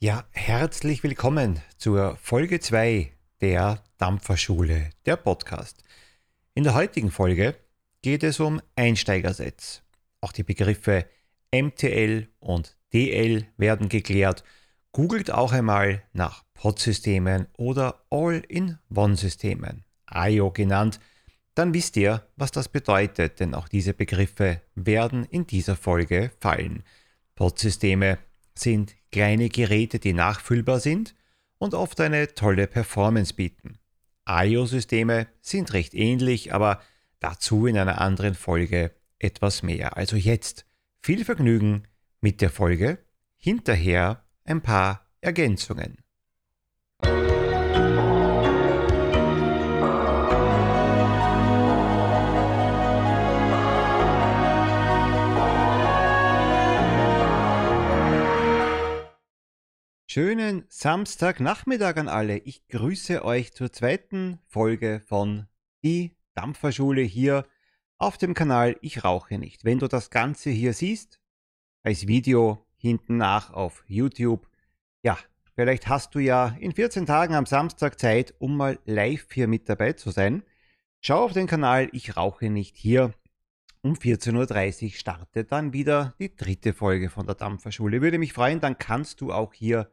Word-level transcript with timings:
Ja, 0.00 0.24
herzlich 0.30 1.02
willkommen 1.02 1.60
zur 1.76 2.16
Folge 2.22 2.60
2 2.60 3.10
der 3.40 3.82
Dampferschule, 3.96 4.90
der 5.06 5.16
Podcast. 5.16 5.82
In 6.54 6.62
der 6.62 6.74
heutigen 6.74 7.10
Folge 7.10 7.56
geht 8.00 8.22
es 8.22 8.38
um 8.38 8.62
Einsteigersets. 8.76 9.82
Auch 10.20 10.30
die 10.30 10.44
Begriffe 10.44 11.06
MTL 11.52 12.28
und 12.38 12.76
DL 12.92 13.48
werden 13.56 13.88
geklärt. 13.88 14.44
Googelt 14.92 15.32
auch 15.32 15.50
einmal 15.50 16.04
nach 16.12 16.44
Pod-Systemen 16.54 17.48
oder 17.56 18.06
All-in-One-Systemen, 18.08 19.82
IO 20.14 20.52
genannt. 20.52 21.00
Dann 21.56 21.74
wisst 21.74 21.96
ihr, 21.96 22.24
was 22.36 22.52
das 22.52 22.68
bedeutet, 22.68 23.40
denn 23.40 23.52
auch 23.52 23.66
diese 23.66 23.94
Begriffe 23.94 24.62
werden 24.76 25.24
in 25.24 25.48
dieser 25.48 25.74
Folge 25.74 26.30
fallen. 26.38 26.84
Pod-Systeme 27.34 28.18
sind 28.54 28.94
kleine 29.10 29.48
Geräte, 29.48 29.98
die 29.98 30.12
nachfüllbar 30.12 30.80
sind 30.80 31.14
und 31.58 31.74
oft 31.74 32.00
eine 32.00 32.34
tolle 32.34 32.66
Performance 32.66 33.34
bieten. 33.34 33.78
IO-Systeme 34.28 35.26
sind 35.40 35.72
recht 35.72 35.94
ähnlich, 35.94 36.52
aber 36.52 36.80
dazu 37.20 37.66
in 37.66 37.78
einer 37.78 38.00
anderen 38.00 38.34
Folge 38.34 38.92
etwas 39.18 39.62
mehr. 39.62 39.96
Also 39.96 40.16
jetzt 40.16 40.66
viel 41.00 41.24
Vergnügen 41.24 41.84
mit 42.20 42.40
der 42.40 42.50
Folge, 42.50 42.98
hinterher 43.36 44.24
ein 44.44 44.60
paar 44.60 45.06
Ergänzungen. 45.20 45.98
Schönen 60.18 60.64
Samstagnachmittag 60.68 61.96
an 61.96 62.08
alle. 62.08 62.38
Ich 62.38 62.66
grüße 62.66 63.24
euch 63.24 63.52
zur 63.52 63.70
zweiten 63.70 64.40
Folge 64.48 65.00
von 65.06 65.46
Die 65.84 66.16
Dampferschule 66.34 67.02
hier 67.02 67.46
auf 67.98 68.18
dem 68.18 68.34
Kanal 68.34 68.74
Ich 68.80 69.04
rauche 69.04 69.38
nicht. 69.38 69.64
Wenn 69.64 69.78
du 69.78 69.86
das 69.86 70.10
Ganze 70.10 70.50
hier 70.50 70.72
siehst, 70.72 71.20
als 71.84 72.08
Video 72.08 72.66
hinten 72.78 73.16
nach 73.16 73.52
auf 73.52 73.84
YouTube, 73.86 74.48
ja, 75.04 75.16
vielleicht 75.54 75.86
hast 75.86 76.16
du 76.16 76.18
ja 76.18 76.48
in 76.58 76.72
14 76.72 77.06
Tagen 77.06 77.36
am 77.36 77.46
Samstag 77.46 78.00
Zeit, 78.00 78.34
um 78.40 78.56
mal 78.56 78.80
live 78.86 79.28
hier 79.32 79.46
mit 79.46 79.68
dabei 79.68 79.92
zu 79.92 80.10
sein. 80.10 80.42
Schau 81.00 81.26
auf 81.26 81.32
den 81.32 81.46
Kanal 81.46 81.90
Ich 81.92 82.16
rauche 82.16 82.50
nicht 82.50 82.76
hier. 82.76 83.14
Um 83.82 83.94
14.30 83.94 84.82
Uhr 84.82 84.90
startet 84.90 85.52
dann 85.52 85.72
wieder 85.72 86.14
die 86.18 86.34
dritte 86.34 86.72
Folge 86.72 87.08
von 87.08 87.24
der 87.24 87.36
Dampferschule. 87.36 88.02
Würde 88.02 88.18
mich 88.18 88.32
freuen, 88.32 88.58
dann 88.58 88.78
kannst 88.78 89.20
du 89.20 89.32
auch 89.32 89.54
hier 89.54 89.92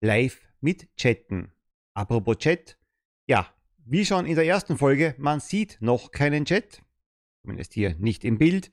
live 0.00 0.40
mit 0.60 0.94
chatten. 0.96 1.52
Apropos 1.94 2.38
Chat, 2.38 2.78
ja, 3.26 3.52
wie 3.84 4.04
schon 4.04 4.26
in 4.26 4.34
der 4.34 4.46
ersten 4.46 4.78
Folge, 4.78 5.14
man 5.18 5.40
sieht 5.40 5.78
noch 5.80 6.10
keinen 6.10 6.44
Chat, 6.44 6.82
zumindest 7.42 7.74
hier 7.74 7.94
nicht 7.98 8.24
im 8.24 8.38
Bild. 8.38 8.70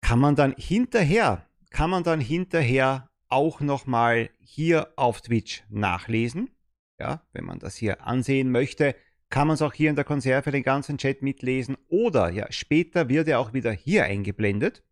Kann 0.00 0.18
man 0.18 0.36
dann 0.36 0.54
hinterher, 0.56 1.48
kann 1.70 1.90
man 1.90 2.02
dann 2.02 2.20
hinterher 2.20 3.10
auch 3.28 3.60
nochmal 3.60 4.30
hier 4.38 4.92
auf 4.96 5.20
Twitch 5.20 5.64
nachlesen. 5.68 6.50
Ja, 6.98 7.26
wenn 7.32 7.44
man 7.44 7.58
das 7.58 7.76
hier 7.76 8.06
ansehen 8.06 8.50
möchte, 8.50 8.94
kann 9.28 9.48
man 9.48 9.54
es 9.54 9.62
auch 9.62 9.72
hier 9.72 9.90
in 9.90 9.96
der 9.96 10.04
Konserve 10.04 10.52
den 10.52 10.62
ganzen 10.62 10.98
Chat 10.98 11.22
mitlesen 11.22 11.76
oder 11.88 12.30
ja, 12.30 12.50
später 12.52 13.08
wird 13.08 13.26
er 13.26 13.40
auch 13.40 13.52
wieder 13.52 13.72
hier 13.72 14.04
eingeblendet. 14.04 14.84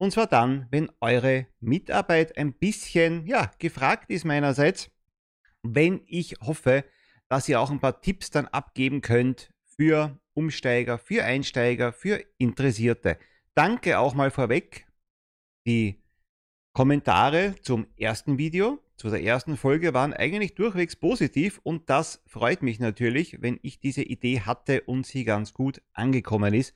Und 0.00 0.12
zwar 0.12 0.26
dann, 0.26 0.66
wenn 0.70 0.90
eure 1.02 1.46
Mitarbeit 1.60 2.38
ein 2.38 2.54
bisschen, 2.54 3.26
ja, 3.26 3.50
gefragt 3.58 4.10
ist 4.10 4.24
meinerseits, 4.24 4.90
wenn 5.62 6.00
ich 6.06 6.36
hoffe, 6.40 6.84
dass 7.28 7.46
ihr 7.50 7.60
auch 7.60 7.70
ein 7.70 7.80
paar 7.80 8.00
Tipps 8.00 8.30
dann 8.30 8.48
abgeben 8.48 9.02
könnt 9.02 9.52
für 9.76 10.18
Umsteiger, 10.32 10.96
für 10.96 11.24
Einsteiger, 11.24 11.92
für 11.92 12.24
Interessierte. 12.38 13.18
Danke 13.54 13.98
auch 13.98 14.14
mal 14.14 14.30
vorweg. 14.30 14.86
Die 15.66 16.02
Kommentare 16.72 17.56
zum 17.60 17.86
ersten 17.98 18.38
Video, 18.38 18.78
zu 18.96 19.10
der 19.10 19.22
ersten 19.22 19.58
Folge 19.58 19.92
waren 19.92 20.14
eigentlich 20.14 20.54
durchwegs 20.54 20.96
positiv 20.96 21.60
und 21.62 21.90
das 21.90 22.22
freut 22.26 22.62
mich 22.62 22.80
natürlich, 22.80 23.42
wenn 23.42 23.60
ich 23.60 23.80
diese 23.80 24.02
Idee 24.02 24.40
hatte 24.40 24.80
und 24.80 25.04
sie 25.04 25.24
ganz 25.24 25.52
gut 25.52 25.82
angekommen 25.92 26.54
ist. 26.54 26.72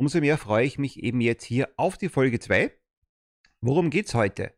Umso 0.00 0.20
mehr 0.20 0.38
freue 0.38 0.64
ich 0.64 0.78
mich 0.78 1.02
eben 1.02 1.20
jetzt 1.20 1.44
hier 1.44 1.68
auf 1.76 1.98
die 1.98 2.08
Folge 2.08 2.40
2. 2.40 2.72
Worum 3.60 3.90
geht 3.90 4.06
es 4.06 4.14
heute? 4.14 4.54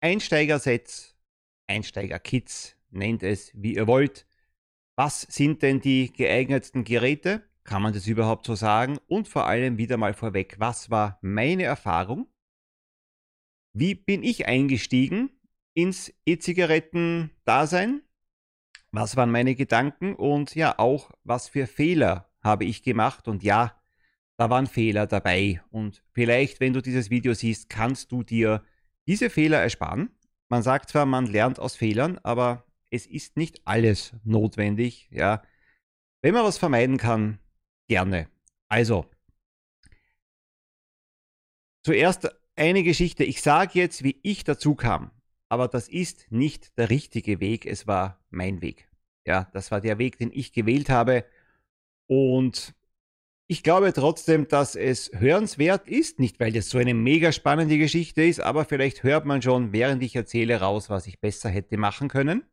Einsteigersets, 0.00 1.16
Einsteigerkits, 1.68 2.76
nennt 2.90 3.22
es 3.22 3.52
wie 3.54 3.76
ihr 3.76 3.86
wollt. 3.86 4.26
Was 4.96 5.20
sind 5.20 5.62
denn 5.62 5.78
die 5.80 6.12
geeignetsten 6.12 6.82
Geräte? 6.82 7.48
Kann 7.62 7.80
man 7.80 7.92
das 7.92 8.08
überhaupt 8.08 8.44
so 8.44 8.56
sagen? 8.56 8.98
Und 9.06 9.28
vor 9.28 9.46
allem 9.46 9.78
wieder 9.78 9.98
mal 9.98 10.14
vorweg, 10.14 10.56
was 10.58 10.90
war 10.90 11.20
meine 11.22 11.62
Erfahrung? 11.62 12.26
Wie 13.72 13.94
bin 13.94 14.24
ich 14.24 14.48
eingestiegen 14.48 15.30
ins 15.74 16.12
E-Zigaretten-Dasein? 16.24 18.02
Was 18.90 19.14
waren 19.14 19.30
meine 19.30 19.54
Gedanken? 19.54 20.16
Und 20.16 20.56
ja, 20.56 20.76
auch, 20.76 21.12
was 21.22 21.46
für 21.48 21.68
Fehler 21.68 22.32
habe 22.42 22.64
ich 22.64 22.82
gemacht? 22.82 23.28
Und 23.28 23.44
ja, 23.44 23.80
da 24.36 24.50
waren 24.50 24.66
Fehler 24.66 25.06
dabei. 25.06 25.62
Und 25.70 26.02
vielleicht, 26.12 26.60
wenn 26.60 26.72
du 26.72 26.82
dieses 26.82 27.10
Video 27.10 27.34
siehst, 27.34 27.68
kannst 27.68 28.12
du 28.12 28.22
dir 28.22 28.62
diese 29.06 29.30
Fehler 29.30 29.60
ersparen. 29.60 30.10
Man 30.48 30.62
sagt 30.62 30.90
zwar, 30.90 31.06
man 31.06 31.26
lernt 31.26 31.58
aus 31.58 31.76
Fehlern, 31.76 32.18
aber 32.22 32.64
es 32.90 33.06
ist 33.06 33.36
nicht 33.36 33.66
alles 33.66 34.14
notwendig. 34.24 35.08
Ja. 35.10 35.42
Wenn 36.22 36.34
man 36.34 36.44
was 36.44 36.58
vermeiden 36.58 36.98
kann, 36.98 37.38
gerne. 37.88 38.28
Also, 38.68 39.06
zuerst 41.84 42.28
eine 42.56 42.82
Geschichte. 42.82 43.24
Ich 43.24 43.42
sage 43.42 43.78
jetzt, 43.78 44.02
wie 44.02 44.18
ich 44.22 44.44
dazu 44.44 44.74
kam, 44.74 45.10
aber 45.48 45.68
das 45.68 45.88
ist 45.88 46.30
nicht 46.30 46.76
der 46.78 46.90
richtige 46.90 47.40
Weg. 47.40 47.66
Es 47.66 47.86
war 47.86 48.24
mein 48.30 48.60
Weg. 48.60 48.88
Ja, 49.24 49.48
das 49.52 49.70
war 49.70 49.80
der 49.80 49.98
Weg, 49.98 50.18
den 50.18 50.30
ich 50.32 50.52
gewählt 50.52 50.88
habe. 50.88 51.24
Und 52.06 52.74
ich 53.48 53.62
glaube 53.62 53.92
trotzdem, 53.92 54.48
dass 54.48 54.74
es 54.74 55.10
hörenswert 55.12 55.88
ist, 55.88 56.18
nicht 56.18 56.40
weil 56.40 56.52
das 56.52 56.68
so 56.68 56.78
eine 56.78 56.94
mega 56.94 57.30
spannende 57.30 57.78
Geschichte 57.78 58.22
ist, 58.24 58.40
aber 58.40 58.64
vielleicht 58.64 59.02
hört 59.02 59.24
man 59.24 59.40
schon, 59.40 59.72
während 59.72 60.02
ich 60.02 60.16
erzähle, 60.16 60.60
raus, 60.60 60.90
was 60.90 61.06
ich 61.06 61.20
besser 61.20 61.48
hätte 61.48 61.76
machen 61.76 62.08
können. 62.08 62.44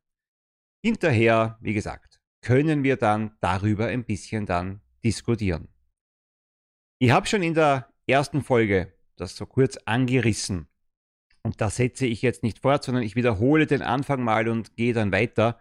Hinterher, 0.84 1.58
wie 1.62 1.74
gesagt, 1.74 2.20
können 2.42 2.84
wir 2.84 2.98
dann 2.98 3.36
darüber 3.40 3.88
ein 3.88 4.06
bisschen 4.06 4.46
dann 4.46 4.82
diskutieren. 5.04 5.70
Ich 7.00 7.12
habe 7.12 7.26
schon 7.26 7.42
in 7.42 7.54
der 7.56 7.90
ersten 8.06 8.44
Folge 8.44 8.94
das 9.16 9.36
so 9.36 9.46
kurz 9.46 9.78
angerissen 9.86 10.68
und 11.44 11.60
da 11.60 11.70
setze 11.70 12.06
ich 12.06 12.22
jetzt 12.22 12.44
nicht 12.44 12.60
fort, 12.60 12.84
sondern 12.84 13.04
ich 13.04 13.16
wiederhole 13.16 13.66
den 13.66 13.82
Anfang 13.82 14.24
mal 14.24 14.48
und 14.48 14.76
gehe 14.76 14.94
dann 14.94 15.12
weiter, 15.12 15.60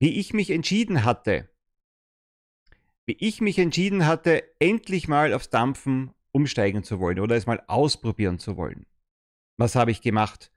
wie 0.00 0.18
ich 0.20 0.32
mich 0.34 0.50
entschieden 0.50 1.04
hatte, 1.04 1.50
wie 3.06 3.16
ich 3.18 3.40
mich 3.40 3.58
entschieden 3.58 4.06
hatte, 4.06 4.44
endlich 4.58 5.08
mal 5.08 5.32
aufs 5.34 5.50
Dampfen 5.50 6.12
umsteigen 6.32 6.82
zu 6.82 6.98
wollen 7.00 7.20
oder 7.20 7.36
es 7.36 7.46
mal 7.46 7.62
ausprobieren 7.66 8.38
zu 8.38 8.56
wollen. 8.56 8.86
Was 9.56 9.76
habe 9.76 9.90
ich 9.90 10.00
gemacht? 10.00 10.50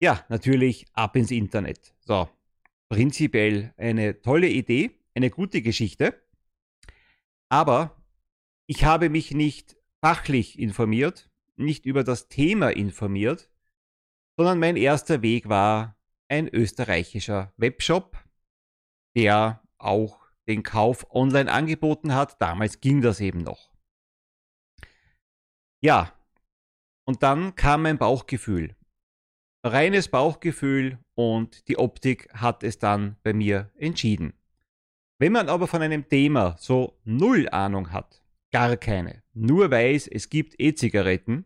Ja, 0.00 0.24
natürlich 0.28 0.86
ab 0.94 1.16
ins 1.16 1.30
Internet. 1.30 1.94
So, 2.00 2.28
prinzipiell 2.88 3.74
eine 3.76 4.22
tolle 4.22 4.48
Idee, 4.48 4.98
eine 5.14 5.30
gute 5.30 5.62
Geschichte. 5.62 6.20
Aber 7.48 8.02
ich 8.66 8.84
habe 8.84 9.10
mich 9.10 9.32
nicht 9.32 9.76
fachlich 10.00 10.58
informiert, 10.58 11.30
nicht 11.56 11.84
über 11.84 12.04
das 12.04 12.28
Thema 12.28 12.70
informiert, 12.70 13.50
sondern 14.36 14.58
mein 14.58 14.76
erster 14.76 15.22
Weg 15.22 15.48
war 15.48 15.96
ein 16.28 16.48
österreichischer 16.48 17.52
Webshop, 17.58 18.16
der 19.14 19.62
auch 19.76 20.21
den 20.48 20.62
Kauf 20.62 21.06
online 21.10 21.50
angeboten 21.50 22.14
hat. 22.14 22.40
Damals 22.40 22.80
ging 22.80 23.00
das 23.00 23.20
eben 23.20 23.38
noch. 23.38 23.70
Ja, 25.80 26.12
und 27.04 27.22
dann 27.22 27.54
kam 27.54 27.82
mein 27.82 27.98
Bauchgefühl. 27.98 28.76
Reines 29.64 30.08
Bauchgefühl 30.08 30.98
und 31.14 31.68
die 31.68 31.78
Optik 31.78 32.32
hat 32.34 32.62
es 32.62 32.78
dann 32.78 33.16
bei 33.22 33.32
mir 33.32 33.70
entschieden. 33.76 34.34
Wenn 35.18 35.32
man 35.32 35.48
aber 35.48 35.68
von 35.68 35.82
einem 35.82 36.08
Thema 36.08 36.56
so 36.58 36.98
null 37.04 37.48
Ahnung 37.48 37.92
hat, 37.92 38.22
gar 38.50 38.76
keine, 38.76 39.22
nur 39.34 39.70
weiß, 39.70 40.08
es 40.08 40.30
gibt 40.30 40.54
E-Zigaretten, 40.58 41.44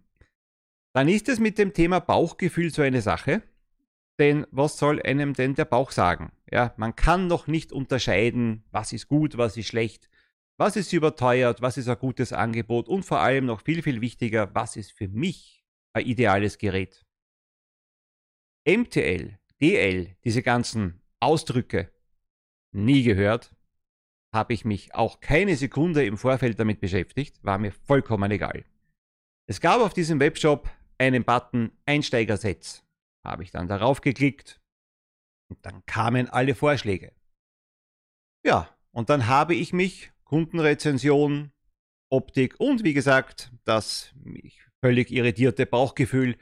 dann 0.94 1.08
ist 1.08 1.28
es 1.28 1.38
mit 1.38 1.58
dem 1.58 1.74
Thema 1.74 2.00
Bauchgefühl 2.00 2.70
so 2.70 2.80
eine 2.80 3.02
Sache, 3.02 3.42
denn 4.18 4.46
was 4.50 4.78
soll 4.78 5.02
einem 5.02 5.34
denn 5.34 5.54
der 5.54 5.66
Bauch 5.66 5.90
sagen? 5.90 6.32
Ja, 6.50 6.74
man 6.76 6.94
kann 6.94 7.26
noch 7.26 7.46
nicht 7.46 7.72
unterscheiden, 7.72 8.64
was 8.70 8.92
ist 8.92 9.08
gut, 9.08 9.36
was 9.36 9.56
ist 9.56 9.66
schlecht, 9.66 10.08
was 10.58 10.76
ist 10.76 10.92
überteuert, 10.92 11.60
was 11.60 11.76
ist 11.76 11.88
ein 11.88 11.98
gutes 11.98 12.32
Angebot 12.32 12.88
und 12.88 13.04
vor 13.04 13.20
allem 13.20 13.46
noch 13.46 13.62
viel, 13.62 13.82
viel 13.82 14.00
wichtiger, 14.00 14.54
was 14.54 14.76
ist 14.76 14.92
für 14.92 15.08
mich 15.08 15.64
ein 15.92 16.06
ideales 16.06 16.58
Gerät. 16.58 17.04
MTL, 18.66 19.38
DL, 19.60 20.16
diese 20.24 20.42
ganzen 20.42 21.02
Ausdrücke 21.20 21.90
nie 22.72 23.02
gehört, 23.02 23.54
habe 24.32 24.52
ich 24.52 24.64
mich 24.64 24.94
auch 24.94 25.20
keine 25.20 25.56
Sekunde 25.56 26.04
im 26.04 26.16
Vorfeld 26.16 26.60
damit 26.60 26.80
beschäftigt, 26.80 27.42
war 27.42 27.58
mir 27.58 27.72
vollkommen 27.72 28.30
egal. 28.30 28.64
Es 29.48 29.60
gab 29.60 29.80
auf 29.80 29.94
diesem 29.94 30.20
Webshop 30.20 30.68
einen 30.98 31.24
Button 31.24 31.72
Einsteigersets. 31.86 32.84
Habe 33.24 33.42
ich 33.42 33.50
dann 33.50 33.68
darauf 33.68 34.00
geklickt 34.00 34.60
und 35.48 35.64
dann 35.64 35.84
kamen 35.86 36.28
alle 36.28 36.54
Vorschläge. 36.54 37.12
Ja, 38.44 38.68
und 38.92 39.10
dann 39.10 39.26
habe 39.26 39.54
ich 39.54 39.72
mich 39.72 40.12
Kundenrezension, 40.24 41.52
Optik 42.08 42.54
und 42.58 42.84
wie 42.84 42.94
gesagt, 42.94 43.52
das 43.64 44.12
mich 44.22 44.60
völlig 44.80 45.10
irritierte 45.10 45.66
Bauchgefühl 45.66 46.36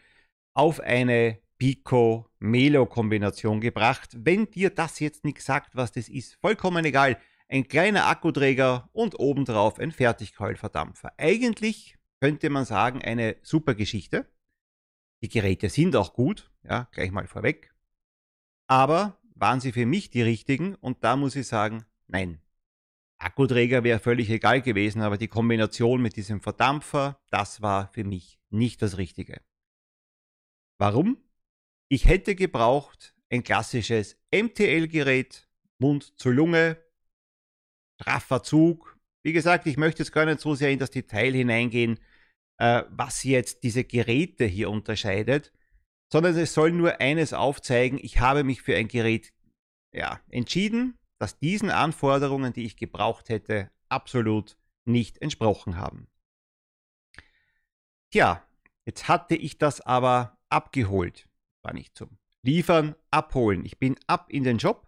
auf 0.55 0.81
eine 0.81 1.39
Pico-Melo-Kombination 1.59 3.61
gebracht. 3.61 4.11
Wenn 4.15 4.51
dir 4.51 4.71
das 4.71 5.01
jetzt 5.01 5.25
nicht 5.25 5.41
sagt, 5.41 5.77
was 5.77 5.93
das 5.93 6.09
ist, 6.09 6.35
vollkommen 6.35 6.85
egal. 6.85 7.19
Ein 7.49 7.69
kleiner 7.69 8.06
Akkuträger 8.06 8.89
und 8.93 9.19
obendrauf 9.19 9.79
ein 9.79 9.93
Fertigkeulverdampfer. 9.93 11.12
Eigentlich 11.17 11.97
könnte 12.21 12.51
man 12.51 12.65
sagen, 12.65 13.03
eine 13.03 13.37
super 13.43 13.75
Geschichte. 13.75 14.27
Die 15.23 15.29
Geräte 15.29 15.69
sind 15.69 15.97
auch 15.97 16.15
gut, 16.15 16.51
ja, 16.62 16.89
gleich 16.93 17.11
mal 17.11 17.27
vorweg. 17.27 17.74
Aber 18.67 19.21
waren 19.35 19.61
sie 19.61 19.73
für 19.73 19.87
mich 19.87 20.11
die 20.11 20.23
richtigen? 20.23 20.75
Und 20.77 21.05
da 21.05 21.17
muss 21.17 21.37
ich 21.37 21.47
sagen, 21.47 21.85
nein. 22.07 22.41
Akkuträger 23.19 23.85
wäre 23.85 24.01
völlig 24.01 24.29
egal 24.31 24.61
gewesen, 24.61 25.01
aber 25.01 25.17
die 25.17 25.29
Kombination 25.29 26.03
mit 26.03 26.17
diesem 26.17 26.41
Verdampfer, 26.41 27.21
das 27.31 27.63
war 27.63 27.89
für 27.93 28.05
mich 28.05 28.39
nicht 28.51 28.83
das 28.83 28.99
Richtige. 28.99 29.41
Warum? 30.79 31.19
Ich 31.89 32.07
hätte 32.07 32.35
gebraucht 32.35 33.15
ein 33.31 33.43
klassisches 33.43 34.19
MTL-Gerät, 34.31 35.49
Mund 35.79 36.19
zu 36.19 36.31
Lunge, 36.31 36.79
straffer 38.01 38.43
Zug. 38.43 38.99
Wie 39.23 39.33
gesagt, 39.33 39.67
ich 39.67 39.77
möchte 39.77 40.03
jetzt 40.03 40.13
gar 40.13 40.27
nicht 40.27 40.41
so 40.41 40.55
sehr 40.55 40.71
in 40.71 40.79
das 40.79 40.91
Detail 40.91 41.33
hineingehen, 41.33 41.99
äh, 42.59 42.83
was 42.91 43.25
jetzt 43.25 43.63
diese 43.63 43.85
Geräte 43.85 44.45
hier 44.45 44.71
unterscheidet, 44.71 45.53
sondern 46.15 46.37
es 46.37 46.55
soll 46.55 46.71
nur 46.71 47.01
eines 47.01 47.33
aufzeigen. 47.33 47.99
Ich 48.01 48.21
habe 48.21 48.45
mich 48.45 48.63
für 48.63 48.77
ein 48.77 48.87
Gerät 48.87 49.33
ja, 49.93 50.21
entschieden, 50.31 50.97
das 51.19 51.41
diesen 51.41 51.71
Anforderungen, 51.71 52.53
die 52.53 52.65
ich 52.65 52.77
gebraucht 52.77 53.31
hätte, 53.31 53.73
absolut 53.89 54.57
nicht 54.85 55.21
entsprochen 55.21 55.77
haben. 55.77 56.07
Tja, 58.13 58.45
jetzt 58.85 59.09
hatte 59.09 59.35
ich 59.35 59.59
das 59.59 59.81
aber 59.81 60.39
abgeholt. 60.51 61.29
War 61.65 61.75
nicht 61.75 61.97
zum 61.97 62.17
Liefern, 62.43 62.95
abholen. 63.11 63.65
Ich 63.65 63.81
bin 63.81 63.97
ab 64.07 64.27
in 64.29 64.45
den 64.45 64.59
Job 64.59 64.87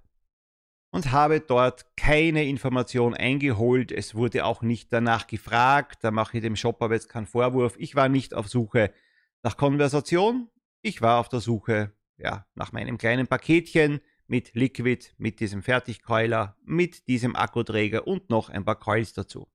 und 0.93 1.11
habe 1.11 1.40
dort 1.40 1.96
keine 1.96 2.44
Information 2.44 3.14
eingeholt. 3.14 3.90
Es 3.90 4.14
wurde 4.14 4.44
auch 4.44 4.62
nicht 4.62 4.93
danach 4.93 5.26
gefragt. 5.26 6.05
Da 6.05 6.12
mache 6.12 6.37
ich 6.37 6.44
dem 6.44 6.55
Shop 6.55 6.81
aber 6.81 6.94
jetzt 6.94 7.08
keinen 7.08 7.26
Vorwurf. 7.26 7.75
Ich 7.78 7.96
war 7.96 8.08
nicht 8.08 8.32
auf 8.32 8.46
Suche 8.46 8.94
nach 9.43 9.56
Konversation. 9.56 10.50
Ich 10.82 11.02
war 11.02 11.19
auf 11.20 11.28
der 11.28 11.40
Suche 11.40 11.93
ja, 12.19 12.46
nach 12.55 12.73
meinem 12.73 12.99
kleinen 12.99 13.26
Paketchen 13.26 14.00
mit 14.26 14.55
Liquid, 14.55 15.12
mit 15.19 15.40
diesem 15.40 15.62
Fertigkeuler, 15.62 16.56
mit 16.64 17.06
diesem 17.08 17.37
Akkuträger 17.37 18.06
und 18.06 18.31
noch 18.31 18.49
ein 18.49 18.64
paar 18.64 18.78
Coils 18.78 19.12
dazu. 19.12 19.49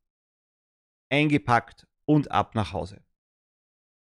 Eingepackt 1.09 1.87
und 2.05 2.31
ab 2.31 2.55
nach 2.55 2.71
Hause. 2.73 3.03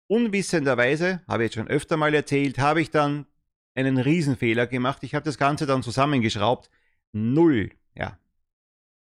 Unwissenderweise, 0.07 1.21
habe 1.27 1.43
ich 1.43 1.47
jetzt 1.47 1.55
schon 1.55 1.67
öfter 1.67 1.97
mal 1.97 2.13
erzählt, 2.13 2.59
habe 2.59 2.81
ich 2.81 2.89
dann 2.89 3.27
einen 3.75 3.97
Riesenfehler 3.97 4.65
gemacht. 4.65 5.03
Ich 5.03 5.13
habe 5.13 5.25
das 5.25 5.37
Ganze 5.37 5.65
dann 5.65 5.83
zusammengeschraubt. 5.83 6.71
Null, 7.11 7.71
ja. 7.93 8.17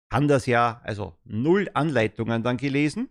Kann 0.09 0.27
das 0.27 0.45
ja, 0.45 0.81
also 0.83 1.17
null 1.23 1.69
Anleitungen 1.73 2.43
dann 2.43 2.57
gelesen. 2.57 3.09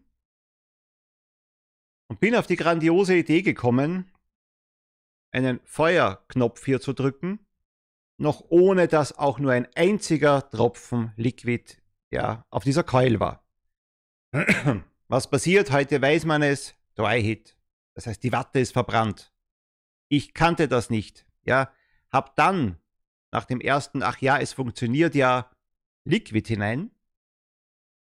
Und 2.09 2.21
bin 2.21 2.35
auf 2.35 2.47
die 2.47 2.57
grandiose 2.57 3.17
Idee 3.17 3.43
gekommen, 3.43 4.11
einen 5.35 5.61
Feuerknopf 5.65 6.65
hier 6.65 6.81
zu 6.81 6.93
drücken, 6.93 7.41
noch 8.17 8.45
ohne 8.49 8.87
dass 8.89 9.19
auch 9.19 9.39
nur 9.39 9.53
ein 9.53 9.69
einziger 9.75 10.49
Tropfen 10.49 11.13
Liquid 11.17 11.77
ja, 12.11 12.47
auf 12.51 12.63
dieser 12.63 12.85
Keul 12.85 13.19
war. 13.19 13.45
Was 15.09 15.29
passiert? 15.29 15.73
Heute 15.73 16.01
weiß 16.01 16.25
man 16.25 16.43
es. 16.43 16.75
Dry 16.95 17.21
Hit. 17.21 17.57
Das 17.95 18.07
heißt, 18.07 18.23
die 18.23 18.33
Watte 18.33 18.61
ist 18.61 18.73
verbrannt. 18.73 19.33
Ich 20.09 20.33
kannte 20.33 20.69
das 20.69 20.91
nicht. 20.91 21.27
Ja, 21.45 21.73
hab 22.11 22.37
dann 22.37 22.79
nach 23.33 23.45
dem 23.45 23.61
ersten, 23.61 24.03
ach 24.03 24.19
ja, 24.19 24.39
es 24.39 24.53
funktioniert 24.53 25.17
ja, 25.17 25.51
Liquid 26.05 26.47
hinein. 26.47 26.93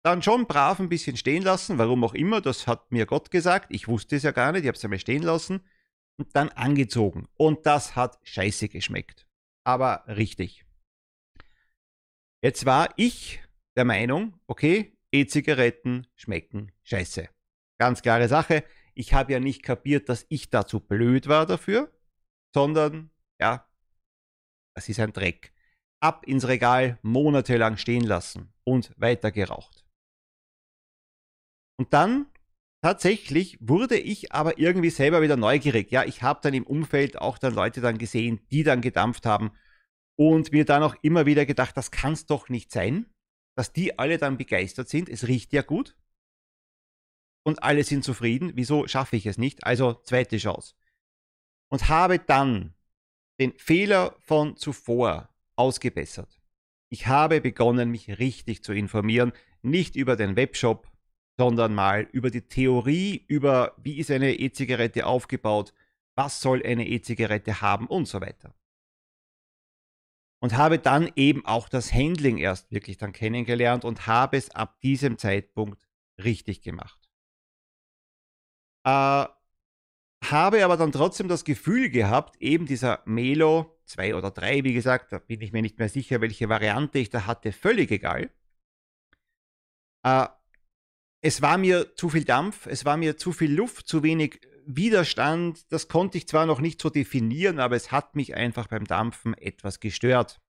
Dann 0.02 0.22
schon 0.22 0.48
brav 0.48 0.80
ein 0.80 0.88
bisschen 0.88 1.16
stehen 1.16 1.44
lassen, 1.44 1.78
warum 1.78 2.02
auch 2.02 2.14
immer, 2.14 2.40
das 2.40 2.66
hat 2.66 2.90
mir 2.90 3.06
Gott 3.06 3.30
gesagt. 3.30 3.66
Ich 3.70 3.86
wusste 3.86 4.16
es 4.16 4.24
ja 4.24 4.32
gar 4.32 4.50
nicht, 4.50 4.62
ich 4.62 4.68
habe 4.68 4.76
es 4.76 4.84
einmal 4.84 4.98
stehen 4.98 5.22
lassen. 5.22 5.60
Und 6.18 6.34
dann 6.36 6.50
angezogen. 6.50 7.28
Und 7.36 7.66
das 7.66 7.96
hat 7.96 8.18
scheiße 8.22 8.68
geschmeckt. 8.68 9.26
Aber 9.64 10.04
richtig. 10.06 10.64
Jetzt 12.42 12.66
war 12.66 12.92
ich 12.96 13.42
der 13.76 13.84
Meinung, 13.84 14.38
okay, 14.46 14.96
E-Zigaretten 15.12 16.06
schmecken 16.14 16.72
scheiße. 16.84 17.28
Ganz 17.78 18.02
klare 18.02 18.28
Sache 18.28 18.64
ich 18.94 19.14
habe 19.14 19.32
ja 19.32 19.40
nicht 19.40 19.62
kapiert, 19.62 20.08
dass 20.08 20.26
ich 20.28 20.50
dazu 20.50 20.80
blöd 20.80 21.28
war 21.28 21.46
dafür, 21.46 21.92
sondern 22.54 23.10
ja, 23.40 23.68
das 24.76 24.88
ist 24.88 25.00
ein 25.00 25.12
Dreck. 25.12 25.52
Ab 26.00 26.26
ins 26.26 26.46
Regal, 26.48 26.98
monatelang 27.02 27.76
stehen 27.76 28.04
lassen 28.04 28.52
und 28.64 28.92
weiter 29.00 29.30
geraucht. 29.30 29.86
Und 31.78 31.92
dann 31.92 32.26
tatsächlich 32.82 33.56
wurde 33.60 33.96
ich 33.96 34.32
aber 34.32 34.58
irgendwie 34.58 34.90
selber 34.90 35.22
wieder 35.22 35.36
neugierig. 35.36 35.90
Ja, 35.90 36.04
ich 36.04 36.22
habe 36.22 36.40
dann 36.42 36.52
im 36.52 36.66
Umfeld 36.66 37.18
auch 37.18 37.38
dann 37.38 37.54
Leute 37.54 37.80
dann 37.80 37.96
gesehen, 37.96 38.40
die 38.50 38.64
dann 38.64 38.80
gedampft 38.80 39.24
haben 39.24 39.52
und 40.16 40.52
mir 40.52 40.64
dann 40.64 40.82
auch 40.82 40.96
immer 41.02 41.24
wieder 41.24 41.46
gedacht, 41.46 41.76
das 41.76 41.90
kann 41.90 42.12
es 42.12 42.26
doch 42.26 42.48
nicht 42.48 42.70
sein, 42.70 43.06
dass 43.56 43.72
die 43.72 43.98
alle 43.98 44.18
dann 44.18 44.36
begeistert 44.36 44.88
sind. 44.88 45.08
Es 45.08 45.26
riecht 45.26 45.52
ja 45.52 45.62
gut 45.62 45.96
und 47.44 47.62
alle 47.62 47.84
sind 47.84 48.04
zufrieden. 48.04 48.52
Wieso 48.54 48.86
schaffe 48.86 49.16
ich 49.16 49.26
es 49.26 49.38
nicht? 49.38 49.64
Also 49.64 49.94
zweite 49.94 50.36
Chance. 50.36 50.74
Und 51.68 51.88
habe 51.88 52.18
dann 52.18 52.74
den 53.40 53.52
Fehler 53.58 54.16
von 54.20 54.56
zuvor 54.56 55.30
ausgebessert. 55.56 56.40
Ich 56.90 57.06
habe 57.06 57.40
begonnen, 57.40 57.90
mich 57.90 58.18
richtig 58.18 58.62
zu 58.62 58.72
informieren, 58.72 59.32
nicht 59.62 59.96
über 59.96 60.16
den 60.16 60.36
Webshop, 60.36 60.91
sondern 61.38 61.74
mal 61.74 62.02
über 62.12 62.30
die 62.30 62.42
Theorie, 62.42 63.24
über 63.26 63.74
wie 63.78 63.98
ist 63.98 64.10
eine 64.10 64.34
E-Zigarette 64.34 65.06
aufgebaut, 65.06 65.72
was 66.14 66.40
soll 66.40 66.62
eine 66.64 66.86
E-Zigarette 66.86 67.60
haben 67.60 67.86
und 67.86 68.06
so 68.06 68.20
weiter. 68.20 68.54
Und 70.40 70.56
habe 70.56 70.78
dann 70.78 71.10
eben 71.16 71.46
auch 71.46 71.68
das 71.68 71.92
Handling 71.92 72.38
erst 72.38 72.70
wirklich 72.72 72.98
dann 72.98 73.12
kennengelernt 73.12 73.84
und 73.84 74.06
habe 74.06 74.36
es 74.36 74.50
ab 74.50 74.80
diesem 74.80 75.16
Zeitpunkt 75.16 75.86
richtig 76.22 76.62
gemacht. 76.62 76.98
Äh, 78.84 79.26
habe 80.24 80.64
aber 80.64 80.76
dann 80.76 80.92
trotzdem 80.92 81.28
das 81.28 81.44
Gefühl 81.44 81.90
gehabt, 81.90 82.40
eben 82.40 82.66
dieser 82.66 83.02
Melo 83.04 83.78
2 83.86 84.14
oder 84.14 84.30
3, 84.30 84.64
wie 84.64 84.72
gesagt, 84.74 85.12
da 85.12 85.18
bin 85.18 85.40
ich 85.40 85.52
mir 85.52 85.62
nicht 85.62 85.78
mehr 85.78 85.88
sicher, 85.88 86.20
welche 86.20 86.48
Variante 86.48 86.98
ich 86.98 87.10
da 87.10 87.26
hatte, 87.26 87.52
völlig 87.52 87.90
egal. 87.90 88.30
Äh, 90.04 90.26
es 91.22 91.40
war 91.40 91.56
mir 91.56 91.94
zu 91.94 92.08
viel 92.08 92.24
Dampf, 92.24 92.66
es 92.66 92.84
war 92.84 92.96
mir 92.96 93.16
zu 93.16 93.32
viel 93.32 93.52
Luft, 93.52 93.86
zu 93.86 94.02
wenig 94.02 94.40
Widerstand. 94.66 95.72
Das 95.72 95.88
konnte 95.88 96.18
ich 96.18 96.26
zwar 96.26 96.46
noch 96.46 96.60
nicht 96.60 96.80
so 96.80 96.90
definieren, 96.90 97.60
aber 97.60 97.76
es 97.76 97.92
hat 97.92 98.16
mich 98.16 98.34
einfach 98.34 98.66
beim 98.66 98.84
Dampfen 98.84 99.34
etwas 99.34 99.78
gestört. 99.78 100.40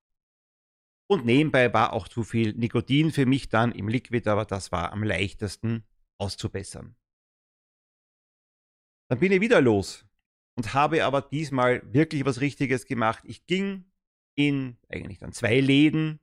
Und 1.07 1.25
nebenbei 1.25 1.71
war 1.73 1.93
auch 1.93 2.07
zu 2.07 2.23
viel 2.23 2.53
Nikotin 2.53 3.11
für 3.11 3.27
mich 3.27 3.49
dann 3.49 3.71
im 3.71 3.87
Liquid, 3.87 4.27
aber 4.27 4.45
das 4.45 4.71
war 4.71 4.91
am 4.91 5.03
leichtesten 5.03 5.83
auszubessern. 6.17 6.95
Dann 9.09 9.19
bin 9.19 9.31
ich 9.31 9.41
wieder 9.41 9.61
los 9.61 10.07
und 10.55 10.73
habe 10.73 11.05
aber 11.05 11.21
diesmal 11.21 11.83
wirklich 11.93 12.25
was 12.25 12.41
Richtiges 12.41 12.85
gemacht. 12.85 13.23
Ich 13.27 13.45
ging 13.45 13.85
in 14.35 14.77
eigentlich 14.89 15.19
dann 15.19 15.33
zwei 15.33 15.59
Läden 15.59 16.19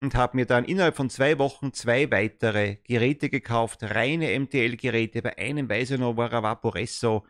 und 0.00 0.14
habe 0.14 0.36
mir 0.36 0.46
dann 0.46 0.64
innerhalb 0.64 0.96
von 0.96 1.10
zwei 1.10 1.38
Wochen 1.38 1.72
zwei 1.72 2.10
weitere 2.10 2.76
Geräte 2.84 3.28
gekauft, 3.30 3.82
reine 3.82 4.38
MTL-Geräte. 4.38 5.22
Bei 5.22 5.36
einem 5.38 5.68
weiß 5.68 5.92
ich 5.92 6.00
noch, 6.00 6.16
war 6.16 6.32
er 6.32 6.42
Vaporesso. 6.42 7.26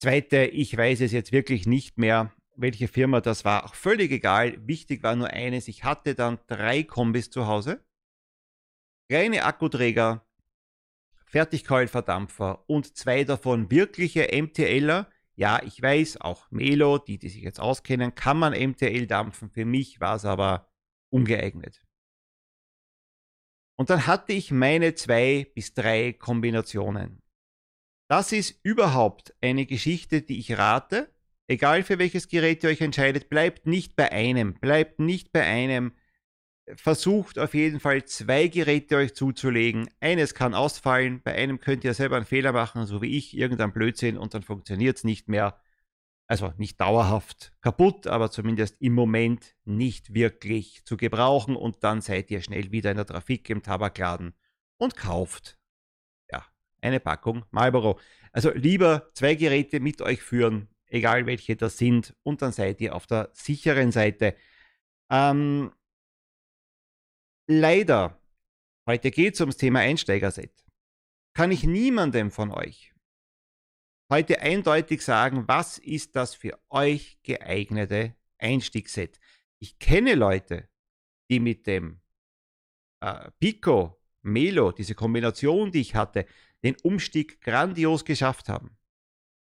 Zweite, 0.00 0.44
ich 0.46 0.76
weiß 0.76 1.00
es 1.00 1.12
jetzt 1.12 1.32
wirklich 1.32 1.66
nicht 1.66 1.98
mehr, 1.98 2.32
welche 2.56 2.88
Firma 2.88 3.20
das 3.20 3.44
war. 3.44 3.64
Auch 3.64 3.74
völlig 3.74 4.12
egal. 4.12 4.56
Wichtig 4.66 5.02
war 5.02 5.16
nur 5.16 5.28
eines, 5.28 5.68
ich 5.68 5.84
hatte 5.84 6.14
dann 6.14 6.38
drei 6.46 6.84
Kombis 6.84 7.30
zu 7.30 7.46
Hause. 7.46 7.84
Reine 9.10 9.44
Akkuträger, 9.44 10.24
Fertigkeulverdampfer 11.26 12.64
und 12.68 12.96
zwei 12.96 13.24
davon 13.24 13.70
wirkliche 13.70 14.28
MTLer. 14.32 15.10
Ja, 15.34 15.60
ich 15.64 15.82
weiß, 15.82 16.20
auch 16.20 16.50
Melo, 16.50 16.98
die, 16.98 17.18
die 17.18 17.28
sich 17.28 17.42
jetzt 17.42 17.60
auskennen, 17.60 18.14
kann 18.14 18.38
man 18.38 18.52
MTL 18.52 19.06
dampfen. 19.06 19.50
Für 19.50 19.64
mich 19.64 20.00
war 20.00 20.16
es 20.16 20.24
aber 20.24 20.69
ungeeignet. 21.10 21.82
Und 23.76 23.90
dann 23.90 24.06
hatte 24.06 24.32
ich 24.32 24.50
meine 24.50 24.94
zwei 24.94 25.50
bis 25.54 25.72
drei 25.74 26.12
Kombinationen. 26.12 27.22
Das 28.10 28.32
ist 28.32 28.58
überhaupt 28.62 29.34
eine 29.40 29.66
Geschichte, 29.66 30.20
die 30.20 30.38
ich 30.38 30.58
rate. 30.58 31.14
Egal 31.46 31.82
für 31.82 31.98
welches 31.98 32.28
Gerät 32.28 32.62
ihr 32.62 32.70
euch 32.70 32.80
entscheidet, 32.80 33.30
bleibt 33.30 33.66
nicht 33.66 33.96
bei 33.96 34.12
einem. 34.12 34.54
Bleibt 34.54 34.98
nicht 34.98 35.32
bei 35.32 35.44
einem. 35.44 35.92
Versucht 36.74 37.38
auf 37.38 37.54
jeden 37.54 37.80
Fall 37.80 38.04
zwei 38.04 38.48
Geräte 38.48 38.96
euch 38.96 39.14
zuzulegen. 39.14 39.88
Eines 40.00 40.34
kann 40.34 40.54
ausfallen, 40.54 41.22
bei 41.22 41.34
einem 41.34 41.58
könnt 41.58 41.82
ihr 41.82 41.94
selber 41.94 42.16
einen 42.16 42.26
Fehler 42.26 42.52
machen, 42.52 42.86
so 42.86 43.00
wie 43.00 43.16
ich, 43.16 43.36
irgendein 43.36 43.72
Blödsinn 43.72 44.18
und 44.18 44.34
dann 44.34 44.42
funktioniert 44.42 44.98
es 44.98 45.04
nicht 45.04 45.28
mehr 45.28 45.60
also 46.30 46.52
nicht 46.58 46.80
dauerhaft 46.80 47.52
kaputt, 47.60 48.06
aber 48.06 48.30
zumindest 48.30 48.80
im 48.80 48.94
Moment 48.94 49.56
nicht 49.64 50.14
wirklich 50.14 50.84
zu 50.84 50.96
gebrauchen 50.96 51.56
und 51.56 51.82
dann 51.82 52.02
seid 52.02 52.30
ihr 52.30 52.40
schnell 52.40 52.70
wieder 52.70 52.92
in 52.92 52.98
der 52.98 53.06
Trafik 53.06 53.50
im 53.50 53.64
Tabakladen 53.64 54.34
und 54.76 54.96
kauft 54.96 55.58
ja 56.30 56.46
eine 56.82 57.00
Packung 57.00 57.44
Marlboro. 57.50 57.98
Also 58.30 58.52
lieber 58.52 59.10
zwei 59.12 59.34
Geräte 59.34 59.80
mit 59.80 60.02
euch 60.02 60.22
führen, 60.22 60.68
egal 60.86 61.26
welche 61.26 61.56
das 61.56 61.78
sind, 61.78 62.14
und 62.22 62.42
dann 62.42 62.52
seid 62.52 62.80
ihr 62.80 62.94
auf 62.94 63.08
der 63.08 63.30
sicheren 63.32 63.90
Seite. 63.90 64.36
Ähm, 65.10 65.72
leider, 67.48 68.20
heute 68.86 69.10
geht 69.10 69.34
es 69.34 69.40
ums 69.40 69.56
Thema 69.56 69.80
Einsteigerset, 69.80 70.64
kann 71.34 71.50
ich 71.50 71.64
niemandem 71.64 72.30
von 72.30 72.52
euch 72.52 72.89
heute 74.10 74.40
eindeutig 74.40 75.02
sagen, 75.02 75.44
was 75.46 75.78
ist 75.78 76.16
das 76.16 76.34
für 76.34 76.58
euch 76.68 77.18
geeignete 77.22 78.14
Einstiegsset. 78.38 79.18
Ich 79.58 79.78
kenne 79.78 80.14
Leute, 80.14 80.68
die 81.30 81.40
mit 81.40 81.66
dem 81.66 82.00
äh, 83.00 83.30
Pico, 83.38 84.00
Melo, 84.22 84.72
diese 84.72 84.94
Kombination, 84.94 85.70
die 85.70 85.80
ich 85.80 85.94
hatte, 85.94 86.26
den 86.62 86.76
Umstieg 86.82 87.40
grandios 87.40 88.04
geschafft 88.04 88.48
haben, 88.48 88.76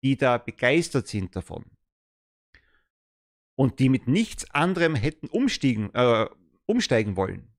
die 0.02 0.16
da 0.16 0.38
begeistert 0.38 1.06
sind 1.06 1.36
davon 1.36 1.64
und 3.56 3.78
die 3.78 3.88
mit 3.88 4.08
nichts 4.08 4.50
anderem 4.50 4.94
hätten 4.94 5.28
umstiegen, 5.28 5.94
äh, 5.94 6.26
umsteigen 6.66 7.16
wollen. 7.16 7.53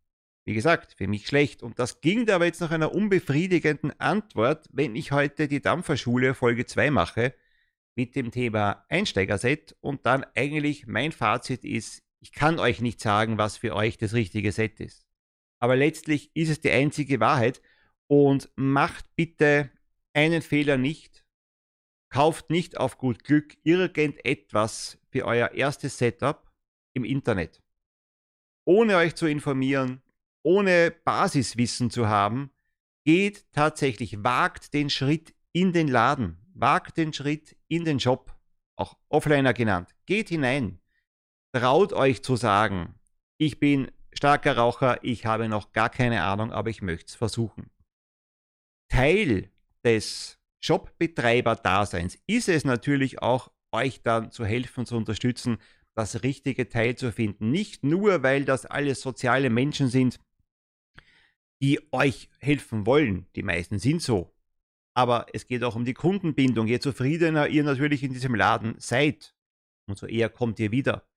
Wie 0.46 0.54
gesagt, 0.54 0.94
für 0.94 1.08
mich 1.08 1.28
schlecht. 1.28 1.64
Und 1.64 1.80
das 1.80 2.02
ging 2.02 2.30
aber 2.30 2.46
jetzt 2.46 2.62
nach 2.62 2.72
einer 2.72 2.94
unbefriedigenden 2.94 4.00
Antwort, 4.00 4.68
wenn 4.72 4.96
ich 4.96 5.12
heute 5.12 5.48
die 5.48 5.62
Dampferschule 5.62 6.36
Folge 6.36 6.66
2 6.66 6.92
mache 6.92 7.34
mit 7.96 8.16
dem 8.16 8.32
Thema 8.32 8.86
Einsteigerset 8.90 9.75
und 9.82 10.06
dann 10.06 10.24
eigentlich 10.36 10.86
mein 10.86 11.12
Fazit 11.12 11.66
ist, 11.66 12.04
ich 12.20 12.32
kann 12.32 12.60
euch 12.60 12.82
nicht 12.82 13.02
sagen, 13.02 13.38
was 13.38 13.58
für 13.58 13.75
euch 13.75 13.98
das 13.98 14.14
richtige 14.14 14.52
Set 14.52 14.80
ist. 14.80 15.06
Aber 15.60 15.75
letztlich 15.75 16.36
ist 16.36 16.50
es 16.50 16.60
die 16.60 16.72
einzige 16.72 17.20
Wahrheit 17.20 17.62
und 18.08 18.50
macht 18.56 19.16
bitte 19.16 19.72
einen 20.14 20.42
Fehler 20.42 20.78
nicht. 20.78 21.25
Kauft 22.10 22.50
nicht 22.50 22.78
auf 22.78 22.98
gut 22.98 23.24
Glück 23.24 23.58
irgendetwas 23.64 25.00
für 25.10 25.25
euer 25.25 25.52
erstes 25.52 25.98
Setup 25.98 26.52
im 26.94 27.04
Internet. 27.04 27.62
Ohne 28.66 28.98
euch 28.98 29.16
zu 29.16 29.28
informieren, 29.28 30.02
ohne 30.46 30.92
Basiswissen 30.92 31.90
zu 31.90 32.08
haben, 32.08 32.52
geht 33.04 33.52
tatsächlich, 33.52 34.24
wagt 34.24 34.74
den 34.74 34.90
Schritt 34.90 35.34
in 35.52 35.74
den 35.74 35.88
Laden, 35.88 36.38
wagt 36.54 36.98
den 36.98 37.14
Schritt 37.14 37.58
in 37.68 37.84
den 37.84 38.00
Shop, 38.00 38.34
auch 38.75 38.98
Offliner 39.10 39.54
genannt. 39.54 39.90
Geht 40.06 40.30
hinein, 40.30 40.80
traut 41.52 41.94
euch 41.94 42.22
zu 42.22 42.36
sagen, 42.36 42.96
ich 43.38 43.60
bin 43.60 43.92
starker 44.14 44.56
Raucher, 44.56 45.04
ich 45.04 45.25
habe 45.25 45.50
noch 45.50 45.72
gar 45.72 45.90
keine 45.90 46.24
Ahnung, 46.24 46.52
aber 46.52 46.70
ich 46.70 46.82
möchte 46.82 47.08
es 47.08 47.16
versuchen. 47.16 47.72
Teil 48.90 49.50
des 49.84 50.40
Shopbetreiber-Daseins 50.64 52.20
ist 52.28 52.50
es 52.50 52.66
natürlich 52.66 53.22
auch, 53.22 53.52
euch 53.72 54.04
dann 54.04 54.32
zu 54.32 54.46
helfen, 54.46 54.86
zu 54.86 54.96
unterstützen, 54.96 55.58
das 55.96 56.24
richtige 56.24 56.70
Teil 56.70 56.96
zu 56.96 57.12
finden. 57.12 57.52
Nicht 57.52 57.84
nur, 57.84 58.22
weil 58.22 58.46
das 58.46 58.66
alles 58.66 59.02
soziale 59.02 59.50
Menschen 59.50 59.90
sind, 59.90 60.20
die 61.62 61.79
euch 61.91 62.29
helfen 62.39 62.85
wollen. 62.85 63.27
Die 63.35 63.43
meisten 63.43 63.79
sind 63.79 64.01
so. 64.01 64.33
Aber 64.93 65.27
es 65.33 65.47
geht 65.47 65.63
auch 65.63 65.75
um 65.75 65.85
die 65.85 65.93
Kundenbindung. 65.93 66.67
Je 66.67 66.79
zufriedener 66.79 67.47
ihr 67.47 67.63
natürlich 67.63 68.03
in 68.03 68.13
diesem 68.13 68.35
Laden 68.35 68.75
seid, 68.77 69.35
umso 69.88 70.05
eher 70.05 70.29
kommt 70.29 70.59
ihr 70.59 70.71
wieder. 70.71 71.07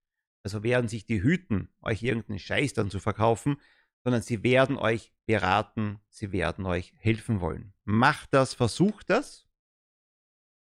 Also 0.43 0.63
werden 0.63 0.87
sich 0.87 1.05
die 1.05 1.21
hüten, 1.21 1.69
euch 1.81 2.03
irgendeinen 2.03 2.39
Scheiß 2.39 2.73
dann 2.73 2.89
zu 2.89 2.99
verkaufen, 2.99 3.57
sondern 4.03 4.21
sie 4.21 4.43
werden 4.43 4.77
euch 4.77 5.13
beraten, 5.25 5.99
sie 6.09 6.31
werden 6.31 6.65
euch 6.65 6.93
helfen 6.97 7.41
wollen. 7.41 7.73
Macht 7.83 8.33
das, 8.33 8.53
versucht 8.53 9.09
das. 9.09 9.47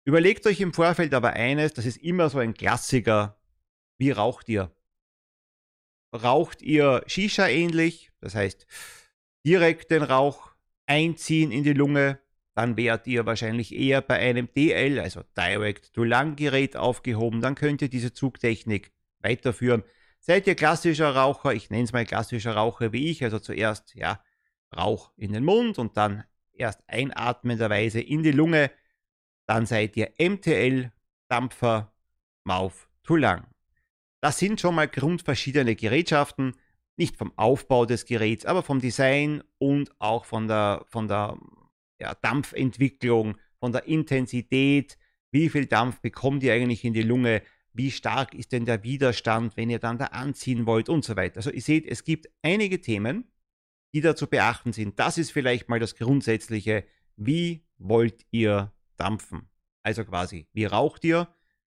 Überlegt 0.03 0.47
euch 0.47 0.59
im 0.61 0.73
Vorfeld 0.73 1.13
aber 1.13 1.33
eines, 1.33 1.73
das 1.73 1.85
ist 1.85 1.97
immer 1.97 2.29
so 2.29 2.39
ein 2.39 2.55
Klassiker. 2.55 3.39
Wie 3.97 4.11
raucht 4.11 4.49
ihr? 4.49 4.75
Raucht 6.13 6.61
ihr 6.61 7.03
Shisha 7.05 7.47
ähnlich? 7.47 8.11
Das 8.19 8.33
heißt, 8.35 8.65
direkt 9.45 9.91
den 9.91 10.03
Rauch 10.03 10.51
einziehen 10.86 11.51
in 11.51 11.63
die 11.63 11.74
Lunge, 11.74 12.19
dann 12.53 12.77
wärt 12.77 13.07
ihr 13.07 13.25
wahrscheinlich 13.25 13.74
eher 13.74 14.01
bei 14.01 14.19
einem 14.19 14.50
DL, 14.53 15.00
also 15.00 15.21
Direct 15.38 15.93
to 15.93 16.03
Lung 16.03 16.36
Gerät 16.36 16.75
aufgehoben, 16.75 17.41
dann 17.41 17.55
könnt 17.55 17.81
ihr 17.81 17.89
diese 17.89 18.13
Zugtechnik 18.13 18.91
weiterführen. 19.19 19.83
Seid 20.19 20.48
ihr 20.48 20.55
klassischer 20.55 21.15
Raucher, 21.15 21.53
ich 21.53 21.69
nenne 21.69 21.83
es 21.83 21.93
mal 21.93 22.05
klassischer 22.05 22.55
Raucher 22.55 22.91
wie 22.91 23.10
ich, 23.10 23.24
also 23.24 23.39
zuerst 23.39 23.95
ja 23.95 24.21
Rauch 24.75 25.12
in 25.17 25.33
den 25.33 25.43
Mund 25.43 25.79
und 25.79 25.98
dann 25.98 26.24
erst 26.53 26.81
einatmenderweise 26.88 28.01
in 28.01 28.24
die 28.24 28.31
Lunge, 28.31 28.71
dann 29.48 29.65
seid 29.65 29.98
ihr 29.98 30.12
MTL 30.19 30.91
Dampfer 31.27 31.93
Mouth 32.43 32.88
to 33.03 33.15
Lung. 33.15 33.43
Das 34.19 34.38
sind 34.38 34.62
schon 34.62 34.75
mal 34.75 34.88
grundverschiedene 34.88 35.75
Gerätschaften 35.75 36.55
nicht 36.98 37.17
vom 37.17 37.31
Aufbau 37.38 37.86
des 37.86 38.05
Geräts, 38.05 38.45
aber 38.45 38.63
vom 38.63 38.79
Design 38.79 39.43
und 39.57 39.91
auch 40.00 40.25
von 40.25 40.48
der, 40.48 40.86
von 40.88 41.07
der 41.07 41.38
ja, 42.00 42.15
Dampfentwicklung, 42.15 43.38
von 43.60 43.71
der 43.71 43.86
Intensität, 43.86 44.98
wie 45.31 45.50
viel 45.50 45.65
Dampf 45.65 46.01
bekommt 46.01 46.43
ihr 46.43 46.53
eigentlich 46.53 46.83
in 46.83 46.93
die 46.93 47.03
Lunge, 47.03 47.41
wie 47.74 47.91
stark 47.91 48.33
ist 48.33 48.51
denn 48.51 48.65
der 48.65 48.83
Widerstand, 48.83 49.55
wenn 49.55 49.69
ihr 49.69 49.79
dann 49.79 49.98
da 49.98 50.05
anziehen 50.07 50.65
wollt 50.65 50.89
und 50.89 51.05
so 51.05 51.15
weiter. 51.15 51.38
Also 51.38 51.51
ihr 51.51 51.62
seht, 51.62 51.86
es 51.88 52.03
gibt 52.03 52.29
einige 52.41 52.81
Themen, 52.81 53.31
die 53.93 54.01
da 54.01 54.15
zu 54.15 54.27
beachten 54.27 54.74
sind. 54.74 55.00
Das 55.00 55.17
ist 55.17 55.31
vielleicht 55.31 55.69
mal 55.69 55.79
das 55.79 55.95
Grundsätzliche, 55.95 56.86
wie 57.15 57.65
wollt 57.77 58.25
ihr 58.31 58.74
dampfen? 58.98 59.50
Also 59.83 60.03
quasi, 60.05 60.48
wie 60.53 60.65
raucht 60.65 61.03
ihr? 61.03 61.27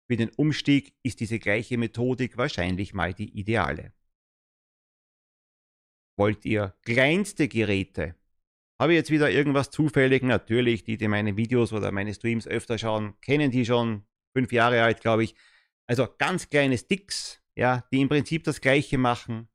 Für 0.07 0.17
den 0.17 0.31
Umstieg 0.31 0.95
ist 1.03 1.21
diese 1.21 1.39
gleiche 1.39 1.79
Methodik 1.79 2.37
wahrscheinlich 2.37 2.95
mal 2.95 3.15
die 3.15 3.39
ideale. 3.39 3.93
Wollt 6.21 6.45
ihr 6.45 6.75
kleinste 6.83 7.49
Geräte? 7.49 8.15
Habe 8.79 8.93
ich 8.93 8.99
jetzt 8.99 9.11
wieder 9.11 9.31
irgendwas 9.31 9.71
zufällig? 9.71 10.23
Natürlich, 10.23 10.85
die, 10.85 10.99
die 10.99 11.09
meine 11.09 11.39
Videos 11.39 11.73
oder 11.73 11.93
meine 11.93 12.13
Streams 12.13 12.47
öfter 12.47 12.77
schauen, 12.77 13.19
kennen 13.23 13.51
die 13.51 13.65
schon. 13.65 14.05
Fünf 14.35 14.53
Jahre 14.53 14.83
alt, 14.83 15.01
glaube 15.01 15.25
ich. 15.25 15.35
Also 15.87 16.07
ganz 16.19 16.51
kleine 16.51 16.77
Sticks, 16.77 17.43
ja, 17.57 17.89
die 17.91 18.03
im 18.03 18.11
Prinzip 18.11 18.45
das 18.45 18.61
gleiche 18.61 18.99
machen. 18.99 19.49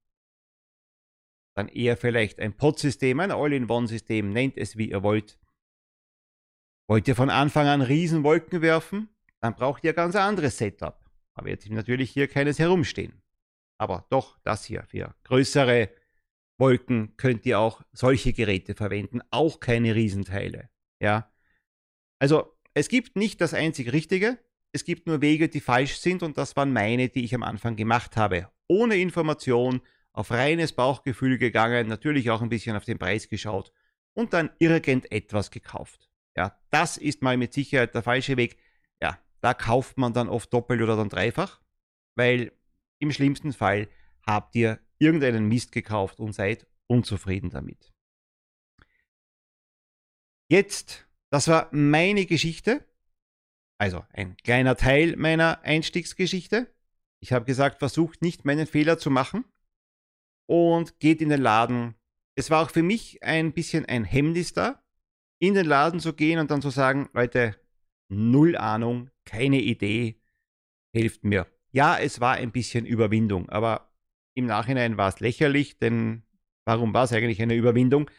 Dann 1.56 1.68
eher 1.68 1.98
vielleicht 1.98 2.40
ein 2.40 2.58
Pod-System, 2.58 3.20
ein 3.20 3.30
All-in-One-System, 3.30 4.32
nennt 4.32 4.58
es 4.58 4.76
wie 4.76 4.90
ihr 4.90 5.04
wollt. 5.04 5.38
Wollt 6.90 7.08
ihr 7.08 7.16
von 7.16 7.30
Anfang 7.30 7.68
an 7.68 7.84
Riesenwolken 7.84 8.64
werfen? 8.64 9.10
Dann 9.40 9.54
braucht 9.54 9.84
ihr 9.84 9.92
ein 9.92 9.98
ganz 9.98 10.16
anderes 10.16 10.58
Setup. 10.58 11.00
Aber 11.36 11.48
jetzt 11.48 11.70
natürlich 11.70 12.10
hier 12.10 12.28
keines 12.28 12.58
herumstehen. 12.58 13.22
Aber 13.78 14.08
doch 14.10 14.40
das 14.40 14.66
hier 14.66 14.84
für 14.88 15.14
größere 15.26 15.92
Wolken 16.58 17.16
könnt 17.18 17.46
ihr 17.46 17.60
auch 17.60 17.82
solche 17.92 18.34
Geräte 18.34 18.76
verwenden, 18.76 19.22
auch 19.32 19.60
keine 19.60 19.96
Riesenteile. 19.96 20.70
Ja. 21.00 21.32
Also 22.20 22.56
es 22.74 22.88
gibt 22.88 23.16
nicht 23.16 23.42
das 23.42 23.54
einzig 23.54 23.92
Richtige, 23.92 24.40
es 24.72 24.84
gibt 24.84 25.08
nur 25.08 25.22
Wege, 25.22 25.48
die 25.48 25.62
falsch 25.62 25.98
sind 25.98 26.24
und 26.24 26.38
das 26.38 26.56
waren 26.56 26.74
meine, 26.74 27.10
die 27.10 27.24
ich 27.24 27.34
am 27.34 27.44
Anfang 27.44 27.76
gemacht 27.76 28.18
habe. 28.18 28.50
Ohne 28.68 28.98
Information, 28.98 29.82
auf 30.12 30.32
reines 30.32 30.74
Bauchgefühl 30.74 31.38
gegangen, 31.38 31.88
natürlich 31.88 32.30
auch 32.30 32.42
ein 32.42 32.50
bisschen 32.50 32.76
auf 32.76 32.86
den 32.86 32.98
Preis 32.98 33.30
geschaut 33.30 33.72
und 34.14 34.34
dann 34.34 34.50
irgendetwas 34.60 35.52
gekauft. 35.52 36.10
Ja, 36.36 36.58
das 36.72 36.98
ist 36.98 37.22
mal 37.22 37.38
mit 37.38 37.54
Sicherheit 37.54 37.96
der 37.96 38.04
falsche 38.04 38.38
Weg. 38.38 38.58
Ja, 39.02 39.20
da 39.42 39.54
kauft 39.54 39.98
man 39.98 40.14
dann 40.14 40.30
oft 40.30 40.54
doppelt 40.54 40.82
oder 40.82 40.96
dann 40.96 41.10
dreifach, 41.10 41.62
weil 42.16 42.52
im 43.00 43.12
schlimmsten 43.12 43.54
Fall 43.54 43.88
habt 44.26 44.56
ihr 44.56 44.80
irgendeinen 45.00 45.48
Mist 45.48 45.72
gekauft 45.72 46.20
und 46.20 46.34
seid 46.34 46.68
unzufrieden 46.88 47.50
damit. 47.50 47.94
Jetzt, 50.50 51.08
das 51.32 51.48
war 51.48 51.70
meine 51.72 52.26
Geschichte. 52.26 52.86
Also 53.78 54.06
ein 54.14 54.38
kleiner 54.38 54.78
Teil 54.78 55.16
meiner 55.18 55.62
Einstiegsgeschichte. 55.64 56.74
Ich 57.20 57.34
habe 57.34 57.46
gesagt, 57.46 57.80
versucht 57.80 58.22
nicht 58.22 58.46
meinen 58.46 58.68
Fehler 58.68 58.98
zu 58.98 59.10
machen 59.10 59.46
und 60.46 61.00
geht 61.00 61.22
in 61.22 61.30
den 61.30 61.42
Laden. 61.42 61.96
Es 62.36 62.50
war 62.50 62.64
auch 62.64 62.70
für 62.70 62.84
mich 62.84 63.24
ein 63.24 63.54
bisschen 63.54 63.86
ein 63.86 64.04
Hemmnis 64.04 64.54
da, 64.54 64.84
in 65.40 65.54
den 65.54 65.66
Laden 65.66 66.00
zu 66.00 66.14
gehen 66.14 66.40
und 66.40 66.52
dann 66.52 66.62
zu 66.62 66.70
sagen, 66.70 67.10
Leute, 67.14 67.56
null 68.10 68.56
Ahnung, 68.56 69.10
keine 69.26 69.62
Idee, 69.62 70.22
hilft 70.94 71.24
mir. 71.24 71.48
Ja, 71.72 71.98
es 71.98 72.22
war 72.22 72.36
ein 72.36 72.52
bisschen 72.52 72.86
Überwindung, 72.86 73.50
aber 73.50 73.92
im 74.36 74.46
Nachhinein 74.46 74.98
war 74.98 75.10
es 75.10 75.20
lächerlich, 75.20 75.80
denn 75.80 76.24
warum 76.66 76.94
war 76.94 77.06
es 77.06 77.14
eigentlich 77.14 77.42
eine 77.42 77.56
Überwindung? 77.56 78.10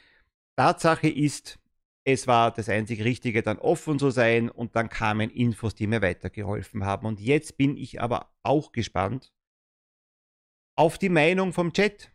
Tatsache 0.57 1.09
ist, 1.09 1.59
es 2.05 2.27
war 2.27 2.51
das 2.53 2.69
einzig 2.69 3.05
Richtige, 3.05 3.43
dann 3.43 3.59
offen 3.59 3.99
zu 3.99 4.11
sein 4.11 4.49
und 4.49 4.75
dann 4.77 4.89
kamen 4.89 5.29
Infos, 5.31 5.75
die 5.75 5.87
mir 5.87 6.03
weitergeholfen 6.03 6.85
haben. 6.85 7.07
Und 7.07 7.21
jetzt 7.21 7.59
bin 7.59 7.77
ich 7.77 8.01
aber 8.01 8.33
auch 8.43 8.73
gespannt 8.73 9.33
auf 10.77 10.99
die 10.99 11.09
Meinung 11.09 11.53
vom 11.53 11.73
Chat. 11.73 12.13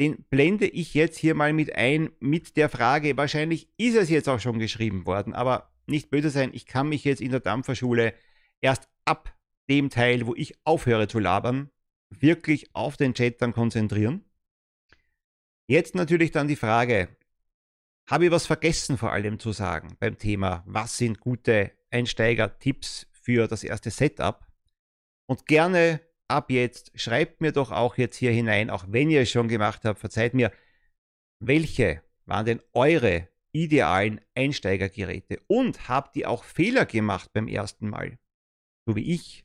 Den 0.00 0.24
blende 0.24 0.66
ich 0.66 0.94
jetzt 0.94 1.16
hier 1.16 1.34
mal 1.34 1.52
mit 1.52 1.74
ein 1.74 2.10
mit 2.18 2.56
der 2.56 2.68
Frage, 2.68 3.16
wahrscheinlich 3.16 3.68
ist 3.78 3.96
es 3.96 4.10
jetzt 4.10 4.28
auch 4.28 4.40
schon 4.40 4.58
geschrieben 4.58 5.06
worden, 5.06 5.32
aber 5.32 5.72
nicht 5.86 6.10
böse 6.10 6.30
sein, 6.30 6.50
ich 6.52 6.66
kann 6.66 6.88
mich 6.88 7.04
jetzt 7.04 7.20
in 7.20 7.30
der 7.30 7.40
Dampferschule 7.40 8.12
erst 8.60 8.88
ab 9.04 9.34
dem 9.70 9.88
Teil, 9.88 10.26
wo 10.26 10.34
ich 10.34 10.54
aufhöre 10.64 11.08
zu 11.08 11.18
labern, 11.18 11.70
wirklich 12.10 12.74
auf 12.74 12.96
den 12.96 13.14
Chat 13.14 13.42
dann 13.42 13.52
konzentrieren. 13.52 14.24
Jetzt 15.68 15.94
natürlich 15.94 16.30
dann 16.30 16.48
die 16.48 16.56
Frage, 16.56 17.08
habe 18.08 18.26
ich 18.26 18.30
was 18.30 18.46
vergessen 18.46 18.98
vor 18.98 19.12
allem 19.12 19.38
zu 19.38 19.52
sagen 19.52 19.96
beim 19.98 20.16
Thema, 20.16 20.62
was 20.66 20.96
sind 20.96 21.18
gute 21.20 21.72
Einsteiger-Tipps 21.90 23.08
für 23.10 23.48
das 23.48 23.64
erste 23.64 23.90
Setup? 23.90 24.46
Und 25.28 25.46
gerne 25.46 26.00
ab 26.28 26.50
jetzt 26.50 26.92
schreibt 26.98 27.40
mir 27.40 27.52
doch 27.52 27.72
auch 27.72 27.96
jetzt 27.96 28.16
hier 28.16 28.30
hinein, 28.30 28.70
auch 28.70 28.84
wenn 28.88 29.10
ihr 29.10 29.22
es 29.22 29.30
schon 29.30 29.48
gemacht 29.48 29.84
habt, 29.84 29.98
verzeiht 29.98 30.34
mir, 30.34 30.52
welche 31.40 32.02
waren 32.26 32.46
denn 32.46 32.62
eure 32.72 33.28
idealen 33.52 34.20
Einsteigergeräte 34.34 35.40
und 35.48 35.88
habt 35.88 36.16
ihr 36.16 36.30
auch 36.30 36.44
Fehler 36.44 36.86
gemacht 36.86 37.32
beim 37.32 37.48
ersten 37.48 37.88
Mal? 37.88 38.18
So 38.86 38.94
wie 38.96 39.12
ich. 39.12 39.44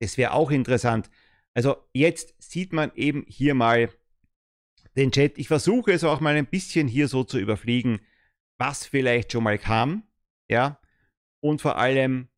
Das 0.00 0.18
wäre 0.18 0.32
auch 0.32 0.50
interessant. 0.50 1.10
Also 1.56 1.88
jetzt 1.94 2.34
sieht 2.38 2.74
man 2.74 2.92
eben 2.96 3.24
hier 3.28 3.54
mal 3.54 3.88
den 4.94 5.10
Chat. 5.10 5.38
Ich 5.38 5.48
versuche 5.48 5.90
es 5.90 6.04
auch 6.04 6.20
mal 6.20 6.36
ein 6.36 6.46
bisschen 6.46 6.86
hier 6.86 7.08
so 7.08 7.24
zu 7.24 7.38
überfliegen, 7.38 8.00
was 8.58 8.84
vielleicht 8.84 9.32
schon 9.32 9.44
mal 9.44 9.58
kam. 9.58 10.06
Ja. 10.50 10.78
Und 11.40 11.62
vor 11.62 11.78
allem, 11.78 12.28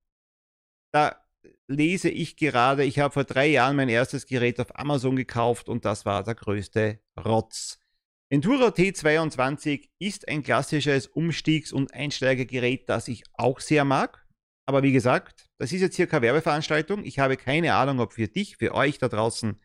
da 0.93 1.21
lese 1.67 2.11
ich 2.11 2.37
gerade, 2.37 2.85
ich 2.85 3.01
habe 3.01 3.13
vor 3.13 3.25
drei 3.25 3.49
Jahren 3.49 3.75
mein 3.75 3.89
erstes 3.89 4.25
Gerät 4.25 4.61
auf 4.61 4.79
Amazon 4.79 5.17
gekauft 5.17 5.69
und 5.69 5.85
das 5.85 6.07
war 6.07 6.23
der 6.23 6.37
größte 6.37 7.01
Rotz. 7.19 7.81
Enduro 8.31 8.67
T22 8.67 9.89
ist 9.99 10.29
ein 10.29 10.45
klassisches 10.45 11.09
Umstiegs- 11.09 11.73
und 11.73 11.93
Einsteigergerät, 11.93 12.89
das 12.89 13.09
ich 13.09 13.25
auch 13.33 13.59
sehr 13.59 13.85
mag. 13.85 14.25
Aber 14.65 14.85
wie 14.85 14.93
gesagt, 14.93 15.48
das 15.59 15.73
ist 15.73 15.81
jetzt 15.81 15.97
hier 15.97 16.07
keine 16.07 16.23
Werbeveranstaltung. 16.23 17.05
Ich 17.05 17.19
habe 17.19 17.37
keine 17.37 17.75
Ahnung, 17.75 18.01
ob 18.01 18.13
für 18.13 18.29
dich, 18.29 18.57
für 18.57 18.75
euch 18.75 18.99
da 18.99 19.09
draußen 19.09 19.59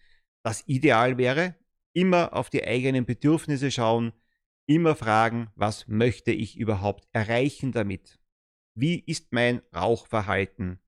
das 0.43 0.63
ideal 0.67 1.17
wäre. 1.17 1.55
Immer 1.93 2.33
auf 2.33 2.49
die 2.49 2.63
eigenen 2.63 3.05
Bedürfnisse 3.05 3.69
schauen, 3.69 4.11
immer 4.65 4.95
fragen, 4.95 5.49
was 5.55 5.87
möchte 5.87 6.31
ich 6.31 6.57
überhaupt 6.57 7.07
erreichen 7.11 7.71
damit? 7.71 8.19
Wie 8.75 8.99
ist 8.99 9.31
mein 9.31 9.61
Rauchverhalten? 9.75 10.79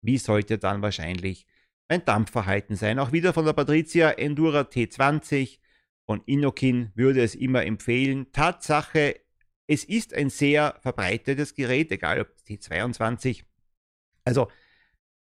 Wie 0.00 0.16
sollte 0.16 0.58
dann 0.58 0.80
wahrscheinlich 0.80 1.46
mein 1.88 2.04
Dampfverhalten 2.04 2.76
sein? 2.76 2.98
Auch 2.98 3.12
wieder 3.12 3.34
von 3.34 3.44
der 3.44 3.52
Patricia 3.52 4.10
Endura 4.10 4.62
T20 4.62 5.58
von 6.06 6.22
Inokin 6.24 6.92
würde 6.94 7.22
es 7.22 7.34
immer 7.34 7.66
empfehlen. 7.66 8.32
Tatsache, 8.32 9.20
es 9.66 9.84
ist 9.84 10.14
ein 10.14 10.30
sehr 10.30 10.78
verbreitetes 10.80 11.54
Gerät, 11.54 11.90
egal 11.90 12.20
ob 12.20 12.28
T22 12.48 13.44
also 14.26 14.50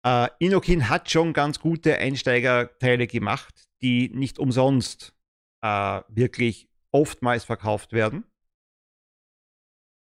äh, 0.05 0.29
Inokin 0.39 0.89
hat 0.89 1.11
schon 1.11 1.33
ganz 1.33 1.59
gute 1.59 1.97
Einsteigerteile 1.97 3.07
gemacht, 3.07 3.69
die 3.83 4.11
nicht 4.11 4.39
umsonst 4.39 5.15
äh, 5.63 6.03
wirklich 6.09 6.69
oftmals 6.93 7.45
verkauft 7.45 7.93
werden. 7.93 8.25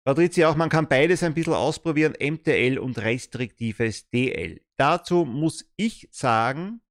Patricia, 0.05 0.49
auch 0.49 0.55
man 0.55 0.69
kann 0.69 0.87
beides 0.87 1.21
ein 1.23 1.33
bisschen 1.33 1.53
ausprobieren, 1.53 2.13
MTL 2.19 2.77
und 2.79 2.97
restriktives 2.97 4.09
DL. 4.09 4.61
Dazu 4.77 5.25
muss 5.25 5.69
ich 5.75 6.07
sagen, 6.11 6.81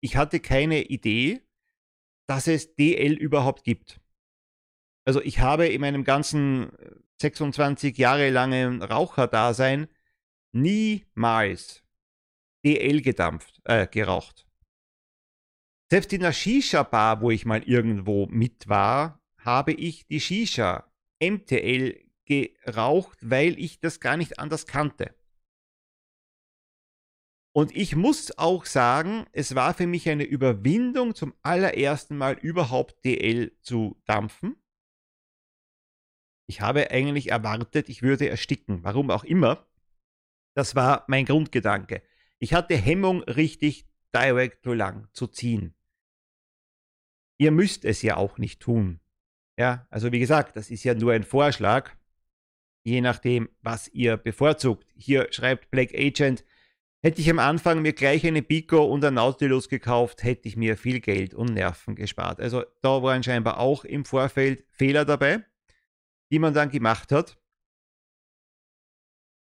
ich 0.00 0.16
hatte 0.16 0.40
keine 0.40 0.82
Idee, 0.82 1.40
dass 2.28 2.48
es 2.48 2.74
DL 2.76 3.14
überhaupt 3.14 3.64
gibt. 3.64 3.98
Also 5.06 5.22
ich 5.22 5.40
habe 5.40 5.68
in 5.68 5.80
meinem 5.80 6.04
ganzen 6.04 6.70
26 7.22 7.96
Jahre 7.96 8.28
langen 8.30 8.82
Raucherdasein 8.82 9.88
niemals 10.56 11.84
DL 12.64 13.00
gedampft, 13.02 13.60
äh, 13.64 13.86
geraucht. 13.86 14.46
Selbst 15.90 16.12
in 16.12 16.22
der 16.22 16.32
Shisha-Bar, 16.32 17.20
wo 17.20 17.30
ich 17.30 17.46
mal 17.46 17.62
irgendwo 17.62 18.26
mit 18.26 18.68
war, 18.68 19.20
habe 19.38 19.72
ich 19.72 20.06
die 20.08 20.20
Shisha 20.20 20.90
MTL 21.20 22.04
geraucht, 22.24 23.18
weil 23.22 23.58
ich 23.58 23.78
das 23.78 24.00
gar 24.00 24.16
nicht 24.16 24.38
anders 24.40 24.66
kannte. 24.66 25.14
Und 27.54 27.74
ich 27.74 27.96
muss 27.96 28.36
auch 28.36 28.66
sagen, 28.66 29.24
es 29.32 29.54
war 29.54 29.72
für 29.72 29.86
mich 29.86 30.08
eine 30.10 30.24
Überwindung, 30.24 31.14
zum 31.14 31.32
allerersten 31.42 32.18
Mal 32.18 32.34
überhaupt 32.34 33.02
DL 33.04 33.56
zu 33.62 33.98
dampfen. 34.04 34.56
Ich 36.48 36.60
habe 36.60 36.90
eigentlich 36.90 37.30
erwartet, 37.30 37.88
ich 37.88 38.02
würde 38.02 38.28
ersticken, 38.28 38.84
warum 38.84 39.10
auch 39.10 39.24
immer. 39.24 39.66
Das 40.56 40.74
war 40.74 41.04
mein 41.06 41.26
Grundgedanke. 41.26 42.02
Ich 42.38 42.54
hatte 42.54 42.76
Hemmung, 42.76 43.22
richtig 43.24 43.86
direct 44.14 44.62
to 44.64 44.72
lang 44.72 45.06
zu 45.12 45.26
ziehen. 45.26 45.74
Ihr 47.36 47.50
müsst 47.50 47.84
es 47.84 48.00
ja 48.00 48.16
auch 48.16 48.38
nicht 48.38 48.60
tun. 48.60 48.98
Ja, 49.58 49.86
also 49.90 50.12
wie 50.12 50.18
gesagt, 50.18 50.56
das 50.56 50.70
ist 50.70 50.82
ja 50.82 50.94
nur 50.94 51.12
ein 51.12 51.24
Vorschlag, 51.24 51.90
je 52.84 53.02
nachdem, 53.02 53.50
was 53.60 53.88
ihr 53.88 54.16
bevorzugt. 54.16 54.86
Hier 54.96 55.30
schreibt 55.30 55.70
Black 55.70 55.94
Agent, 55.94 56.42
hätte 57.02 57.20
ich 57.20 57.28
am 57.28 57.38
Anfang 57.38 57.82
mir 57.82 57.92
gleich 57.92 58.26
eine 58.26 58.40
Pico 58.40 58.82
und 58.82 59.04
ein 59.04 59.14
Nautilus 59.14 59.68
gekauft, 59.68 60.22
hätte 60.22 60.48
ich 60.48 60.56
mir 60.56 60.78
viel 60.78 61.00
Geld 61.00 61.34
und 61.34 61.52
Nerven 61.52 61.96
gespart. 61.96 62.40
Also 62.40 62.64
da 62.80 63.02
waren 63.02 63.22
scheinbar 63.22 63.60
auch 63.60 63.84
im 63.84 64.06
Vorfeld 64.06 64.64
Fehler 64.70 65.04
dabei, 65.04 65.44
die 66.30 66.38
man 66.38 66.54
dann 66.54 66.70
gemacht 66.70 67.12
hat. 67.12 67.36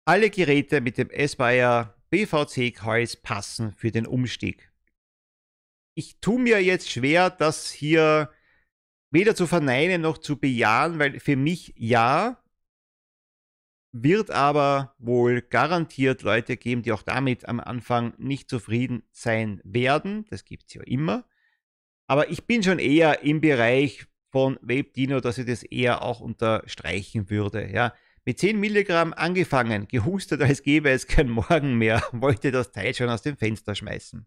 Alle 0.09 0.31
Geräte 0.31 0.81
mit 0.81 0.97
dem 0.97 1.11
Aspire 1.15 1.95
BVC-Kreuz 2.09 3.17
passen 3.17 3.75
für 3.75 3.91
den 3.91 4.07
Umstieg. 4.07 4.73
Ich 5.95 6.19
tue 6.23 6.41
mir 6.41 6.65
jetzt 6.65 6.91
schwer, 6.91 7.29
das 7.29 7.71
hier 7.71 8.31
weder 9.11 9.35
zu 9.35 9.47
verneinen 9.47 10.01
noch 10.01 10.17
zu 10.17 10.39
bejahen, 10.39 10.99
weil 10.99 11.21
für 11.21 11.37
mich 11.37 11.75
ja, 11.77 12.43
wird 13.93 14.31
aber 14.31 14.95
wohl 14.97 15.43
garantiert 15.43 16.23
Leute 16.23 16.57
geben, 16.57 16.83
die 16.83 16.93
auch 16.93 17.03
damit 17.03 17.47
am 17.47 17.61
Anfang 17.61 18.15
nicht 18.17 18.49
zufrieden 18.49 19.03
sein 19.11 19.61
werden. 19.63 20.25
Das 20.31 20.47
gibt 20.47 20.69
es 20.69 20.73
ja 20.73 20.83
immer. 20.85 21.27
Aber 22.07 22.31
ich 22.31 22.47
bin 22.47 22.63
schon 22.63 22.79
eher 22.79 23.25
im 23.25 23.43
Bereich 23.43 24.07
von 24.31 24.59
WebDino, 24.63 25.21
dass 25.21 25.37
ich 25.37 25.45
das 25.45 25.65
eher 25.65 26.01
auch 26.01 26.21
unterstreichen 26.21 27.29
würde. 27.29 27.71
Ja 27.71 27.93
mit 28.29 28.39
10 28.39 28.61
Milligramm 28.61 29.15
angefangen, 29.15 29.89
gehustet, 29.89 30.43
als 30.43 30.63
gäbe 30.63 30.91
es 30.91 31.07
kein 31.07 31.31
Morgen 31.31 31.79
mehr, 31.79 32.03
wollte 32.13 32.51
das 32.51 32.73
Teil 32.73 32.93
schon 32.95 33.09
aus 33.09 33.23
dem 33.23 33.39
Fenster 33.39 33.75
schmeißen. 33.75 34.27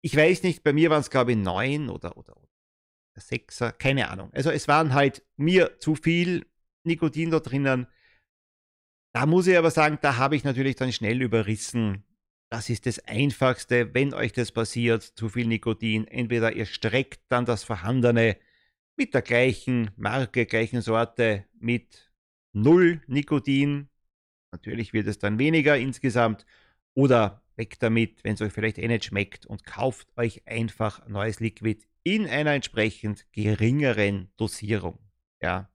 Ich 0.00 0.16
weiß 0.16 0.42
nicht, 0.44 0.62
bei 0.62 0.72
mir 0.72 0.88
waren 0.88 1.02
es 1.02 1.10
glaube 1.10 1.32
ich 1.32 1.36
9 1.36 1.90
oder, 1.90 2.16
oder, 2.16 2.38
oder 2.38 2.48
6er, 3.18 3.72
keine 3.72 4.08
Ahnung. 4.08 4.30
Also 4.32 4.50
es 4.50 4.66
waren 4.66 4.94
halt 4.94 5.22
mir 5.36 5.78
zu 5.78 5.94
viel 5.94 6.46
Nikotin 6.84 7.30
da 7.30 7.40
drinnen. 7.40 7.86
Da 9.12 9.26
muss 9.26 9.46
ich 9.46 9.58
aber 9.58 9.70
sagen, 9.70 9.98
da 10.00 10.16
habe 10.16 10.34
ich 10.34 10.44
natürlich 10.44 10.76
dann 10.76 10.90
schnell 10.90 11.20
überrissen. 11.20 12.02
Das 12.48 12.70
ist 12.70 12.86
das 12.86 12.98
Einfachste, 13.00 13.92
wenn 13.92 14.14
euch 14.14 14.32
das 14.32 14.52
passiert, 14.52 15.02
zu 15.02 15.28
viel 15.28 15.46
Nikotin. 15.46 16.08
Entweder 16.08 16.56
ihr 16.56 16.64
streckt 16.64 17.20
dann 17.28 17.44
das 17.44 17.62
Vorhandene 17.62 18.38
mit 18.96 19.12
der 19.12 19.20
gleichen 19.20 19.90
Marke, 19.96 20.46
gleichen 20.46 20.80
Sorte, 20.80 21.44
mit 21.58 22.06
null 22.56 23.02
Nikotin. 23.06 23.88
Natürlich 24.50 24.92
wird 24.92 25.06
es 25.06 25.18
dann 25.18 25.38
weniger 25.38 25.76
insgesamt. 25.76 26.46
Oder 26.94 27.42
weg 27.56 27.78
damit, 27.78 28.24
wenn 28.24 28.34
es 28.34 28.40
euch 28.40 28.52
vielleicht 28.52 28.78
eh 28.78 28.88
nicht 28.88 29.04
schmeckt 29.04 29.46
und 29.46 29.64
kauft 29.64 30.16
euch 30.16 30.46
einfach 30.46 31.06
neues 31.06 31.40
Liquid 31.40 31.84
in 32.02 32.26
einer 32.26 32.52
entsprechend 32.52 33.30
geringeren 33.32 34.32
Dosierung. 34.36 34.98
Ja. 35.42 35.70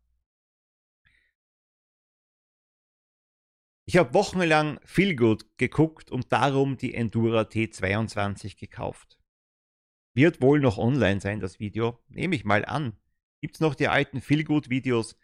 Ich 3.86 3.98
habe 3.98 4.14
wochenlang 4.14 4.80
gut 5.18 5.46
geguckt 5.58 6.10
und 6.12 6.32
darum 6.32 6.78
die 6.78 6.96
Endura 6.96 7.42
T22 7.42 8.58
gekauft. 8.58 9.20
Wird 10.14 10.42
wohl 10.42 10.60
noch 10.60 10.78
online 10.78 11.22
sein, 11.22 11.40
das 11.40 11.60
Video. 11.60 12.00
Nehme 12.08 12.36
ich 12.36 12.46
mal 12.46 12.66
an. 12.66 12.98
Gibt 13.42 13.56
es 13.56 13.60
noch 13.60 13.76
die 13.76 13.88
alten 13.88 14.22
Feelgood-Videos? 14.22 15.16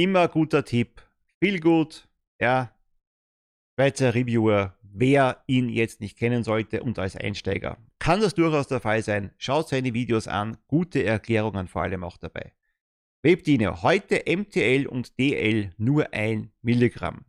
Immer 0.00 0.28
guter 0.28 0.64
Tipp. 0.64 1.02
Feelgood, 1.40 2.08
ja, 2.40 2.74
Schweizer 3.74 4.14
Reviewer, 4.14 4.78
wer 4.80 5.44
ihn 5.46 5.68
jetzt 5.68 6.00
nicht 6.00 6.16
kennen 6.16 6.42
sollte 6.42 6.82
und 6.82 6.98
als 6.98 7.16
Einsteiger. 7.16 7.76
Kann 7.98 8.22
das 8.22 8.32
durchaus 8.32 8.66
der 8.66 8.80
Fall 8.80 9.02
sein. 9.02 9.30
Schaut 9.36 9.68
seine 9.68 9.92
Videos 9.92 10.26
an. 10.26 10.56
Gute 10.68 11.04
Erklärungen 11.04 11.68
vor 11.68 11.82
allem 11.82 12.02
auch 12.02 12.16
dabei. 12.16 12.54
Webdino, 13.22 13.82
heute 13.82 14.24
MTL 14.26 14.86
und 14.86 15.18
DL 15.18 15.74
nur 15.76 16.14
ein 16.14 16.50
Milligramm. 16.62 17.26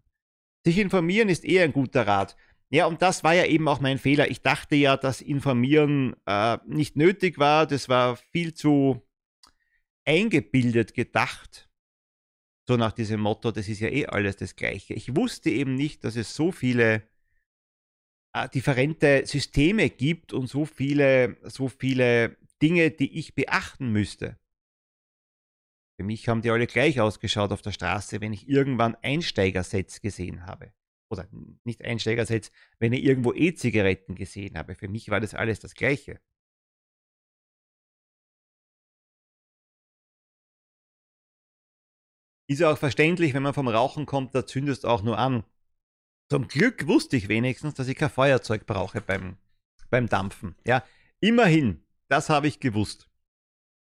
Sich 0.65 0.77
informieren 0.77 1.27
ist 1.27 1.43
eher 1.43 1.65
ein 1.65 1.73
guter 1.73 2.07
Rat. 2.07 2.37
Ja, 2.69 2.85
und 2.85 3.01
das 3.01 3.25
war 3.25 3.33
ja 3.33 3.47
eben 3.47 3.67
auch 3.67 3.81
mein 3.81 3.97
Fehler. 3.97 4.31
Ich 4.31 4.43
dachte 4.43 4.77
ja, 4.77 4.95
dass 4.95 5.19
Informieren 5.19 6.15
äh, 6.25 6.57
nicht 6.65 6.95
nötig 6.95 7.37
war. 7.37 7.67
Das 7.67 7.89
war 7.89 8.15
viel 8.15 8.53
zu 8.53 9.01
eingebildet 10.05 10.93
gedacht. 10.93 11.67
So 12.67 12.77
nach 12.77 12.91
diesem 12.91 13.19
Motto, 13.19 13.51
das 13.51 13.67
ist 13.67 13.79
ja 13.79 13.89
eh 13.89 14.05
alles 14.05 14.37
das 14.37 14.55
Gleiche. 14.55 14.93
Ich 14.93 15.15
wusste 15.15 15.49
eben 15.49 15.75
nicht, 15.75 16.03
dass 16.03 16.15
es 16.15 16.35
so 16.35 16.51
viele 16.51 17.03
äh, 18.33 18.47
differente 18.49 19.25
Systeme 19.25 19.89
gibt 19.89 20.31
und 20.33 20.47
so 20.47 20.65
viele, 20.65 21.37
so 21.43 21.67
viele 21.67 22.37
Dinge, 22.61 22.91
die 22.91 23.17
ich 23.17 23.33
beachten 23.35 23.91
müsste. 23.91 24.37
Für 25.99 26.05
mich 26.05 26.27
haben 26.29 26.41
die 26.41 26.49
alle 26.49 26.67
gleich 26.67 26.99
ausgeschaut 26.99 27.51
auf 27.51 27.61
der 27.61 27.71
Straße, 27.71 28.21
wenn 28.21 28.33
ich 28.33 28.47
irgendwann 28.47 28.95
Einsteigersets 28.95 30.01
gesehen 30.01 30.45
habe. 30.45 30.73
Oder 31.11 31.27
nicht 31.63 31.83
Einsteigersets, 31.83 32.51
wenn 32.79 32.93
ich 32.93 33.03
irgendwo 33.03 33.33
E-Zigaretten 33.33 34.15
gesehen 34.15 34.57
habe. 34.57 34.75
Für 34.75 34.87
mich 34.87 35.09
war 35.09 35.19
das 35.19 35.35
alles 35.35 35.59
das 35.59 35.75
Gleiche. 35.75 36.19
Ist 42.51 42.59
ja 42.59 42.69
auch 42.69 42.77
verständlich, 42.77 43.33
wenn 43.33 43.43
man 43.43 43.53
vom 43.53 43.69
Rauchen 43.69 44.05
kommt, 44.05 44.35
da 44.35 44.45
zündest 44.45 44.83
du 44.83 44.89
auch 44.89 45.03
nur 45.03 45.17
an. 45.17 45.45
Zum 46.29 46.49
Glück 46.49 46.85
wusste 46.85 47.15
ich 47.15 47.29
wenigstens, 47.29 47.75
dass 47.75 47.87
ich 47.87 47.95
kein 47.95 48.09
Feuerzeug 48.09 48.65
brauche 48.65 48.99
beim, 48.99 49.37
beim 49.89 50.07
Dampfen. 50.07 50.57
Ja, 50.67 50.83
immerhin, 51.21 51.81
das 52.09 52.29
habe 52.29 52.49
ich 52.49 52.59
gewusst. 52.59 53.09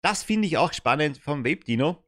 Das 0.03 0.21
finde 0.21 0.47
ich 0.47 0.59
auch 0.59 0.73
spannend 0.73 1.17
vom 1.17 1.43
Webdino. 1.43 2.05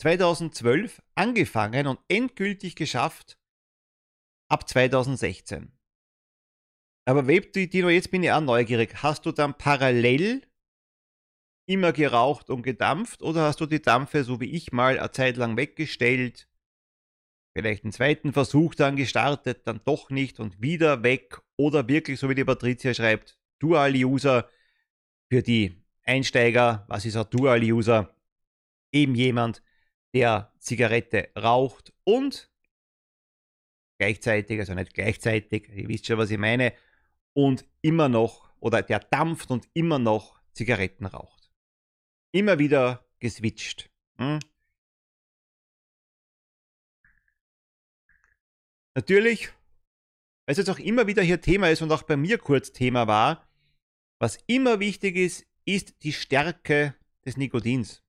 2012 0.00 1.02
angefangen 1.14 1.88
und 1.88 2.00
endgültig 2.08 2.74
geschafft 2.74 3.38
ab 4.48 4.66
2016. 4.66 5.72
Aber 7.04 7.26
Webdino, 7.26 7.90
jetzt 7.90 8.10
bin 8.10 8.22
ich 8.22 8.32
auch 8.32 8.40
neugierig. 8.40 9.02
Hast 9.02 9.26
du 9.26 9.30
dann 9.30 9.52
parallel 9.58 10.40
immer 11.66 11.92
geraucht 11.92 12.50
und 12.50 12.62
gedampft 12.62 13.22
oder 13.22 13.42
hast 13.42 13.60
du 13.60 13.66
die 13.66 13.82
Dampfe, 13.82 14.24
so 14.24 14.40
wie 14.40 14.50
ich 14.50 14.72
mal, 14.72 14.98
eine 14.98 15.10
Zeit 15.12 15.36
lang 15.36 15.56
weggestellt? 15.56 16.48
Vielleicht 17.56 17.84
einen 17.84 17.92
zweiten 17.92 18.32
Versuch 18.32 18.74
dann 18.74 18.96
gestartet, 18.96 19.66
dann 19.66 19.80
doch 19.84 20.10
nicht 20.10 20.40
und 20.40 20.60
wieder 20.60 21.02
weg 21.02 21.40
oder 21.56 21.88
wirklich, 21.88 22.18
so 22.18 22.28
wie 22.28 22.34
die 22.34 22.44
Patricia 22.44 22.92
schreibt, 22.92 23.38
Dual-User 23.60 24.48
für 25.30 25.42
die 25.42 25.82
Einsteiger, 26.02 26.84
was 26.88 27.04
ist 27.04 27.16
ein 27.16 27.26
Dual-User? 27.30 28.14
Eben 28.92 29.14
jemand, 29.14 29.62
der 30.12 30.52
Zigarette 30.58 31.30
raucht 31.36 31.92
und 32.04 32.50
gleichzeitig, 33.98 34.60
also 34.60 34.74
nicht 34.74 34.94
gleichzeitig, 34.94 35.68
ihr 35.70 35.88
wisst 35.88 36.06
schon, 36.06 36.18
was 36.18 36.30
ich 36.30 36.38
meine, 36.38 36.72
und 37.32 37.64
immer 37.82 38.08
noch, 38.08 38.52
oder 38.60 38.82
der 38.82 39.00
dampft 39.00 39.50
und 39.50 39.68
immer 39.74 39.98
noch 39.98 40.40
Zigaretten 40.52 41.06
raucht. 41.06 41.43
Immer 42.34 42.58
wieder 42.58 43.06
geswitcht. 43.20 43.92
Hm? 44.16 44.40
Natürlich, 48.96 49.52
weil 50.44 50.52
es 50.54 50.58
jetzt 50.58 50.68
auch 50.68 50.80
immer 50.80 51.06
wieder 51.06 51.22
hier 51.22 51.40
Thema 51.40 51.70
ist 51.70 51.80
und 51.80 51.92
auch 51.92 52.02
bei 52.02 52.16
mir 52.16 52.38
kurz 52.38 52.72
Thema 52.72 53.06
war, 53.06 53.48
was 54.18 54.40
immer 54.48 54.80
wichtig 54.80 55.14
ist, 55.14 55.46
ist 55.64 56.02
die 56.02 56.12
Stärke 56.12 56.96
des 57.24 57.36
Nikotins. 57.36 58.02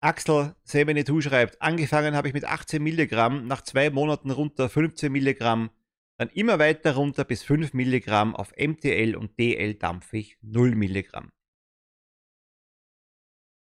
Axel 0.00 0.56
72 0.64 1.22
schreibt, 1.22 1.62
angefangen 1.62 2.16
habe 2.16 2.26
ich 2.26 2.34
mit 2.34 2.46
18 2.46 2.82
Milligramm, 2.82 3.46
nach 3.46 3.62
zwei 3.62 3.90
Monaten 3.90 4.32
runter 4.32 4.68
15 4.68 5.12
Milligramm, 5.12 5.70
dann 6.16 6.30
immer 6.30 6.58
weiter 6.58 6.96
runter 6.96 7.24
bis 7.24 7.44
5 7.44 7.74
Milligramm, 7.74 8.34
auf 8.34 8.52
MTL 8.56 9.14
und 9.14 9.38
DL 9.38 9.78
ich 10.10 10.36
0 10.42 10.74
Milligramm. 10.74 11.30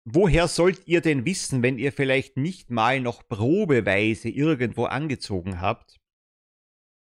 Woher 0.05 0.49
sollt 0.49 0.87
ihr 0.87 1.01
denn 1.01 1.25
wissen, 1.27 1.63
wenn 1.63 1.79
ihr 1.79 1.93
vielleicht 1.93 2.37
nicht 2.37 2.71
mal 2.71 3.01
noch 3.01 3.29
probeweise 3.29 4.29
irgendwo 4.29 4.85
angezogen 4.85 5.61
habt, 5.61 6.01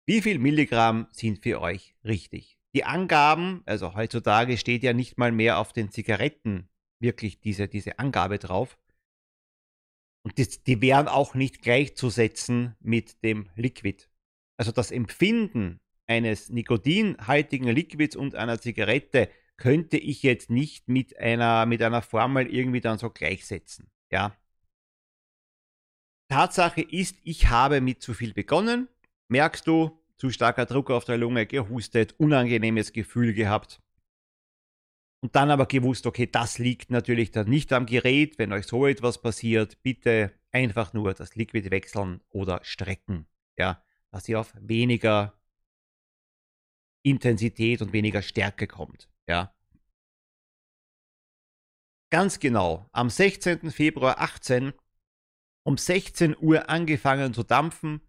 wie 0.07 0.23
viel 0.23 0.39
Milligramm 0.39 1.07
sind 1.13 1.43
für 1.43 1.61
euch 1.61 1.95
richtig? 2.05 2.59
Die 2.75 2.85
Angaben, 2.85 3.63
also 3.67 3.95
heutzutage 3.95 4.57
steht 4.57 4.83
ja 4.83 4.93
nicht 4.93 5.19
mal 5.19 5.33
mehr 5.33 5.59
auf 5.59 5.73
den 5.73 5.91
Zigaretten 5.91 6.69
wirklich 7.01 7.41
diese, 7.41 7.69
diese 7.69 7.99
Angabe 7.99 8.39
drauf. 8.39 8.79
Und 10.25 10.39
die, 10.39 10.49
die 10.67 10.83
wären 10.83 11.09
auch 11.09 11.35
nicht 11.35 11.63
gleichzusetzen 11.63 12.75
mit 12.81 13.23
dem 13.23 13.49
Liquid. 13.55 14.05
Also 14.59 14.73
das 14.73 14.91
Empfinden 14.91 15.81
eines 16.07 16.49
nikotinhaltigen 16.49 17.69
Liquids 17.69 18.17
und 18.17 18.35
einer 18.35 18.61
Zigarette 18.61 19.31
könnte 19.59 19.99
ich 19.99 20.23
jetzt 20.23 20.51
nicht 20.51 20.88
mit 20.88 21.18
einer, 21.18 21.66
mit 21.66 21.83
einer 21.83 22.01
Formel 22.01 22.47
irgendwie 22.47 22.81
dann 22.81 22.99
so 22.99 23.11
gleichsetzen. 23.11 23.90
Ja. 24.11 24.35
Tatsache 26.31 26.81
ist, 26.81 27.18
ich 27.25 27.49
habe 27.49 27.81
mit 27.81 28.01
zu 28.01 28.14
viel 28.14 28.33
begonnen. 28.33 28.88
Merkst 29.29 29.66
du, 29.66 30.01
zu 30.16 30.31
starker 30.31 30.66
Druck 30.66 30.90
auf 30.90 31.05
der 31.05 31.18
Lunge, 31.18 31.47
gehustet, 31.47 32.14
unangenehmes 32.18 32.92
Gefühl 32.92 33.35
gehabt. 33.35 33.83
Und 35.21 35.35
dann 35.35 35.51
aber 35.51 35.66
gewusst, 35.66 36.07
okay, 36.07 36.27
das 36.27 36.59
liegt 36.59 36.90
natürlich 36.90 37.33
dann 37.33 37.49
nicht 37.49 37.73
am 37.73 37.87
Gerät. 37.87 38.38
Wenn 38.38 38.53
euch 38.53 38.66
so 38.66 38.87
etwas 38.87 39.21
passiert, 39.21 39.83
bitte 39.83 40.33
einfach 40.53 40.92
nur 40.92 41.14
das 41.14 41.35
Liquid 41.35 41.71
wechseln 41.71 42.21
oder 42.31 42.61
strecken. 42.62 43.27
Ja, 43.59 43.83
dass 44.12 44.29
ihr 44.29 44.38
auf 44.38 44.55
weniger 44.61 45.35
Intensität 47.03 47.83
und 47.83 47.92
weniger 47.92 48.23
Stärke 48.23 48.68
kommt. 48.68 49.09
Ja. 49.29 49.55
Ganz 52.11 52.41
genau, 52.41 52.88
am 52.93 53.11
16. 53.11 53.71
Februar 53.71 54.21
18 54.21 54.73
um 55.64 55.77
16 55.77 56.35
Uhr 56.41 56.71
angefangen 56.71 57.35
zu 57.35 57.43
dampfen, 57.43 58.01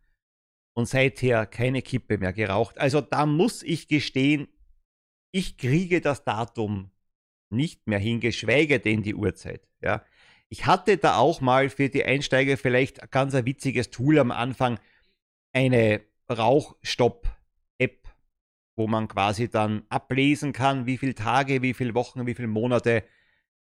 und 0.79 0.85
seither 0.85 1.45
keine 1.45 1.81
Kippe 1.81 2.17
mehr 2.17 2.33
geraucht. 2.33 2.77
Also 2.77 3.01
da 3.01 3.25
muss 3.25 3.63
ich 3.63 3.87
gestehen, 3.89 4.47
ich 5.31 5.57
kriege 5.57 6.01
das 6.01 6.23
Datum 6.23 6.91
nicht 7.51 7.85
mehr 7.87 7.99
hin, 7.99 8.19
geschweige 8.21 8.79
denn 8.79 9.03
die 9.03 9.13
Uhrzeit. 9.13 9.67
Ja. 9.81 10.05
Ich 10.47 10.65
hatte 10.65 10.97
da 10.97 11.17
auch 11.17 11.41
mal 11.41 11.69
für 11.69 11.89
die 11.89 12.03
Einsteiger 12.05 12.57
vielleicht 12.57 13.11
ganz 13.11 13.35
ein 13.35 13.45
witziges 13.45 13.89
Tool 13.89 14.17
am 14.19 14.31
Anfang, 14.31 14.79
eine 15.51 16.01
Rauchstopp-App, 16.31 17.38
wo 18.79 18.87
man 18.87 19.07
quasi 19.07 19.49
dann 19.49 19.83
ablesen 19.89 20.53
kann, 20.53 20.87
wie 20.87 20.97
viele 20.97 21.13
Tage, 21.13 21.61
wie 21.61 21.75
viele 21.75 21.93
Wochen, 21.93 22.25
wie 22.25 22.33
viele 22.33 22.47
Monate, 22.47 23.03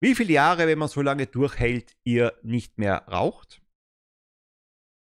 wie 0.00 0.16
viele 0.16 0.32
Jahre, 0.32 0.66
wenn 0.66 0.78
man 0.78 0.88
so 0.88 1.02
lange 1.02 1.26
durchhält, 1.26 1.96
ihr 2.02 2.32
nicht 2.42 2.78
mehr 2.78 3.06
raucht 3.08 3.62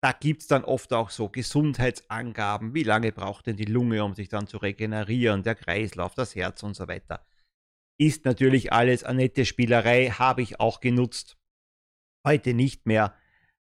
da 0.03 0.13
gibt 0.13 0.43
es 0.43 0.49
dann 0.49 0.65
oft 0.65 0.93
auch 0.93 1.11
so 1.11 1.29
Gesundheitsangaben, 1.29 2.75
wie 2.75 2.85
lange 2.85 3.13
braucht 3.13 3.47
denn 3.47 3.57
die 3.57 3.67
Lunge, 3.67 4.03
um 4.03 4.15
sich 4.15 4.29
dann 4.29 4.47
zu 4.47 4.57
regenerieren, 4.57 5.43
der 5.43 5.55
Kreislauf, 5.55 6.15
das 6.15 6.35
Herz 6.35 6.63
und 6.63 6.75
so 6.75 6.89
weiter. 6.89 7.27
Ist 7.99 8.25
natürlich 8.25 8.73
alles 8.73 9.05
eine 9.05 9.23
nette 9.23 9.45
Spielerei, 9.45 10.09
habe 10.09 10.41
ich 10.41 10.59
auch 10.59 10.81
genutzt. 10.81 11.39
Heute 12.27 12.55
nicht 12.55 12.87
mehr. 12.87 13.15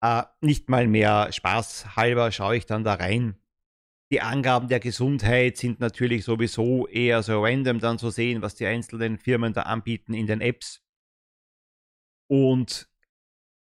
Äh, 0.01 0.23
nicht 0.41 0.69
mal 0.69 0.88
mehr 0.88 1.32
Spaß 1.32 1.95
halber 1.95 2.32
schaue 2.32 2.58
ich 2.58 2.65
dann 2.65 2.84
da 2.84 2.95
rein. 2.95 3.38
Die 4.12 4.22
Angaben 4.22 4.70
der 4.70 4.80
Gesundheit 4.80 5.58
sind 5.58 5.82
natürlich 5.82 6.24
sowieso 6.24 6.88
eher 6.88 7.24
so 7.24 7.43
random 7.43 7.80
dann 7.80 8.00
zu 8.00 8.10
sehen, 8.10 8.41
was 8.41 8.56
die 8.56 8.65
einzelnen 8.65 9.17
Firmen 9.17 9.54
da 9.54 9.63
anbieten 9.63 10.13
in 10.13 10.28
den 10.28 10.39
Apps. 10.39 10.82
Und 12.30 12.89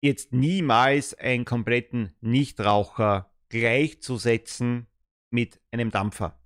jetzt 0.02 0.32
niemals 0.32 1.16
einen 1.16 1.46
kompletten 1.46 2.16
Nichtraucher 2.22 3.34
gleichzusetzen 3.50 4.88
mit 5.32 5.60
einem 5.72 5.90
Dampfer. 5.90 6.40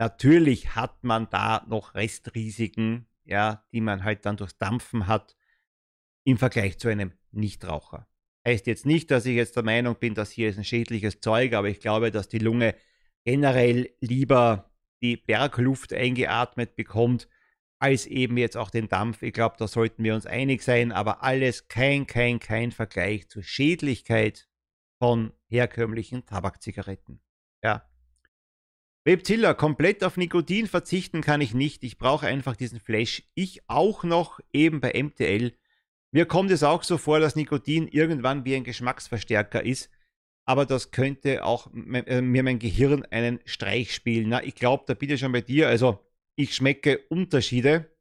Natürlich 0.00 0.76
hat 0.76 1.02
man 1.02 1.28
da 1.28 1.64
noch 1.68 1.94
Restrisiken, 1.94 3.08
ja, 3.24 3.66
die 3.72 3.80
man 3.80 4.04
halt 4.04 4.24
dann 4.26 4.36
durchs 4.36 4.58
Dampfen 4.58 5.08
hat 5.08 5.36
im 6.24 6.38
Vergleich 6.38 6.78
zu 6.78 6.88
einem 6.88 7.12
Nichtraucher. 7.32 8.08
Heißt 8.46 8.68
jetzt 8.68 8.86
nicht, 8.86 9.10
dass 9.10 9.26
ich 9.26 9.34
jetzt 9.34 9.56
der 9.56 9.64
Meinung 9.64 9.96
bin, 9.96 10.14
dass 10.14 10.30
hier 10.30 10.48
ist 10.48 10.56
ein 10.56 10.64
schädliches 10.64 11.20
Zeug, 11.20 11.52
aber 11.54 11.68
ich 11.68 11.80
glaube, 11.80 12.12
dass 12.12 12.28
die 12.28 12.38
Lunge 12.38 12.76
generell 13.28 13.90
lieber 14.00 14.72
die 15.02 15.18
Bergluft 15.18 15.92
eingeatmet 15.92 16.76
bekommt, 16.76 17.28
als 17.78 18.06
eben 18.06 18.38
jetzt 18.38 18.56
auch 18.56 18.70
den 18.70 18.88
Dampf. 18.88 19.20
Ich 19.20 19.34
glaube, 19.34 19.56
da 19.58 19.68
sollten 19.68 20.02
wir 20.02 20.14
uns 20.14 20.24
einig 20.24 20.62
sein, 20.62 20.92
aber 20.92 21.22
alles 21.22 21.68
kein, 21.68 22.06
kein, 22.06 22.40
kein 22.40 22.72
Vergleich 22.72 23.28
zur 23.28 23.42
Schädlichkeit 23.42 24.48
von 24.98 25.34
herkömmlichen 25.46 26.24
Tabakzigaretten. 26.24 27.20
Ja. 27.62 27.86
Webzilla, 29.04 29.52
komplett 29.52 30.02
auf 30.04 30.16
Nikotin 30.16 30.66
verzichten 30.66 31.20
kann 31.20 31.42
ich 31.42 31.52
nicht. 31.52 31.84
Ich 31.84 31.98
brauche 31.98 32.26
einfach 32.26 32.56
diesen 32.56 32.80
Flash. 32.80 33.24
Ich 33.34 33.60
auch 33.68 34.04
noch 34.04 34.40
eben 34.54 34.80
bei 34.80 34.94
MTL. 35.02 35.52
Mir 36.12 36.24
kommt 36.24 36.50
es 36.50 36.62
auch 36.62 36.82
so 36.82 36.96
vor, 36.96 37.20
dass 37.20 37.36
Nikotin 37.36 37.88
irgendwann 37.88 38.46
wie 38.46 38.56
ein 38.56 38.64
Geschmacksverstärker 38.64 39.62
ist. 39.66 39.90
Aber 40.48 40.64
das 40.64 40.92
könnte 40.92 41.44
auch 41.44 41.70
äh, 41.74 42.22
mir 42.22 42.42
mein 42.42 42.58
Gehirn 42.58 43.04
einen 43.10 43.38
Streich 43.44 43.94
spielen. 43.94 44.30
Na, 44.30 44.42
ich 44.42 44.54
glaube, 44.54 44.84
da 44.86 44.94
bitte 44.94 45.18
schon 45.18 45.32
bei 45.32 45.42
dir. 45.42 45.68
Also, 45.68 46.02
ich 46.36 46.54
schmecke 46.54 47.00
Unterschiede, 47.10 47.94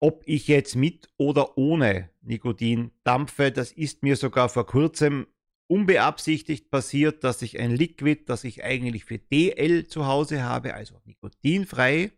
ob 0.00 0.24
ich 0.26 0.48
jetzt 0.48 0.74
mit 0.74 1.08
oder 1.16 1.56
ohne 1.56 2.10
Nikotin 2.22 2.90
dampfe. 3.04 3.52
Das 3.52 3.70
ist 3.70 4.02
mir 4.02 4.16
sogar 4.16 4.48
vor 4.48 4.66
kurzem 4.66 5.28
unbeabsichtigt 5.68 6.72
passiert, 6.72 7.22
dass 7.22 7.42
ich 7.42 7.60
ein 7.60 7.70
Liquid, 7.70 8.24
das 8.26 8.42
ich 8.42 8.64
eigentlich 8.64 9.04
für 9.04 9.20
DL 9.20 9.86
zu 9.86 10.06
Hause 10.06 10.42
habe, 10.42 10.74
also 10.74 11.00
nikotinfrei, 11.04 12.10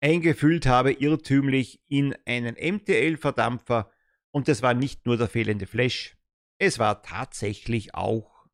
eingefüllt 0.00 0.66
habe, 0.66 0.90
irrtümlich 0.90 1.80
in 1.86 2.16
einen 2.24 2.56
MTL-Verdampfer. 2.56 3.92
Und 4.32 4.48
das 4.48 4.60
war 4.60 4.74
nicht 4.74 5.06
nur 5.06 5.16
der 5.16 5.28
fehlende 5.28 5.66
Flash, 5.66 6.16
es 6.64 6.78
war 6.78 7.02
tatsächlich 7.02 7.94
auch 7.94 8.46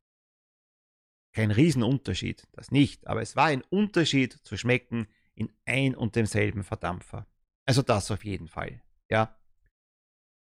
kein 1.32 1.50
Riesenunterschied, 1.50 2.48
das 2.52 2.70
nicht, 2.70 3.06
aber 3.06 3.22
es 3.22 3.36
war 3.36 3.46
ein 3.46 3.62
Unterschied 3.62 4.32
zu 4.32 4.56
schmecken 4.56 5.06
in 5.34 5.52
ein 5.64 5.94
und 5.94 6.16
demselben 6.16 6.64
Verdampfer. 6.64 7.26
Also 7.66 7.82
das 7.82 8.10
auf 8.10 8.24
jeden 8.24 8.48
Fall, 8.48 8.82
ja. 9.08 9.38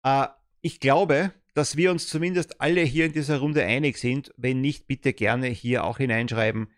Äh, 0.04 0.28
ich 0.62 0.80
glaube, 0.80 1.34
dass 1.54 1.76
wir 1.76 1.92
uns 1.92 2.08
zumindest 2.08 2.62
alle 2.62 2.82
hier 2.82 3.06
in 3.06 3.14
dieser 3.14 3.40
Runde 3.40 3.66
einig 3.66 3.98
sind. 3.98 4.34
Wenn 4.38 4.62
nicht, 4.62 4.88
bitte 4.88 5.14
gerne 5.14 5.48
hier 5.48 5.84
auch 5.84 5.98
hineinschreiben, 5.98 6.72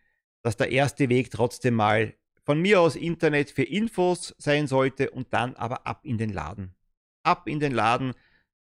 dass 0.43 0.57
der 0.57 0.71
erste 0.71 1.09
Weg 1.09 1.29
trotzdem 1.29 1.75
mal 1.75 2.15
von 2.43 2.59
mir 2.59 2.81
aus 2.81 2.95
Internet 2.95 3.51
für 3.51 3.63
Infos 3.63 4.35
sein 4.37 4.67
sollte 4.67 5.11
und 5.11 5.33
dann 5.33 5.55
aber 5.55 5.85
ab 5.85 6.01
in 6.03 6.17
den 6.17 6.31
Laden. 6.31 6.73
Ab 7.23 7.47
in 7.47 7.59
den 7.59 7.71
Laden. 7.71 8.13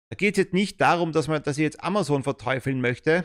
Da 0.09 0.16
geht 0.16 0.37
es 0.37 0.45
jetzt 0.45 0.55
nicht 0.55 0.81
darum, 0.81 1.12
dass, 1.12 1.29
man, 1.29 1.42
dass 1.42 1.59
ich 1.59 1.62
jetzt 1.62 1.83
Amazon 1.83 2.23
verteufeln 2.23 2.81
möchte. 2.81 3.25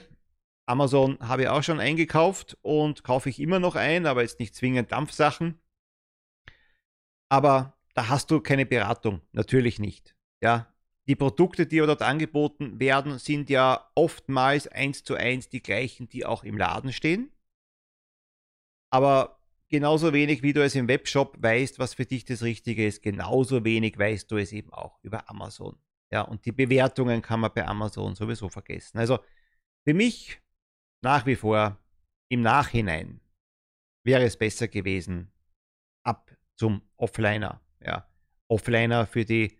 Amazon 0.65 1.17
habe 1.19 1.43
ich 1.43 1.47
auch 1.49 1.63
schon 1.63 1.79
eingekauft 1.79 2.57
und 2.61 3.03
kaufe 3.03 3.29
ich 3.29 3.39
immer 3.39 3.59
noch 3.59 3.75
ein, 3.75 4.05
aber 4.05 4.21
jetzt 4.21 4.39
nicht 4.39 4.55
zwingend 4.55 4.91
Dampfsachen. 4.91 5.59
Aber 7.29 7.77
da 7.93 8.09
hast 8.09 8.31
du 8.31 8.39
keine 8.39 8.65
Beratung, 8.65 9.21
natürlich 9.31 9.79
nicht. 9.79 10.15
Ja, 10.41 10.73
die 11.07 11.15
Produkte, 11.15 11.65
die 11.65 11.77
dort 11.77 12.01
angeboten 12.01 12.79
werden, 12.79 13.19
sind 13.19 13.49
ja 13.49 13.91
oftmals 13.95 14.67
eins 14.67 15.03
zu 15.03 15.15
eins 15.15 15.49
die 15.49 15.61
gleichen, 15.61 16.07
die 16.09 16.25
auch 16.25 16.43
im 16.43 16.57
Laden 16.57 16.93
stehen. 16.93 17.31
Aber 18.91 19.39
genauso 19.69 20.13
wenig 20.13 20.43
wie 20.43 20.53
du 20.53 20.63
es 20.63 20.75
im 20.75 20.87
Webshop 20.87 21.37
weißt, 21.41 21.79
was 21.79 21.95
für 21.95 22.05
dich 22.05 22.25
das 22.25 22.43
Richtige 22.43 22.85
ist, 22.85 23.01
genauso 23.01 23.63
wenig 23.65 23.97
weißt 23.97 24.31
du 24.31 24.37
es 24.37 24.51
eben 24.51 24.71
auch 24.71 24.99
über 25.01 25.29
Amazon. 25.29 25.77
Ja, 26.11 26.21
und 26.21 26.45
die 26.45 26.51
Bewertungen 26.51 27.21
kann 27.21 27.39
man 27.39 27.53
bei 27.53 27.65
Amazon 27.65 28.15
sowieso 28.15 28.49
vergessen. 28.49 28.97
Also 28.97 29.19
für 29.83 29.93
mich 29.93 30.41
nach 31.01 31.25
wie 31.25 31.35
vor 31.35 31.77
im 32.29 32.41
Nachhinein 32.41 33.21
wäre 34.03 34.23
es 34.23 34.37
besser 34.37 34.67
gewesen, 34.67 35.31
ab 36.03 36.35
zum 36.55 36.81
Offliner. 36.97 37.61
Ja, 37.79 38.07
Offliner 38.47 39.07
für 39.07 39.25
die 39.25 39.57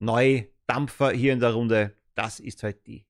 Neudampfer 0.00 1.12
hier 1.12 1.32
in 1.32 1.40
der 1.40 1.52
Runde, 1.52 1.96
das 2.14 2.40
ist 2.40 2.62
halt 2.62 2.86
die 2.86 3.06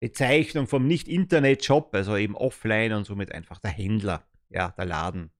Bezeichnung 0.00 0.66
vom 0.66 0.86
Nicht-Internet-Shop, 0.86 1.94
also 1.94 2.16
eben 2.16 2.36
offline 2.36 2.92
und 2.92 3.04
somit 3.04 3.32
einfach 3.32 3.58
der 3.58 3.70
Händler, 3.70 4.26
ja, 4.48 4.70
der 4.70 4.84
Laden. 4.84 5.30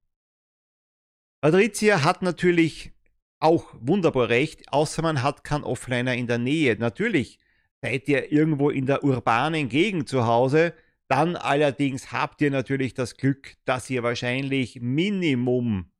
Patricia 1.40 2.02
hat 2.02 2.22
natürlich 2.22 2.92
auch 3.40 3.74
wunderbar 3.80 4.28
recht, 4.28 4.72
außer 4.72 5.02
man 5.02 5.22
hat 5.22 5.44
keinen 5.44 5.64
Offliner 5.64 6.14
in 6.14 6.26
der 6.26 6.38
Nähe. 6.38 6.76
Natürlich 6.78 7.38
seid 7.82 8.08
ihr 8.08 8.32
irgendwo 8.32 8.70
in 8.70 8.86
der 8.86 9.04
urbanen 9.04 9.68
Gegend 9.68 10.08
zu 10.08 10.26
Hause, 10.26 10.74
dann 11.08 11.36
allerdings 11.36 12.12
habt 12.12 12.40
ihr 12.40 12.50
natürlich 12.50 12.94
das 12.94 13.16
Glück, 13.16 13.56
dass 13.66 13.90
ihr 13.90 14.02
wahrscheinlich 14.02 14.80
Minimum 14.80 15.90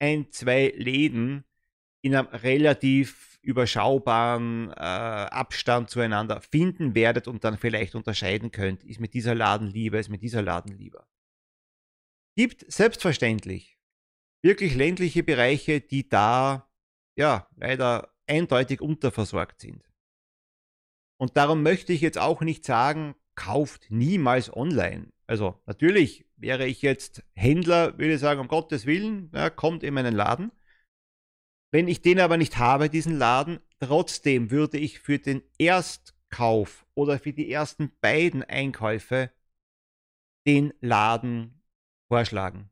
ein, 0.00 0.30
zwei 0.32 0.72
Läden 0.76 1.44
in 2.02 2.14
einem 2.14 2.28
relativ 2.28 3.38
überschaubaren 3.42 4.70
äh, 4.72 4.74
Abstand 4.74 5.88
zueinander 5.88 6.40
finden 6.40 6.96
werdet 6.96 7.28
und 7.28 7.44
dann 7.44 7.56
vielleicht 7.56 7.94
unterscheiden 7.94 8.50
könnt, 8.50 8.82
ist 8.82 8.98
mit 8.98 9.14
dieser 9.14 9.36
Laden 9.36 9.68
lieber, 9.68 10.00
ist 10.00 10.08
mit 10.08 10.22
dieser 10.22 10.42
Laden 10.42 10.76
lieber. 10.76 11.06
Gibt 12.36 12.70
selbstverständlich 12.70 13.75
wirklich 14.46 14.76
ländliche 14.76 15.24
Bereiche, 15.24 15.80
die 15.80 16.08
da 16.08 16.70
ja 17.16 17.48
leider 17.56 18.14
eindeutig 18.28 18.80
unterversorgt 18.80 19.60
sind. 19.60 19.82
Und 21.20 21.36
darum 21.36 21.62
möchte 21.62 21.92
ich 21.92 22.00
jetzt 22.00 22.18
auch 22.18 22.42
nicht 22.42 22.64
sagen, 22.64 23.16
kauft 23.34 23.90
niemals 23.90 24.54
online. 24.54 25.12
Also 25.26 25.60
natürlich 25.66 26.26
wäre 26.36 26.66
ich 26.66 26.80
jetzt 26.82 27.24
Händler, 27.34 27.98
würde 27.98 28.14
ich 28.14 28.20
sagen, 28.20 28.40
um 28.40 28.46
Gottes 28.46 28.86
Willen, 28.86 29.32
ja, 29.34 29.50
kommt 29.50 29.82
in 29.82 29.94
meinen 29.94 30.14
Laden. 30.14 30.52
Wenn 31.72 31.88
ich 31.88 32.00
den 32.00 32.20
aber 32.20 32.36
nicht 32.36 32.56
habe, 32.58 32.88
diesen 32.88 33.18
Laden, 33.18 33.58
trotzdem 33.80 34.52
würde 34.52 34.78
ich 34.78 35.00
für 35.00 35.18
den 35.18 35.42
Erstkauf 35.58 36.86
oder 36.94 37.18
für 37.18 37.32
die 37.32 37.50
ersten 37.50 37.90
beiden 38.00 38.44
Einkäufe 38.44 39.32
den 40.46 40.72
Laden 40.80 41.60
vorschlagen. 42.08 42.70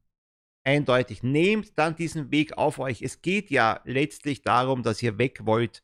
Eindeutig. 0.65 1.23
Nehmt 1.23 1.79
dann 1.79 1.95
diesen 1.95 2.31
Weg 2.31 2.57
auf 2.57 2.79
euch. 2.79 3.03
Es 3.03 3.21
geht 3.23 3.51
ja 3.51 3.81
letztlich 3.85 4.43
darum, 4.43 4.83
dass 4.83 5.03
ihr 5.03 5.19
weg 5.19 5.45
wollt 5.45 5.83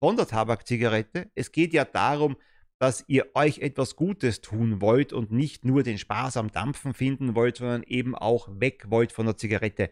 von 0.00 0.16
der 0.16 0.26
Tabakzigarette. 0.26 1.30
Es 1.34 1.52
geht 1.52 1.72
ja 1.72 1.84
darum, 1.84 2.36
dass 2.78 3.04
ihr 3.06 3.34
euch 3.34 3.60
etwas 3.60 3.96
Gutes 3.96 4.40
tun 4.40 4.80
wollt 4.80 5.12
und 5.12 5.32
nicht 5.32 5.64
nur 5.64 5.82
den 5.82 5.98
Spaß 5.98 6.36
am 6.36 6.50
Dampfen 6.50 6.92
finden 6.92 7.34
wollt, 7.34 7.56
sondern 7.56 7.82
eben 7.84 8.14
auch 8.14 8.48
weg 8.60 8.90
wollt 8.90 9.12
von 9.12 9.26
der 9.26 9.36
Zigarette. 9.36 9.90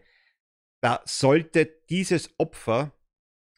Da 0.81 1.01
sollte 1.05 1.65
dieses 1.89 2.29
Opfer 2.37 2.91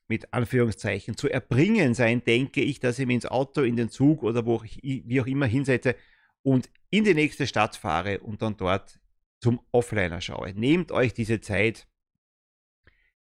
mit 0.08 0.34
Anführungszeichen 0.34 1.18
zu 1.18 1.28
erbringen 1.28 1.94
sein, 1.94 2.24
denke 2.24 2.62
ich, 2.62 2.80
dass 2.80 3.00
ich 3.00 3.06
mich 3.06 3.16
ins 3.16 3.26
Auto, 3.26 3.64
in 3.64 3.76
den 3.76 3.90
Zug 3.90 4.24
oder 4.24 4.46
wo 4.46 4.62
ich, 4.64 4.80
wie 4.82 5.20
auch 5.20 5.28
immer 5.28 5.46
hinsetze 5.48 5.96
und 6.44 6.70
in 6.90 7.04
die 7.04 7.14
nächste 7.14 7.48
Stadt 7.48 7.76
fahre 7.76 8.20
und 8.20 8.42
dann 8.42 8.56
dort 8.56 9.00
zum 9.40 9.60
Offliner 9.72 10.22
schaue. 10.22 10.54
Nehmt 10.54 10.92
euch 10.92 11.14
diese 11.14 11.42
Zeit. 11.42 11.88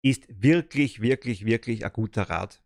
Ist 0.02 0.26
wirklich, 0.30 1.02
wirklich, 1.02 1.46
wirklich 1.46 1.86
ein 1.86 1.94
guter 1.94 2.24
Rat. 2.24 2.62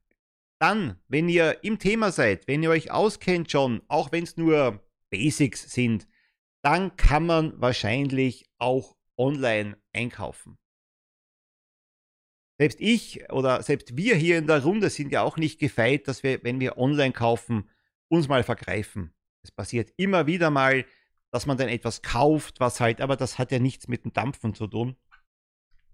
Dann, 0.60 1.00
wenn 1.08 1.30
ihr 1.30 1.64
im 1.64 1.78
Thema 1.78 2.12
seid, 2.12 2.48
wenn 2.48 2.64
ihr 2.64 2.72
euch 2.72 2.90
auskennt 2.90 3.52
schon, 3.52 3.82
auch 3.88 4.12
wenn 4.12 4.24
es 4.24 4.38
nur 4.38 4.84
Basics 5.12 5.72
sind, 5.72 6.08
dann 6.64 6.96
kann 6.98 7.26
man 7.26 7.62
wahrscheinlich 7.62 8.50
auch 8.58 8.98
online 9.18 9.78
einkaufen. 9.94 10.58
Selbst 12.60 12.82
ich 12.82 13.32
oder 13.32 13.62
selbst 13.62 13.96
wir 13.96 14.16
hier 14.16 14.40
in 14.40 14.48
der 14.48 14.64
Runde 14.64 14.90
sind 14.90 15.12
ja 15.12 15.22
auch 15.22 15.38
nicht 15.38 15.60
gefeit, 15.60 16.08
dass 16.08 16.24
wir, 16.24 16.44
wenn 16.44 16.60
wir 16.60 16.78
online 16.78 17.14
kaufen, 17.14 17.70
uns 18.08 18.28
mal 18.28 18.44
vergreifen. 18.44 19.14
Es 19.44 19.52
passiert 19.52 19.94
immer 19.98 20.26
wieder 20.26 20.50
mal, 20.50 20.86
dass 21.38 21.46
man 21.46 21.58
dann 21.58 21.70
etwas 21.70 22.02
kauft, 22.02 22.60
was 22.60 22.80
halt, 22.80 23.00
aber 23.00 23.16
das 23.16 23.38
hat 23.38 23.52
ja 23.52 23.60
nichts 23.60 23.88
mit 23.88 24.04
dem 24.04 24.12
Dampfen 24.12 24.56
zu 24.56 24.66
tun. 24.66 24.96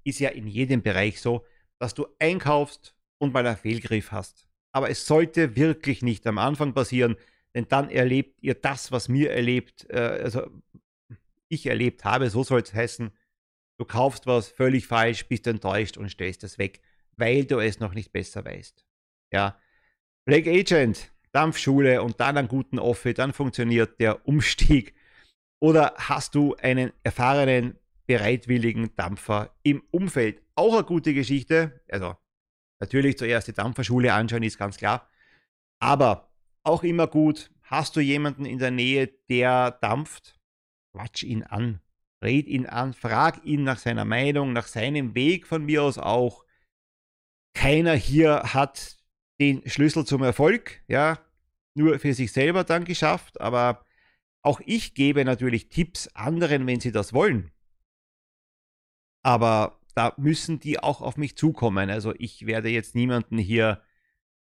Ist 0.05 0.21
ja 0.21 0.29
in 0.29 0.47
jedem 0.47 0.81
Bereich 0.81 1.19
so, 1.19 1.45
dass 1.79 1.93
du 1.93 2.07
einkaufst 2.17 2.95
und 3.17 3.33
mal 3.33 3.45
einen 3.45 3.57
Fehlgriff 3.57 4.13
hast. 4.13 4.47
Aber 4.71 4.89
es 4.89 5.05
sollte 5.05 5.57
wirklich 5.57 6.01
nicht 6.01 6.25
am 6.27 6.37
Anfang 6.37 6.73
passieren, 6.73 7.17
denn 7.53 7.67
dann 7.67 7.89
erlebt 7.89 8.41
ihr 8.41 8.53
das, 8.53 8.93
was 8.93 9.09
mir 9.09 9.31
erlebt, 9.31 9.85
äh, 9.89 9.99
also 10.23 10.49
ich 11.49 11.65
erlebt 11.65 12.05
habe, 12.05 12.29
so 12.29 12.45
soll 12.45 12.61
es 12.61 12.73
heißen. 12.73 13.11
Du 13.77 13.83
kaufst 13.83 14.25
was 14.25 14.47
völlig 14.47 14.87
falsch, 14.87 15.27
bist 15.27 15.45
enttäuscht 15.45 15.97
und 15.97 16.09
stellst 16.09 16.45
es 16.45 16.57
weg, 16.57 16.79
weil 17.17 17.43
du 17.43 17.59
es 17.59 17.81
noch 17.81 17.93
nicht 17.93 18.13
besser 18.13 18.45
weißt. 18.45 18.85
Ja. 19.33 19.59
Black 20.23 20.47
Agent, 20.47 21.11
Dampfschule 21.33 22.01
und 22.01 22.21
dann 22.21 22.37
einen 22.37 22.47
guten 22.47 22.79
Offi, 22.79 23.13
dann 23.13 23.33
funktioniert 23.33 23.99
der 23.99 24.25
Umstieg. 24.25 24.95
Oder 25.63 25.93
hast 25.95 26.35
du 26.35 26.55
einen 26.55 26.91
erfahrenen, 27.03 27.77
bereitwilligen 28.05 28.93
Dampfer 28.97 29.55
im 29.63 29.81
Umfeld? 29.91 30.41
Auch 30.55 30.73
eine 30.73 30.83
gute 30.83 31.13
Geschichte. 31.13 31.81
Also 31.89 32.15
Natürlich 32.83 33.17
zuerst 33.17 33.47
die 33.47 33.53
Dampferschule 33.53 34.13
anschauen, 34.13 34.43
ist 34.43 34.57
ganz 34.57 34.75
klar. 34.75 35.07
Aber 35.79 36.33
auch 36.63 36.83
immer 36.83 37.07
gut. 37.07 37.49
Hast 37.61 37.95
du 37.95 38.01
jemanden 38.01 38.43
in 38.43 38.59
der 38.59 38.71
Nähe, 38.71 39.07
der 39.29 39.71
dampft? 39.71 40.37
Quatsch 40.91 41.23
ihn 41.23 41.43
an. 41.43 41.79
Red 42.21 42.47
ihn 42.47 42.65
an, 42.65 42.93
frag 42.93 43.45
ihn 43.45 43.63
nach 43.63 43.77
seiner 43.77 44.03
Meinung, 44.03 44.51
nach 44.51 44.67
seinem 44.67 45.15
Weg 45.15 45.47
von 45.47 45.63
mir 45.63 45.81
aus 45.81 45.97
auch. 45.97 46.43
Keiner 47.55 47.93
hier 47.93 48.53
hat 48.53 48.97
den 49.39 49.65
Schlüssel 49.69 50.05
zum 50.05 50.21
Erfolg, 50.21 50.83
ja, 50.89 51.19
nur 51.75 51.99
für 51.99 52.13
sich 52.13 52.33
selber 52.33 52.65
dann 52.65 52.83
geschafft, 52.83 53.39
aber 53.39 53.82
auch 54.43 54.61
ich 54.65 54.93
gebe 54.93 55.25
natürlich 55.25 55.69
Tipps 55.69 56.07
anderen, 56.09 56.67
wenn 56.67 56.79
sie 56.79 56.91
das 56.91 57.13
wollen. 57.13 57.51
Aber 59.23 59.79
da 59.95 60.13
müssen 60.17 60.59
die 60.59 60.79
auch 60.79 61.01
auf 61.01 61.17
mich 61.17 61.37
zukommen. 61.37 61.89
Also 61.89 62.13
ich 62.17 62.45
werde 62.45 62.69
jetzt 62.69 62.93
niemanden 62.93 63.37
hier 63.37 63.81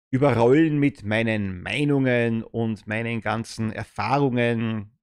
überrollen 0.10 0.80
mit 0.80 1.04
meinen 1.04 1.62
Meinungen 1.62 2.44
und 2.44 2.88
meinen 2.88 3.22
ganzen 3.22 3.72
Erfahrungen. 3.72 4.98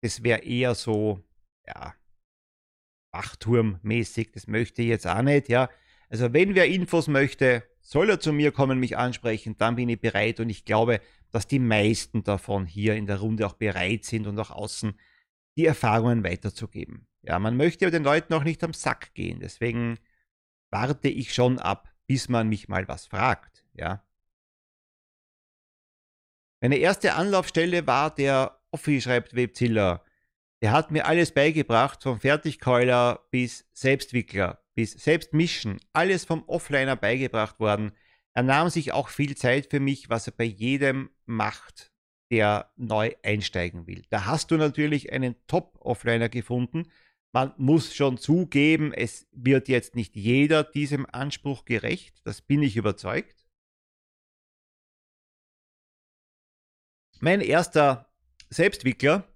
Das 0.00 0.22
wäre 0.22 0.42
eher 0.42 0.74
so, 0.74 1.22
ja, 1.66 1.94
Wachturmmäßig. 3.14 4.32
Das 4.32 4.46
möchte 4.46 4.82
ich 4.82 4.88
jetzt 4.88 5.06
auch 5.06 5.22
nicht, 5.22 5.48
ja. 5.48 5.70
Also 6.08 6.32
wenn 6.32 6.54
wer 6.54 6.66
Infos 6.66 7.08
möchte, 7.08 7.64
soll 7.80 8.10
er 8.10 8.20
zu 8.20 8.32
mir 8.32 8.52
kommen, 8.52 8.78
mich 8.78 8.96
ansprechen, 8.96 9.56
dann 9.56 9.76
bin 9.76 9.88
ich 9.88 10.00
bereit 10.00 10.40
und 10.40 10.50
ich 10.50 10.64
glaube, 10.64 11.00
dass 11.34 11.48
die 11.48 11.58
meisten 11.58 12.22
davon 12.22 12.64
hier 12.64 12.94
in 12.94 13.06
der 13.06 13.18
Runde 13.18 13.44
auch 13.44 13.54
bereit 13.54 14.04
sind 14.04 14.28
und 14.28 14.38
auch 14.38 14.52
außen 14.52 14.96
die 15.56 15.66
Erfahrungen 15.66 16.22
weiterzugeben. 16.22 17.08
Ja, 17.22 17.40
man 17.40 17.56
möchte 17.56 17.84
aber 17.84 17.90
den 17.90 18.04
Leuten 18.04 18.32
auch 18.34 18.44
nicht 18.44 18.62
am 18.62 18.72
Sack 18.72 19.14
gehen, 19.14 19.40
deswegen 19.40 19.98
warte 20.70 21.08
ich 21.08 21.34
schon 21.34 21.58
ab, 21.58 21.92
bis 22.06 22.28
man 22.28 22.48
mich 22.48 22.68
mal 22.68 22.86
was 22.86 23.06
fragt, 23.06 23.64
ja. 23.72 24.04
Meine 26.60 26.76
erste 26.76 27.14
Anlaufstelle 27.14 27.84
war 27.84 28.14
der 28.14 28.60
Offi, 28.70 29.00
schreibt 29.00 29.34
Webziller. 29.34 30.04
Der 30.62 30.70
hat 30.70 30.92
mir 30.92 31.04
alles 31.04 31.32
beigebracht, 31.32 32.02
vom 32.02 32.20
Fertigkeuler 32.20 33.26
bis 33.32 33.68
Selbstwickler, 33.72 34.64
bis 34.74 34.92
Selbstmischen, 34.92 35.80
alles 35.92 36.24
vom 36.24 36.44
Offliner 36.48 36.94
beigebracht 36.94 37.58
worden. 37.58 37.90
Er 38.36 38.42
nahm 38.42 38.68
sich 38.68 38.92
auch 38.92 39.08
viel 39.08 39.36
Zeit 39.36 39.70
für 39.70 39.80
mich, 39.80 40.10
was 40.10 40.26
er 40.26 40.32
bei 40.32 40.44
jedem 40.44 41.10
macht, 41.24 41.92
der 42.32 42.72
neu 42.76 43.14
einsteigen 43.22 43.86
will. 43.86 44.04
Da 44.10 44.24
hast 44.24 44.50
du 44.50 44.56
natürlich 44.56 45.12
einen 45.12 45.36
Top-Offliner 45.46 46.28
gefunden. 46.28 46.90
Man 47.32 47.54
muss 47.58 47.94
schon 47.94 48.18
zugeben, 48.18 48.92
es 48.92 49.28
wird 49.32 49.68
jetzt 49.68 49.94
nicht 49.94 50.16
jeder 50.16 50.64
diesem 50.64 51.06
Anspruch 51.06 51.64
gerecht. 51.64 52.20
Das 52.24 52.40
bin 52.42 52.62
ich 52.62 52.76
überzeugt. 52.76 53.46
Mein 57.20 57.40
erster 57.40 58.12
Selbstwickler 58.50 59.28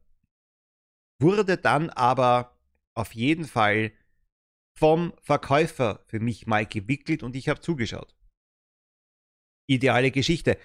wurde 1.20 1.56
dann 1.56 1.90
aber 1.90 2.58
auf 2.94 3.12
jeden 3.14 3.44
Fall 3.44 3.92
vom 4.76 5.12
Verkäufer 5.22 6.04
für 6.06 6.20
mich 6.20 6.46
mal 6.46 6.66
gewickelt 6.66 7.22
und 7.22 7.34
ich 7.37 7.48
habe 7.48 7.61
zugeschaut. 7.61 8.17
Ideale 9.68 10.11
Geschichte. 10.11 10.59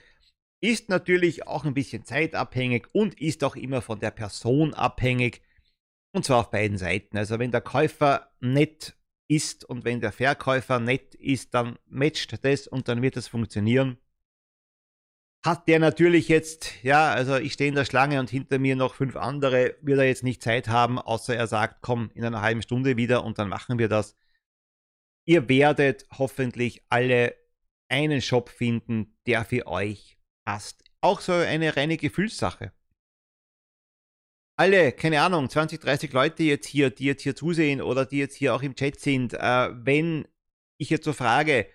Ist 0.62 0.89
natürlich 0.89 1.46
auch 1.46 1.66
ein 1.66 1.74
bisschen 1.74 2.06
zeitabhängig 2.06 2.88
und 2.94 3.20
ist 3.20 3.44
auch 3.44 3.56
immer 3.56 3.82
von 3.82 4.00
der 4.00 4.12
Person 4.12 4.74
abhängig. 4.74 5.42
Und 6.16 6.26
zwar 6.26 6.39
auf 6.39 6.52
beiden 6.52 6.78
Seiten. 6.78 7.18
Also 7.18 7.38
wenn 7.39 7.52
der 7.52 7.62
Käufer 7.62 8.32
nett 8.39 8.96
ist 9.30 9.66
und 9.66 9.84
wenn 9.84 10.00
der 10.00 10.12
Verkäufer 10.12 10.80
nett 10.80 11.16
ist, 11.16 11.54
dann 11.54 11.78
matcht 11.88 12.44
das 12.46 12.68
und 12.68 12.88
dann 12.88 13.02
wird 13.02 13.18
es 13.18 13.28
funktionieren 13.28 13.98
hat 15.44 15.68
der 15.68 15.80
natürlich 15.80 16.30
jetzt, 16.30 16.84
ja, 16.84 17.12
also 17.12 17.36
ich 17.36 17.54
stehe 17.54 17.68
in 17.68 17.76
der 17.76 17.86
Schlange 17.86 18.20
und 18.20 18.30
hinter 18.30 18.60
mir 18.60 18.76
noch 18.76 18.96
fünf 18.96 19.18
andere, 19.18 19.76
wird 19.82 20.00
er 20.00 20.06
jetzt 20.06 20.24
nicht 20.24 20.42
Zeit 20.42 20.70
haben, 20.70 20.98
außer 20.98 21.36
er 21.36 21.48
sagt, 21.48 21.82
komm 21.82 22.10
in 22.13 22.24
einer 22.24 22.42
halben 22.42 22.62
Stunde 22.62 22.96
wieder 22.96 23.26
und 23.26 23.38
dann 23.39 23.50
machen 23.50 23.78
wir 23.78 23.89
das. 23.89 24.16
Ihr 25.26 25.50
werdet 25.50 26.06
hoffentlich 26.18 26.84
alle 26.89 27.36
einen 27.94 28.22
Shop 28.22 28.50
finden, 28.50 29.18
der 29.26 29.46
für 29.46 29.68
euch 29.68 30.18
passt. 30.46 30.84
Auch 31.02 31.22
so 31.22 31.34
eine 31.34 31.76
reine 31.76 31.98
Gefühlssache. 31.98 32.72
Alle, 34.56 34.92
keine 34.92 35.22
Ahnung, 35.22 35.50
20, 35.50 35.82
30 35.82 36.14
Leute 36.14 36.44
jetzt 36.44 36.68
hier, 36.68 36.90
die 36.90 37.06
jetzt 37.06 37.24
hier 37.24 37.36
zusehen 37.36 37.82
oder 37.82 38.06
die 38.06 38.20
jetzt 38.20 38.36
hier 38.36 38.54
auch 38.54 38.62
im 38.62 38.76
Chat 38.76 39.00
sind, 39.00 39.34
äh, 39.34 39.70
wenn 39.74 40.28
ich 40.78 40.90
jetzt 40.90 41.06
so 41.06 41.14
frage, 41.14 41.68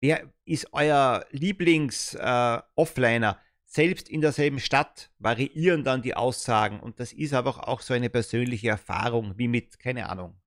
Wer 0.00 0.32
ist 0.44 0.72
euer 0.72 1.24
Lieblings-Offliner? 1.30 3.30
Äh, 3.30 3.34
Selbst 3.64 4.08
in 4.08 4.20
derselben 4.20 4.60
Stadt 4.60 5.10
variieren 5.18 5.84
dann 5.84 6.02
die 6.02 6.14
Aussagen 6.14 6.80
und 6.80 7.00
das 7.00 7.12
ist 7.12 7.34
aber 7.34 7.68
auch 7.68 7.80
so 7.80 7.94
eine 7.94 8.10
persönliche 8.10 8.68
Erfahrung, 8.68 9.34
wie 9.36 9.48
mit, 9.48 9.78
keine 9.78 10.08
Ahnung, 10.08 10.40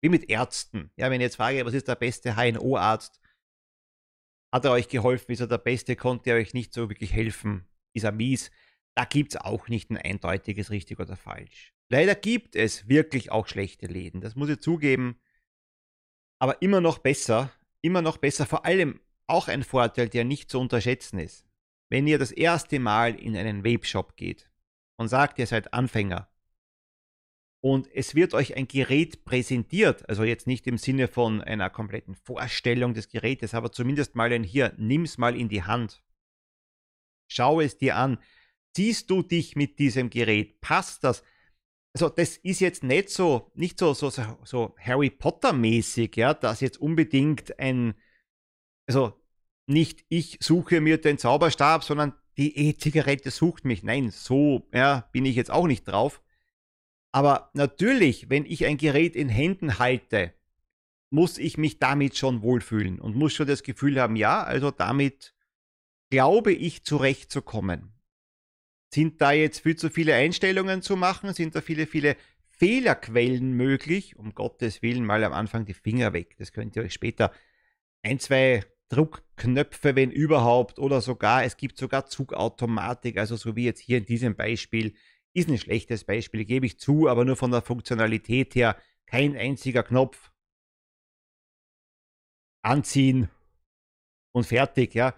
wie 0.00 0.08
mit 0.08 0.28
Ärzten. 0.28 0.90
Ja, 0.96 1.10
wenn 1.10 1.20
ich 1.20 1.26
jetzt 1.26 1.36
frage, 1.36 1.64
was 1.64 1.74
ist 1.74 1.88
der 1.88 1.94
beste 1.94 2.36
HNO-Arzt? 2.36 3.20
Hat 4.54 4.64
er 4.64 4.70
euch 4.70 4.86
geholfen? 4.86 5.32
Ist 5.32 5.40
er 5.40 5.48
der 5.48 5.58
Beste? 5.58 5.96
Konnte 5.96 6.30
er 6.30 6.36
euch 6.36 6.54
nicht 6.54 6.72
so 6.72 6.88
wirklich 6.88 7.12
helfen? 7.12 7.66
Ist 7.92 8.04
er 8.04 8.12
mies? 8.12 8.52
Da 8.94 9.04
gibt 9.04 9.34
es 9.34 9.40
auch 9.40 9.66
nicht 9.66 9.90
ein 9.90 9.96
eindeutiges 9.96 10.70
richtig 10.70 11.00
oder 11.00 11.16
falsch. 11.16 11.74
Leider 11.88 12.14
gibt 12.14 12.54
es 12.54 12.86
wirklich 12.86 13.32
auch 13.32 13.48
schlechte 13.48 13.86
Läden, 13.86 14.20
das 14.20 14.36
muss 14.36 14.48
ich 14.48 14.60
zugeben. 14.60 15.20
Aber 16.38 16.62
immer 16.62 16.80
noch 16.80 16.98
besser, 16.98 17.50
immer 17.82 18.00
noch 18.00 18.16
besser. 18.16 18.46
Vor 18.46 18.64
allem 18.64 19.00
auch 19.26 19.48
ein 19.48 19.64
Vorteil, 19.64 20.08
der 20.08 20.22
nicht 20.22 20.50
zu 20.50 20.60
unterschätzen 20.60 21.18
ist. 21.18 21.44
Wenn 21.90 22.06
ihr 22.06 22.18
das 22.18 22.30
erste 22.30 22.78
Mal 22.78 23.16
in 23.16 23.36
einen 23.36 23.64
Vape-Shop 23.64 24.14
geht 24.14 24.48
und 24.94 25.08
sagt, 25.08 25.40
ihr 25.40 25.48
seid 25.48 25.74
Anfänger 25.74 26.28
und 27.64 27.88
es 27.94 28.14
wird 28.14 28.34
euch 28.34 28.58
ein 28.58 28.68
Gerät 28.68 29.24
präsentiert, 29.24 30.06
also 30.06 30.22
jetzt 30.22 30.46
nicht 30.46 30.66
im 30.66 30.76
Sinne 30.76 31.08
von 31.08 31.40
einer 31.40 31.70
kompletten 31.70 32.14
Vorstellung 32.14 32.92
des 32.92 33.08
Gerätes, 33.08 33.54
aber 33.54 33.72
zumindest 33.72 34.14
mal 34.16 34.30
ein 34.34 34.44
hier, 34.44 34.74
nimm's 34.76 35.16
mal 35.16 35.34
in 35.34 35.48
die 35.48 35.62
Hand. 35.62 36.02
Schau 37.26 37.62
es 37.62 37.78
dir 37.78 37.96
an. 37.96 38.18
Siehst 38.76 39.08
du 39.08 39.22
dich 39.22 39.56
mit 39.56 39.78
diesem 39.78 40.10
Gerät? 40.10 40.60
Passt 40.60 41.04
das? 41.04 41.24
also 41.94 42.10
das 42.10 42.36
ist 42.36 42.60
jetzt 42.60 42.82
nicht 42.82 43.08
so, 43.08 43.50
nicht 43.54 43.78
so, 43.78 43.94
so, 43.94 44.10
so 44.10 44.74
Harry 44.78 45.08
Potter-mäßig, 45.08 46.16
ja, 46.16 46.34
dass 46.34 46.60
jetzt 46.60 46.78
unbedingt 46.78 47.58
ein, 47.58 47.94
also 48.86 49.14
nicht 49.66 50.04
ich 50.10 50.36
suche 50.42 50.82
mir 50.82 51.00
den 51.00 51.16
Zauberstab, 51.16 51.82
sondern 51.82 52.12
die 52.36 52.68
E-Zigarette 52.68 53.30
sucht 53.30 53.64
mich. 53.64 53.84
Nein, 53.84 54.10
so 54.10 54.68
ja, 54.74 55.08
bin 55.12 55.24
ich 55.24 55.34
jetzt 55.34 55.50
auch 55.50 55.66
nicht 55.66 55.84
drauf. 55.84 56.20
Aber 57.14 57.50
natürlich, 57.54 58.28
wenn 58.28 58.44
ich 58.44 58.66
ein 58.66 58.76
Gerät 58.76 59.14
in 59.14 59.28
Händen 59.28 59.78
halte, 59.78 60.34
muss 61.10 61.38
ich 61.38 61.56
mich 61.56 61.78
damit 61.78 62.16
schon 62.16 62.42
wohlfühlen 62.42 62.98
und 62.98 63.14
muss 63.14 63.32
schon 63.32 63.46
das 63.46 63.62
Gefühl 63.62 64.00
haben, 64.00 64.16
ja, 64.16 64.42
also 64.42 64.72
damit 64.72 65.32
glaube 66.10 66.52
ich 66.52 66.82
zurechtzukommen. 66.82 67.92
Sind 68.92 69.20
da 69.20 69.30
jetzt 69.30 69.60
viel 69.60 69.76
zu 69.76 69.90
viele 69.90 70.16
Einstellungen 70.16 70.82
zu 70.82 70.96
machen? 70.96 71.32
Sind 71.34 71.54
da 71.54 71.60
viele, 71.60 71.86
viele 71.86 72.16
Fehlerquellen 72.50 73.52
möglich? 73.52 74.16
Um 74.16 74.34
Gottes 74.34 74.82
Willen 74.82 75.04
mal 75.04 75.22
am 75.22 75.32
Anfang 75.32 75.66
die 75.66 75.74
Finger 75.74 76.12
weg. 76.14 76.34
Das 76.38 76.50
könnt 76.50 76.74
ihr 76.74 76.82
euch 76.82 76.94
später 76.94 77.30
ein, 78.02 78.18
zwei 78.18 78.64
Druckknöpfe, 78.88 79.94
wenn 79.94 80.10
überhaupt, 80.10 80.80
oder 80.80 81.00
sogar, 81.00 81.44
es 81.44 81.56
gibt 81.56 81.78
sogar 81.78 82.06
Zugautomatik, 82.06 83.18
also 83.18 83.36
so 83.36 83.54
wie 83.54 83.66
jetzt 83.66 83.80
hier 83.80 83.98
in 83.98 84.04
diesem 84.04 84.34
Beispiel, 84.34 84.94
ist 85.34 85.48
ein 85.48 85.58
schlechtes 85.58 86.04
Beispiel, 86.04 86.44
gebe 86.44 86.66
ich 86.66 86.78
zu, 86.78 87.08
aber 87.08 87.24
nur 87.24 87.36
von 87.36 87.50
der 87.50 87.62
Funktionalität 87.62 88.54
her 88.54 88.76
kein 89.06 89.36
einziger 89.36 89.82
Knopf. 89.82 90.32
Anziehen 92.62 93.28
und 94.32 94.46
fertig, 94.46 94.94
ja 94.94 95.14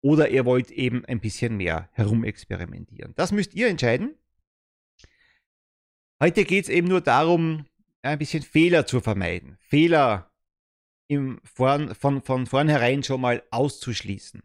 oder 0.00 0.28
ihr 0.28 0.44
wollt 0.44 0.70
eben 0.70 1.04
ein 1.04 1.20
bisschen 1.20 1.56
mehr 1.56 1.88
herumexperimentieren. 1.92 3.14
Das 3.16 3.32
müsst 3.32 3.54
ihr 3.54 3.68
entscheiden. 3.68 4.14
Heute 6.20 6.44
geht 6.44 6.64
es 6.64 6.70
eben 6.70 6.88
nur 6.88 7.00
darum, 7.00 7.66
ein 8.02 8.18
bisschen 8.18 8.42
Fehler 8.42 8.86
zu 8.86 9.00
vermeiden. 9.00 9.56
Fehler 9.60 10.32
im 11.08 11.40
Vorn, 11.44 11.94
von, 11.94 12.22
von 12.22 12.46
vornherein 12.46 13.02
schon 13.02 13.20
mal 13.20 13.42
auszuschließen. 13.50 14.42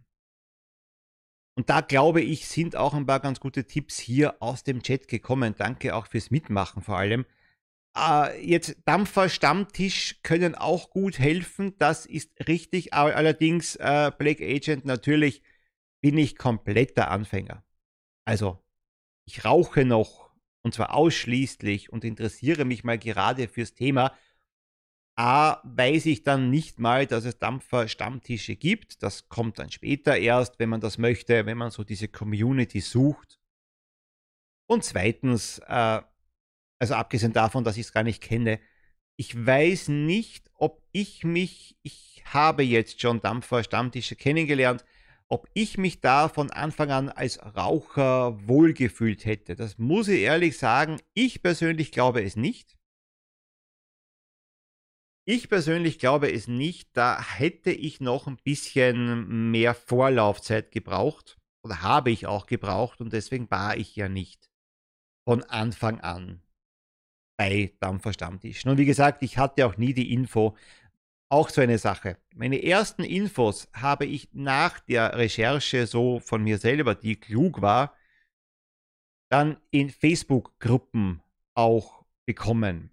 Und 1.55 1.69
da 1.69 1.81
glaube 1.81 2.21
ich, 2.21 2.47
sind 2.47 2.75
auch 2.75 2.93
ein 2.93 3.05
paar 3.05 3.19
ganz 3.19 3.39
gute 3.39 3.65
Tipps 3.65 3.99
hier 3.99 4.41
aus 4.41 4.63
dem 4.63 4.81
Chat 4.81 5.07
gekommen. 5.07 5.53
Danke 5.57 5.95
auch 5.95 6.07
fürs 6.07 6.31
Mitmachen 6.31 6.81
vor 6.81 6.97
allem. 6.97 7.25
Äh, 7.95 8.43
jetzt 8.43 8.77
Dampfer 8.85 9.29
Stammtisch 9.29 10.19
können 10.23 10.55
auch 10.55 10.89
gut 10.89 11.19
helfen, 11.19 11.77
das 11.77 12.05
ist 12.05 12.31
richtig. 12.47 12.93
Allerdings 12.93 13.75
äh, 13.75 14.11
Black 14.17 14.41
Agent 14.41 14.85
natürlich 14.85 15.43
bin 16.01 16.17
ich 16.17 16.37
kompletter 16.37 17.11
Anfänger. 17.11 17.63
Also 18.25 18.63
ich 19.25 19.45
rauche 19.45 19.85
noch 19.85 20.31
und 20.63 20.73
zwar 20.73 20.93
ausschließlich 20.95 21.91
und 21.91 22.03
interessiere 22.03 22.65
mich 22.65 22.83
mal 22.83 22.97
gerade 22.97 23.47
fürs 23.47 23.73
Thema. 23.73 24.13
A, 25.15 25.61
weiß 25.63 26.07
ich 26.07 26.23
dann 26.23 26.49
nicht 26.49 26.79
mal, 26.79 27.05
dass 27.05 27.25
es 27.25 27.37
Dampfer-Stammtische 27.37 28.55
gibt. 28.55 29.03
Das 29.03 29.29
kommt 29.29 29.59
dann 29.59 29.69
später 29.69 30.17
erst, 30.17 30.57
wenn 30.57 30.69
man 30.69 30.81
das 30.81 30.97
möchte, 30.97 31.45
wenn 31.45 31.57
man 31.57 31.69
so 31.69 31.83
diese 31.83 32.07
Community 32.07 32.79
sucht. 32.79 33.39
Und 34.65 34.83
zweitens, 34.83 35.59
äh, 35.67 36.01
also 36.79 36.95
abgesehen 36.95 37.33
davon, 37.33 37.63
dass 37.63 37.77
ich 37.77 37.85
es 37.87 37.93
gar 37.93 38.03
nicht 38.03 38.21
kenne, 38.21 38.59
ich 39.15 39.45
weiß 39.45 39.89
nicht, 39.89 40.49
ob 40.55 40.81
ich 40.91 41.23
mich, 41.23 41.77
ich 41.83 42.23
habe 42.25 42.63
jetzt 42.63 42.99
schon 42.99 43.21
Dampfer-Stammtische 43.21 44.15
kennengelernt, 44.15 44.83
ob 45.27 45.47
ich 45.53 45.77
mich 45.77 46.01
da 46.01 46.27
von 46.29 46.51
Anfang 46.51 46.91
an 46.91 47.09
als 47.09 47.39
Raucher 47.55 48.47
wohlgefühlt 48.47 49.25
hätte. 49.25 49.55
Das 49.55 49.77
muss 49.77 50.07
ich 50.07 50.21
ehrlich 50.21 50.57
sagen, 50.57 50.99
ich 51.13 51.43
persönlich 51.43 51.91
glaube 51.91 52.23
es 52.23 52.35
nicht. 52.35 52.75
Ich 55.25 55.47
persönlich 55.47 55.99
glaube 55.99 56.31
es 56.31 56.47
nicht. 56.47 56.89
Da 56.93 57.21
hätte 57.21 57.71
ich 57.71 58.01
noch 58.01 58.27
ein 58.27 58.37
bisschen 58.37 59.51
mehr 59.51 59.73
Vorlaufzeit 59.73 60.71
gebraucht. 60.71 61.37
Oder 61.63 61.81
habe 61.81 62.11
ich 62.11 62.27
auch 62.27 62.45
gebraucht 62.45 62.99
und 62.99 63.13
deswegen 63.13 63.49
war 63.49 63.77
ich 63.77 63.95
ja 63.95 64.09
nicht 64.09 64.49
von 65.25 65.43
Anfang 65.43 66.01
an 66.01 66.41
bei 67.37 67.73
Dampfer 67.79 68.11
Stammtisch. 68.11 68.65
Und 68.65 68.77
wie 68.77 68.85
gesagt, 68.85 69.23
ich 69.23 69.37
hatte 69.37 69.65
auch 69.65 69.77
nie 69.77 69.93
die 69.93 70.13
Info. 70.13 70.57
Auch 71.29 71.49
so 71.49 71.61
eine 71.61 71.77
Sache. 71.77 72.17
Meine 72.35 72.61
ersten 72.61 73.03
Infos 73.03 73.69
habe 73.73 74.05
ich 74.05 74.33
nach 74.33 74.81
der 74.81 75.17
Recherche 75.17 75.87
so 75.87 76.19
von 76.19 76.43
mir 76.43 76.57
selber, 76.57 76.95
die 76.95 77.15
klug 77.15 77.61
war, 77.61 77.95
dann 79.31 79.57
in 79.71 79.89
Facebook-Gruppen 79.89 81.23
auch 81.55 82.05
bekommen. 82.25 82.91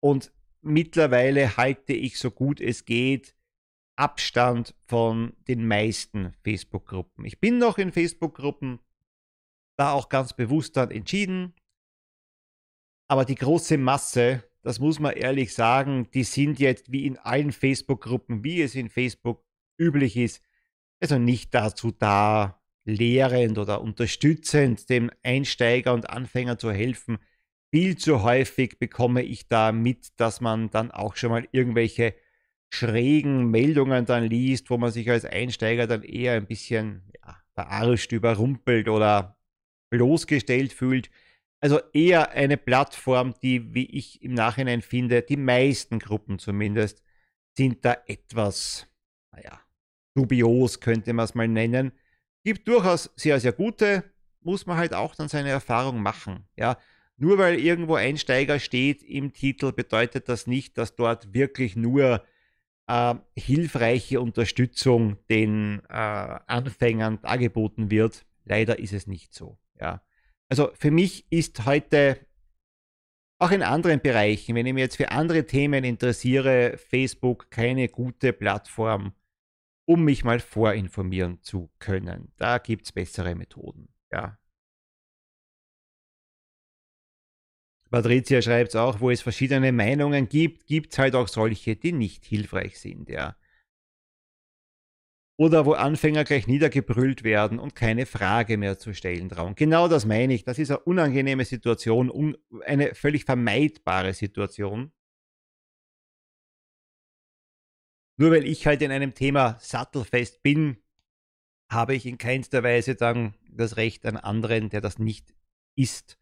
Und 0.00 0.32
mittlerweile 0.62 1.56
halte 1.56 1.92
ich 1.92 2.18
so 2.18 2.30
gut 2.30 2.60
es 2.60 2.84
geht 2.84 3.34
Abstand 3.96 4.76
von 4.86 5.32
den 5.48 5.66
meisten 5.66 6.32
Facebook-Gruppen. 6.44 7.24
Ich 7.24 7.40
bin 7.40 7.58
noch 7.58 7.78
in 7.78 7.90
Facebook-Gruppen, 7.90 8.78
da 9.76 9.92
auch 9.92 10.08
ganz 10.08 10.34
bewusst 10.34 10.76
dann 10.76 10.92
entschieden. 10.92 11.54
Aber 13.08 13.24
die 13.24 13.34
große 13.34 13.76
Masse, 13.76 14.44
das 14.62 14.78
muss 14.78 15.00
man 15.00 15.14
ehrlich 15.14 15.52
sagen, 15.52 16.08
die 16.12 16.22
sind 16.22 16.60
jetzt 16.60 16.92
wie 16.92 17.06
in 17.06 17.18
allen 17.18 17.50
Facebook-Gruppen, 17.50 18.44
wie 18.44 18.62
es 18.62 18.76
in 18.76 18.88
Facebook 18.88 19.44
üblich 19.78 20.16
ist, 20.16 20.42
also 21.00 21.18
nicht 21.18 21.52
dazu 21.54 21.90
da, 21.90 22.62
lehrend 22.84 23.58
oder 23.58 23.82
unterstützend 23.82 24.88
dem 24.88 25.10
Einsteiger 25.22 25.92
und 25.92 26.08
Anfänger 26.08 26.56
zu 26.56 26.72
helfen, 26.72 27.18
viel 27.70 27.96
zu 27.96 28.22
häufig 28.22 28.78
bekomme 28.78 29.22
ich 29.22 29.48
da 29.48 29.72
mit, 29.72 30.08
dass 30.20 30.40
man 30.40 30.70
dann 30.70 30.90
auch 30.90 31.16
schon 31.16 31.30
mal 31.30 31.48
irgendwelche 31.52 32.14
schrägen 32.70 33.50
Meldungen 33.50 34.04
dann 34.04 34.24
liest, 34.24 34.70
wo 34.70 34.78
man 34.78 34.90
sich 34.90 35.10
als 35.10 35.24
Einsteiger 35.24 35.86
dann 35.86 36.02
eher 36.02 36.34
ein 36.34 36.46
bisschen 36.46 37.10
ja, 37.24 37.36
verarscht, 37.54 38.12
überrumpelt 38.12 38.88
oder 38.88 39.38
bloßgestellt 39.90 40.72
fühlt. 40.72 41.10
Also 41.60 41.80
eher 41.92 42.32
eine 42.32 42.56
Plattform, 42.56 43.34
die, 43.42 43.74
wie 43.74 43.86
ich 43.86 44.22
im 44.22 44.34
Nachhinein 44.34 44.82
finde, 44.82 45.22
die 45.22 45.36
meisten 45.36 45.98
Gruppen 45.98 46.38
zumindest, 46.38 47.02
sind 47.56 47.84
da 47.84 47.96
etwas, 48.06 48.86
naja, 49.32 49.60
dubios 50.14 50.80
könnte 50.80 51.12
man 51.12 51.24
es 51.24 51.34
mal 51.34 51.48
nennen. 51.48 51.92
Gibt 52.44 52.68
durchaus 52.68 53.10
sehr, 53.16 53.40
sehr 53.40 53.52
gute, 53.52 54.04
muss 54.40 54.66
man 54.66 54.76
halt 54.76 54.94
auch 54.94 55.14
dann 55.16 55.28
seine 55.28 55.50
Erfahrung 55.50 56.00
machen. 56.00 56.46
Ja, 56.56 56.78
nur 57.18 57.36
weil 57.38 57.58
irgendwo 57.58 57.96
Einsteiger 57.96 58.60
steht 58.60 59.02
im 59.02 59.32
Titel, 59.32 59.72
bedeutet 59.72 60.28
das 60.28 60.46
nicht, 60.46 60.78
dass 60.78 60.94
dort 60.94 61.34
wirklich 61.34 61.74
nur 61.74 62.24
äh, 62.86 63.14
hilfreiche 63.36 64.20
Unterstützung 64.20 65.18
den 65.28 65.82
äh, 65.88 65.92
Anfängern 65.92 67.20
dargeboten 67.20 67.90
wird. 67.90 68.24
Leider 68.44 68.78
ist 68.78 68.92
es 68.92 69.06
nicht 69.06 69.34
so. 69.34 69.58
Ja. 69.80 70.02
Also 70.48 70.70
für 70.74 70.90
mich 70.90 71.26
ist 71.30 71.66
heute 71.66 72.18
auch 73.38 73.50
in 73.50 73.62
anderen 73.62 74.00
Bereichen, 74.00 74.54
wenn 74.54 74.66
ich 74.66 74.72
mich 74.72 74.82
jetzt 74.82 74.96
für 74.96 75.10
andere 75.10 75.44
Themen 75.44 75.84
interessiere, 75.84 76.76
Facebook 76.76 77.50
keine 77.50 77.88
gute 77.88 78.32
Plattform, 78.32 79.12
um 79.84 80.04
mich 80.04 80.24
mal 80.24 80.40
vorinformieren 80.40 81.42
zu 81.42 81.70
können. 81.78 82.32
Da 82.36 82.58
gibt 82.58 82.86
es 82.86 82.92
bessere 82.92 83.34
Methoden. 83.34 83.88
Ja. 84.10 84.38
Patricia 87.90 88.42
schreibt 88.42 88.70
es 88.70 88.76
auch, 88.76 89.00
wo 89.00 89.10
es 89.10 89.22
verschiedene 89.22 89.72
Meinungen 89.72 90.28
gibt, 90.28 90.66
gibt 90.66 90.92
es 90.92 90.98
halt 90.98 91.14
auch 91.14 91.28
solche, 91.28 91.76
die 91.76 91.92
nicht 91.92 92.24
hilfreich 92.24 92.78
sind, 92.78 93.08
ja. 93.08 93.36
Oder 95.40 95.66
wo 95.66 95.72
Anfänger 95.72 96.24
gleich 96.24 96.48
niedergebrüllt 96.48 97.22
werden 97.22 97.60
und 97.60 97.76
keine 97.76 98.06
Frage 98.06 98.56
mehr 98.56 98.76
zu 98.76 98.92
stellen 98.92 99.28
trauen. 99.28 99.54
Genau 99.54 99.86
das 99.86 100.04
meine 100.04 100.34
ich. 100.34 100.42
Das 100.42 100.58
ist 100.58 100.70
eine 100.70 100.80
unangenehme 100.80 101.44
Situation, 101.44 102.36
eine 102.66 102.94
völlig 102.96 103.24
vermeidbare 103.24 104.14
Situation. 104.14 104.90
Nur 108.20 108.32
weil 108.32 108.44
ich 108.44 108.66
halt 108.66 108.82
in 108.82 108.90
einem 108.90 109.14
Thema 109.14 109.56
sattelfest 109.60 110.42
bin, 110.42 110.82
habe 111.70 111.94
ich 111.94 112.04
in 112.04 112.18
keinster 112.18 112.64
Weise 112.64 112.96
dann 112.96 113.34
das 113.48 113.76
Recht, 113.76 114.04
einen 114.06 114.16
anderen, 114.16 114.70
der 114.70 114.80
das 114.80 114.98
nicht 114.98 115.34
ist, 115.76 116.18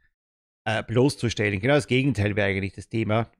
äh, 0.67 0.83
bloßzustellen. 0.83 1.61
Genau 1.61 1.75
das 1.75 1.87
Gegenteil 1.87 2.37
wäre 2.37 2.49
eigentlich 2.49 2.75
das 2.75 2.89
Thema, 2.89 3.31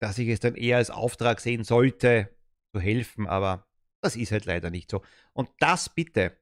dass 0.00 0.18
ich 0.18 0.28
es 0.28 0.40
dann 0.40 0.54
eher 0.54 0.76
als 0.76 0.90
Auftrag 0.90 1.40
sehen 1.40 1.64
sollte, 1.64 2.30
zu 2.72 2.80
helfen, 2.80 3.26
aber 3.26 3.66
das 4.02 4.14
ist 4.14 4.30
halt 4.30 4.44
leider 4.44 4.70
nicht 4.70 4.90
so. 4.90 5.02
Und 5.32 5.50
das 5.58 5.88
bitte, 5.88 6.36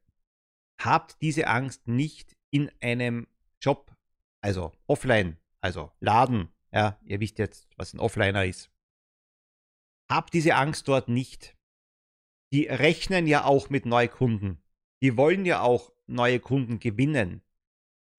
habt 0.80 1.22
diese 1.22 1.46
Angst 1.46 1.86
nicht 1.86 2.36
in 2.50 2.70
einem 2.80 3.28
Job, 3.60 3.96
also 4.40 4.72
offline, 4.88 5.38
also 5.60 5.92
Laden, 6.00 6.48
ja, 6.72 6.98
ihr 7.04 7.20
wisst 7.20 7.38
jetzt, 7.38 7.68
was 7.76 7.94
ein 7.94 8.00
Offliner 8.00 8.44
ist. 8.44 8.70
Habt 10.10 10.34
diese 10.34 10.56
Angst 10.56 10.88
dort 10.88 11.08
nicht. 11.08 11.56
Die 12.52 12.66
rechnen 12.66 13.26
ja 13.26 13.44
auch 13.44 13.70
mit 13.70 13.86
Neukunden. 13.86 14.62
Die 15.00 15.16
wollen 15.16 15.46
ja 15.46 15.60
auch 15.60 15.92
neue 16.06 16.40
Kunden 16.40 16.80
gewinnen. 16.80 17.42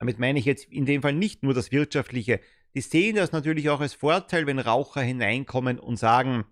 Damit 0.04 0.20
meine 0.20 0.38
ich 0.38 0.44
jetzt 0.44 0.66
in 0.66 0.86
dem 0.86 1.02
Fall 1.02 1.14
nicht 1.14 1.44
nur 1.44 1.54
das 1.54 1.72
Wirtschaftliche. 1.72 2.42
Die 2.76 2.82
sehen 2.82 3.16
das 3.16 3.32
natürlich 3.32 3.70
auch 3.70 3.80
als 3.80 3.94
Vorteil, 3.94 4.46
wenn 4.46 4.60
Raucher 4.60 5.02
hineinkommen 5.02 5.80
und 5.80 5.96
sagen, 5.96 6.44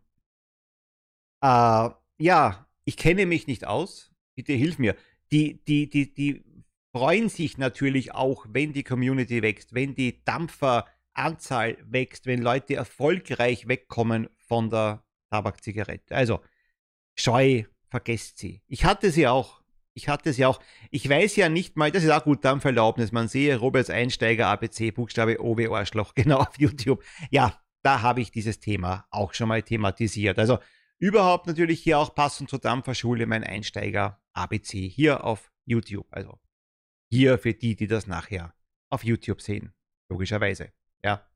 äh, 1.42 1.90
ja, 2.18 2.66
ich 2.86 2.96
kenne 2.96 3.26
mich 3.26 3.48
nicht 3.48 3.68
aus, 3.68 4.14
bitte 4.36 4.54
hilf 4.54 4.80
mir. 4.80 4.96
Die, 5.34 5.62
die, 5.66 5.90
die, 5.90 6.14
die 6.14 6.46
freuen 6.94 7.28
sich 7.28 7.58
natürlich 7.58 8.16
auch, 8.16 8.46
wenn 8.48 8.72
die 8.72 8.86
Community 8.86 9.42
wächst, 9.42 9.74
wenn 9.74 9.96
die 9.96 10.24
Dampferanzahl 10.24 11.76
wächst, 11.84 12.28
wenn 12.28 12.42
Leute 12.42 12.76
erfolgreich 12.76 13.68
wegkommen 13.68 14.30
von 14.38 14.70
der 14.70 15.04
Tabakzigarette. 15.30 16.16
Also, 16.16 16.40
Scheu, 17.16 17.66
vergesst 17.90 18.38
sie. 18.38 18.62
Ich 18.68 18.86
hatte 18.86 19.12
sie 19.12 19.28
auch 19.28 19.61
ich 19.94 20.08
hatte 20.08 20.30
es 20.30 20.38
ja 20.38 20.48
auch, 20.48 20.60
ich 20.90 21.08
weiß 21.08 21.36
ja 21.36 21.50
nicht 21.50 21.76
mal, 21.78 21.92
das 21.92 22.04
ist 22.04 22.12
auch 22.12 22.24
gut 22.24 22.46
Dampferlaubnis, 22.46 23.12
man 23.12 23.28
sehe 23.28 23.58
Roberts 23.58 23.90
Einsteiger 23.90 24.48
ABC, 24.48 24.92
Buchstabe 24.92 25.42
O 25.42 25.58
wie 25.58 25.68
Arschloch, 25.68 26.14
genau 26.16 26.40
auf 26.40 26.58
YouTube. 26.58 27.04
Ja, 27.30 27.62
da 27.84 28.02
habe 28.02 28.22
ich 28.22 28.32
dieses 28.32 28.60
Thema 28.60 29.06
auch 29.10 29.34
schon 29.34 29.48
mal 29.48 29.64
thematisiert. 29.64 30.40
Also 30.40 30.60
überhaupt 31.00 31.48
natürlich 31.48 31.82
hier 31.82 31.98
auch 31.98 32.14
passend 32.16 32.50
zur 32.50 32.60
Dampferschule 32.60 33.26
mein 33.26 33.44
Einsteiger 33.44 34.22
ABC 34.34 34.88
hier 34.88 35.24
auf 35.24 35.52
YouTube. 35.66 36.08
Also 36.12 36.40
hier 37.10 37.38
für 37.38 37.54
die, 37.54 37.76
die 37.76 37.88
das 37.88 38.08
nachher 38.08 38.54
auf 38.90 39.04
YouTube 39.04 39.42
sehen, 39.42 39.74
logischerweise. 40.10 40.72
Ja. 41.04 41.28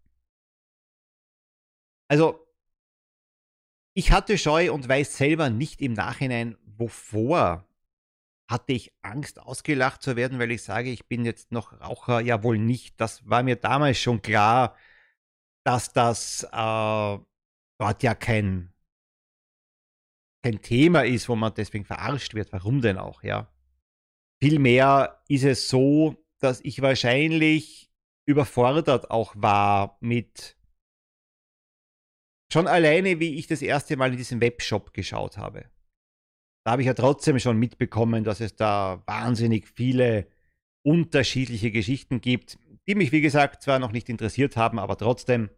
Also 2.08 2.48
ich 3.94 4.12
hatte 4.12 4.38
Scheu 4.38 4.72
und 4.72 4.88
weiß 4.88 5.18
selber 5.18 5.50
nicht 5.50 5.82
im 5.82 5.94
Nachhinein, 5.94 6.58
wovor 6.66 7.68
hatte 8.48 8.74
ich 8.74 8.94
Angst, 9.02 9.40
ausgelacht 9.40 10.02
zu 10.02 10.16
werden, 10.16 10.40
weil 10.40 10.52
ich 10.52 10.64
sage, 10.64 10.90
ich 10.92 11.08
bin 11.08 11.26
jetzt 11.26 11.52
noch 11.52 11.80
Raucher? 11.82 12.20
Ja, 12.22 12.44
wohl 12.44 12.60
nicht. 12.60 13.00
Das 13.02 13.28
war 13.28 13.44
mir 13.44 13.56
damals 13.56 14.00
schon 14.00 14.22
klar, 14.22 14.76
dass 15.66 15.94
das 15.94 16.44
äh, 16.44 17.18
dort 17.80 18.04
ja 18.04 18.14
kein, 18.14 18.72
kein 20.44 20.62
Thema 20.62 21.06
ist, 21.06 21.28
wo 21.28 21.36
man 21.36 21.54
deswegen 21.56 21.86
verarscht 21.86 22.36
wird. 22.36 22.54
Warum 22.54 22.82
denn 22.82 22.98
auch, 22.98 23.24
ja? 23.24 23.52
Vielmehr 24.44 25.24
ist 25.28 25.44
es 25.44 25.70
so, 25.70 26.24
dass 26.40 26.62
ich 26.62 26.82
wahrscheinlich 26.82 27.92
überfordert 28.28 29.10
auch 29.10 29.34
war 29.36 29.98
mit 30.02 30.58
schon 32.52 32.68
alleine, 32.68 33.20
wie 33.20 33.36
ich 33.36 33.48
das 33.48 33.62
erste 33.62 33.98
Mal 33.98 34.12
in 34.12 34.18
diesem 34.18 34.42
Webshop 34.42 34.94
geschaut 34.94 35.38
habe 35.38 35.70
da 36.66 36.72
habe 36.72 36.82
ich 36.82 36.88
ja 36.88 36.96
trotzdem 36.96 37.38
schon 37.38 37.58
mitbekommen, 37.58 38.24
dass 38.24 38.40
es 38.40 38.56
da 38.56 39.04
wahnsinnig 39.06 39.68
viele 39.68 40.28
unterschiedliche 40.84 41.72
Geschichten 41.72 42.22
gibt, 42.22 42.58
die 42.88 42.96
mich, 42.96 43.12
wie 43.12 43.22
gesagt, 43.22 43.62
zwar 43.62 43.78
noch 43.78 43.92
nicht 43.92 44.10
interessiert 44.10 44.58
haben, 44.58 44.80
aber 44.80 44.98
trotzdem. 44.98 45.52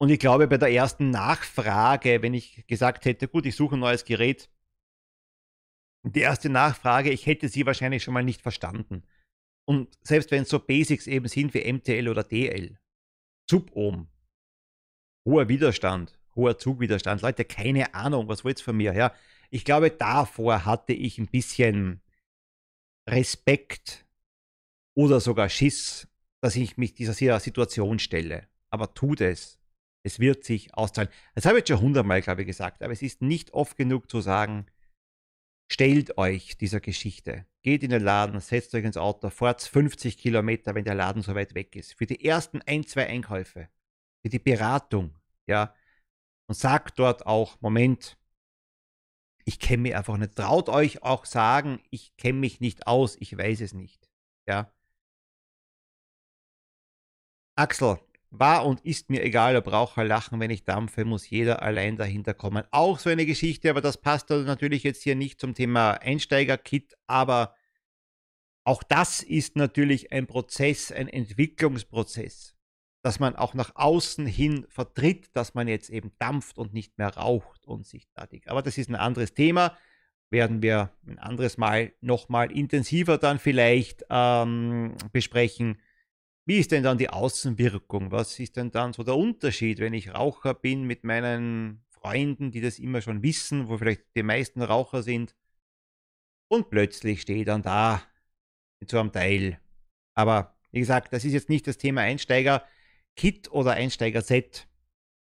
Und 0.00 0.08
ich 0.08 0.18
glaube, 0.18 0.48
bei 0.48 0.56
der 0.56 0.72
ersten 0.72 1.10
Nachfrage, 1.10 2.22
wenn 2.22 2.32
ich 2.32 2.66
gesagt 2.66 3.04
hätte, 3.04 3.28
gut, 3.28 3.44
ich 3.44 3.54
suche 3.54 3.76
ein 3.76 3.80
neues 3.80 4.04
Gerät, 4.04 4.50
die 6.04 6.20
erste 6.20 6.48
Nachfrage, 6.48 7.10
ich 7.10 7.26
hätte 7.26 7.48
sie 7.48 7.66
wahrscheinlich 7.66 8.02
schon 8.02 8.14
mal 8.14 8.24
nicht 8.24 8.40
verstanden. 8.40 9.04
Und 9.68 9.96
selbst 10.02 10.30
wenn 10.30 10.42
es 10.42 10.48
so 10.48 10.58
Basics 10.58 11.06
eben 11.06 11.28
sind 11.28 11.52
wie 11.54 11.70
MTL 11.70 12.08
oder 12.08 12.24
DL, 12.24 12.78
Subohm, 13.48 14.08
hoher 15.26 15.48
Widerstand, 15.48 16.18
hoher 16.34 16.58
Zugwiderstand, 16.58 17.22
Leute, 17.22 17.44
keine 17.44 17.94
Ahnung, 17.94 18.28
was 18.28 18.44
wollt 18.44 18.60
ihr 18.60 18.64
von 18.64 18.76
mir? 18.76 18.94
Ja, 18.94 19.12
ich 19.50 19.64
glaube, 19.64 19.90
davor 19.90 20.64
hatte 20.64 20.92
ich 20.92 21.18
ein 21.18 21.26
bisschen 21.26 22.00
Respekt 23.08 24.06
oder 24.94 25.20
sogar 25.20 25.48
Schiss, 25.48 26.08
dass 26.40 26.56
ich 26.56 26.76
mich 26.76 26.94
dieser 26.94 27.40
Situation 27.40 27.98
stelle. 27.98 28.48
Aber 28.70 28.94
tut 28.94 29.20
es. 29.20 29.58
Es 30.04 30.18
wird 30.18 30.44
sich 30.44 30.74
auszahlen. 30.74 31.10
Das 31.34 31.44
habe 31.44 31.56
ich 31.56 31.60
jetzt 31.60 31.68
schon 31.68 31.80
hundertmal, 31.80 32.22
glaube 32.22 32.42
ich, 32.42 32.46
gesagt, 32.46 32.82
aber 32.82 32.92
es 32.92 33.02
ist 33.02 33.22
nicht 33.22 33.52
oft 33.52 33.76
genug 33.76 34.10
zu 34.10 34.20
sagen, 34.20 34.66
stellt 35.70 36.18
euch 36.18 36.56
dieser 36.58 36.80
Geschichte. 36.80 37.46
Geht 37.62 37.84
in 37.84 37.90
den 37.90 38.02
Laden, 38.02 38.40
setzt 38.40 38.74
euch 38.74 38.84
ins 38.84 38.96
Auto, 38.96 39.30
fahrt 39.30 39.62
50 39.62 40.18
Kilometer, 40.18 40.74
wenn 40.74 40.84
der 40.84 40.94
Laden 40.94 41.22
so 41.22 41.34
weit 41.34 41.54
weg 41.54 41.76
ist. 41.76 41.94
Für 41.94 42.06
die 42.06 42.24
ersten 42.24 42.60
ein, 42.62 42.84
zwei 42.84 43.06
Einkäufe, 43.06 43.68
für 44.22 44.28
die 44.28 44.40
Beratung, 44.40 45.14
ja. 45.46 45.74
Und 46.46 46.54
sagt 46.54 46.98
dort 46.98 47.26
auch, 47.26 47.60
Moment, 47.60 48.18
ich 49.44 49.58
kenne 49.58 49.82
mich 49.82 49.96
einfach 49.96 50.16
nicht. 50.16 50.36
Traut 50.36 50.68
euch 50.68 51.02
auch 51.02 51.24
sagen, 51.24 51.80
ich 51.90 52.16
kenne 52.16 52.38
mich 52.38 52.60
nicht 52.60 52.86
aus, 52.86 53.16
ich 53.20 53.36
weiß 53.36 53.60
es 53.60 53.74
nicht. 53.74 54.08
Ja. 54.46 54.72
Axel, 57.56 57.98
war 58.32 58.64
und 58.64 58.80
ist 58.80 59.10
mir 59.10 59.22
egal, 59.22 59.54
er 59.54 59.60
braucht 59.60 59.96
halt 59.96 60.08
lachen, 60.08 60.40
wenn 60.40 60.50
ich 60.50 60.64
dampfe, 60.64 61.04
muss 61.04 61.28
jeder 61.28 61.62
allein 61.62 61.96
dahinter 61.96 62.32
kommen. 62.32 62.64
Auch 62.70 62.98
so 62.98 63.10
eine 63.10 63.26
Geschichte, 63.26 63.68
aber 63.68 63.82
das 63.82 63.98
passt 63.98 64.30
natürlich 64.30 64.82
jetzt 64.84 65.02
hier 65.02 65.14
nicht 65.14 65.38
zum 65.38 65.54
Thema 65.54 65.92
Einsteiger-Kit, 66.00 66.96
aber 67.06 67.54
auch 68.64 68.82
das 68.82 69.22
ist 69.22 69.56
natürlich 69.56 70.12
ein 70.12 70.26
Prozess, 70.26 70.90
ein 70.90 71.08
Entwicklungsprozess, 71.08 72.56
dass 73.02 73.18
man 73.18 73.34
auch 73.34 73.54
nach 73.54 73.74
außen 73.74 74.26
hin 74.26 74.64
vertritt, 74.68 75.34
dass 75.34 75.54
man 75.54 75.66
jetzt 75.66 75.90
eben 75.90 76.12
dampft 76.18 76.56
und 76.56 76.72
nicht 76.72 76.98
mehr 76.98 77.14
raucht 77.16 77.66
und 77.66 77.86
sich 77.86 78.06
fertig. 78.14 78.48
Aber 78.48 78.62
das 78.62 78.78
ist 78.78 78.88
ein 78.88 78.94
anderes 78.94 79.34
Thema. 79.34 79.76
Werden 80.30 80.62
wir 80.62 80.90
ein 81.06 81.18
anderes 81.18 81.58
Mal 81.58 81.92
nochmal 82.00 82.52
intensiver 82.52 83.18
dann 83.18 83.38
vielleicht 83.38 84.04
ähm, 84.08 84.94
besprechen. 85.12 85.80
Wie 86.46 86.58
ist 86.58 86.70
denn 86.72 86.84
dann 86.84 86.96
die 86.96 87.10
Außenwirkung? 87.10 88.12
Was 88.12 88.38
ist 88.38 88.56
denn 88.56 88.70
dann 88.70 88.92
so 88.92 89.02
der 89.02 89.16
Unterschied, 89.16 89.78
wenn 89.80 89.94
ich 89.94 90.14
Raucher 90.14 90.54
bin 90.54 90.84
mit 90.84 91.04
meinen 91.04 91.84
Freunden, 91.90 92.50
die 92.50 92.60
das 92.60 92.78
immer 92.78 93.02
schon 93.02 93.22
wissen, 93.22 93.68
wo 93.68 93.78
vielleicht 93.78 94.02
die 94.16 94.22
meisten 94.22 94.62
Raucher 94.62 95.02
sind? 95.02 95.36
Und 96.48 96.70
plötzlich 96.70 97.22
stehe 97.22 97.40
ich 97.40 97.46
dann 97.46 97.62
da 97.62 98.02
mit 98.80 98.90
so 98.90 98.98
einem 98.98 99.12
Teil. 99.12 99.58
Aber 100.14 100.56
wie 100.70 100.80
gesagt, 100.80 101.12
das 101.12 101.24
ist 101.24 101.32
jetzt 101.32 101.48
nicht 101.48 101.66
das 101.66 101.78
Thema 101.78 102.02
Einsteiger-Kit 103.16 103.52
oder 103.52 103.72
Einsteiger-Set. 103.72 104.68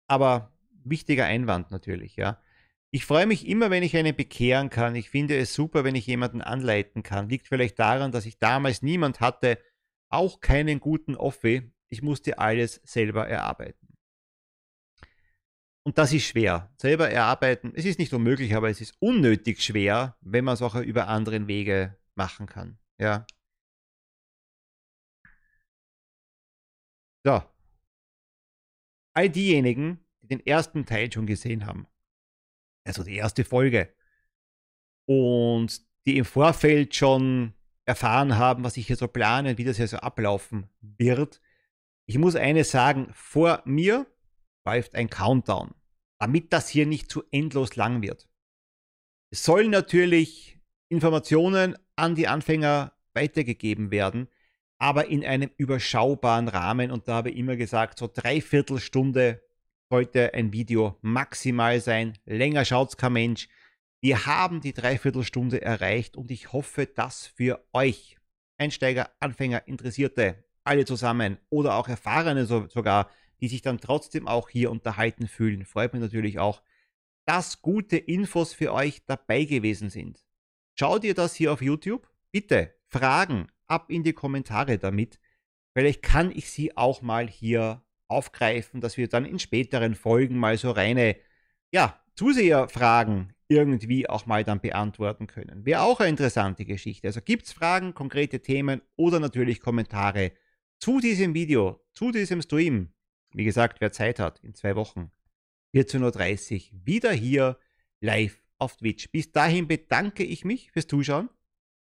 Aber 0.06 0.52
wichtiger 0.84 1.26
Einwand 1.26 1.70
natürlich, 1.70 2.16
ja. 2.16 2.42
Ich 2.90 3.04
freue 3.04 3.26
mich 3.26 3.46
immer, 3.46 3.70
wenn 3.70 3.82
ich 3.82 3.96
einen 3.96 4.16
bekehren 4.16 4.70
kann. 4.70 4.94
Ich 4.94 5.10
finde 5.10 5.36
es 5.36 5.52
super, 5.52 5.84
wenn 5.84 5.94
ich 5.94 6.06
jemanden 6.06 6.40
anleiten 6.40 7.02
kann. 7.02 7.28
Liegt 7.28 7.48
vielleicht 7.48 7.78
daran, 7.78 8.12
dass 8.12 8.24
ich 8.24 8.38
damals 8.38 8.80
niemand 8.80 9.20
hatte, 9.20 9.58
auch 10.08 10.40
keinen 10.40 10.80
guten 10.80 11.14
Offi. 11.14 11.70
Ich 11.88 12.00
musste 12.00 12.38
alles 12.38 12.80
selber 12.84 13.28
erarbeiten. 13.28 13.94
Und 15.82 15.98
das 15.98 16.12
ist 16.14 16.24
schwer. 16.26 16.72
Selber 16.78 17.10
erarbeiten, 17.10 17.72
es 17.74 17.84
ist 17.84 17.98
nicht 17.98 18.12
unmöglich, 18.14 18.54
aber 18.54 18.70
es 18.70 18.80
ist 18.80 18.94
unnötig 19.00 19.62
schwer, 19.62 20.16
wenn 20.22 20.44
man 20.44 20.54
es 20.54 20.62
auch 20.62 20.74
über 20.74 21.08
anderen 21.08 21.46
Wege 21.46 21.96
machen 22.14 22.46
kann. 22.46 22.78
Ja. 22.98 23.26
So. 27.24 27.42
All 29.14 29.30
diejenigen, 29.30 30.04
die 30.22 30.28
den 30.28 30.46
ersten 30.46 30.86
Teil 30.86 31.12
schon 31.12 31.26
gesehen 31.26 31.66
haben, 31.66 31.86
also 32.84 33.02
die 33.02 33.16
erste 33.16 33.44
Folge, 33.44 33.92
und 35.06 35.80
die 36.06 36.18
im 36.18 36.24
Vorfeld 36.24 36.94
schon 36.94 37.54
erfahren 37.84 38.36
haben, 38.36 38.64
was 38.64 38.76
ich 38.76 38.86
hier 38.86 38.96
so 38.96 39.08
plane, 39.08 39.56
wie 39.56 39.64
das 39.64 39.78
hier 39.78 39.88
so 39.88 39.96
ablaufen 39.96 40.68
wird. 40.80 41.40
Ich 42.06 42.18
muss 42.18 42.36
eines 42.36 42.70
sagen, 42.70 43.08
vor 43.14 43.62
mir 43.64 44.06
läuft 44.66 44.94
ein 44.94 45.08
Countdown, 45.08 45.74
damit 46.18 46.52
das 46.52 46.68
hier 46.68 46.86
nicht 46.86 47.10
zu 47.10 47.24
endlos 47.30 47.76
lang 47.76 48.02
wird. 48.02 48.28
Es 49.30 49.42
sollen 49.44 49.70
natürlich 49.70 50.58
Informationen 50.88 51.76
an 51.96 52.14
die 52.14 52.28
Anfänger 52.28 52.92
weitergegeben 53.14 53.90
werden, 53.90 54.28
aber 54.78 55.08
in 55.08 55.24
einem 55.24 55.50
überschaubaren 55.56 56.48
Rahmen. 56.48 56.90
Und 56.90 57.08
da 57.08 57.14
habe 57.14 57.30
ich 57.30 57.36
immer 57.36 57.56
gesagt, 57.56 57.98
so 57.98 58.08
dreiviertel 58.12 58.78
Stunde 58.80 59.42
sollte 59.90 60.34
ein 60.34 60.52
Video 60.52 60.96
maximal 61.00 61.80
sein. 61.80 62.16
Länger 62.24 62.64
schaut 62.64 62.90
es 62.90 62.96
kein 62.96 63.12
Mensch. 63.12 63.48
Wir 64.00 64.26
haben 64.26 64.60
die 64.60 64.72
Dreiviertelstunde 64.72 65.60
erreicht 65.60 66.16
und 66.16 66.30
ich 66.30 66.52
hoffe, 66.52 66.86
dass 66.86 67.26
für 67.26 67.64
euch, 67.72 68.16
Einsteiger, 68.56 69.10
Anfänger, 69.18 69.66
Interessierte, 69.66 70.44
alle 70.62 70.84
zusammen 70.84 71.38
oder 71.50 71.74
auch 71.74 71.88
Erfahrene 71.88 72.46
so, 72.46 72.68
sogar, 72.68 73.10
die 73.40 73.48
sich 73.48 73.62
dann 73.62 73.80
trotzdem 73.80 74.28
auch 74.28 74.48
hier 74.48 74.70
unterhalten 74.70 75.26
fühlen, 75.26 75.64
freut 75.64 75.92
mich 75.92 76.02
natürlich 76.02 76.38
auch, 76.38 76.62
dass 77.24 77.62
gute 77.62 77.96
Infos 77.96 78.52
für 78.52 78.72
euch 78.72 79.04
dabei 79.06 79.44
gewesen 79.44 79.90
sind. 79.90 80.24
Schaut 80.74 81.04
ihr 81.04 81.14
das 81.14 81.34
hier 81.34 81.52
auf 81.52 81.62
YouTube? 81.62 82.08
Bitte 82.30 82.74
Fragen 82.86 83.48
ab 83.68 83.90
in 83.90 84.02
die 84.02 84.12
Kommentare 84.12 84.78
damit. 84.78 85.18
Vielleicht 85.74 86.02
kann 86.02 86.30
ich 86.30 86.50
sie 86.50 86.76
auch 86.76 87.02
mal 87.02 87.28
hier 87.28 87.82
aufgreifen, 88.08 88.80
dass 88.80 88.96
wir 88.96 89.08
dann 89.08 89.24
in 89.24 89.38
späteren 89.38 89.94
Folgen 89.94 90.38
mal 90.38 90.56
so 90.56 90.70
reine 90.70 91.16
ja, 91.70 92.00
Zuseherfragen 92.16 93.34
irgendwie 93.48 94.08
auch 94.08 94.26
mal 94.26 94.44
dann 94.44 94.60
beantworten 94.60 95.26
können. 95.26 95.64
Wäre 95.64 95.82
auch 95.82 96.00
eine 96.00 96.10
interessante 96.10 96.64
Geschichte. 96.64 97.08
Also 97.08 97.20
gibt 97.20 97.46
es 97.46 97.52
Fragen, 97.52 97.94
konkrete 97.94 98.40
Themen 98.40 98.82
oder 98.96 99.20
natürlich 99.20 99.60
Kommentare 99.60 100.32
zu 100.78 101.00
diesem 101.00 101.34
Video, 101.34 101.80
zu 101.92 102.10
diesem 102.10 102.42
Stream. 102.42 102.92
Wie 103.32 103.44
gesagt, 103.44 103.80
wer 103.80 103.92
Zeit 103.92 104.18
hat, 104.18 104.40
in 104.40 104.54
zwei 104.54 104.74
Wochen, 104.76 105.10
14.30 105.74 106.72
Uhr, 106.72 106.80
wieder 106.84 107.12
hier 107.12 107.58
live 108.00 108.42
auf 108.58 108.76
Twitch. 108.76 109.10
Bis 109.10 109.32
dahin 109.32 109.68
bedanke 109.68 110.24
ich 110.24 110.44
mich 110.44 110.70
fürs 110.72 110.86
Zuschauen 110.86 111.30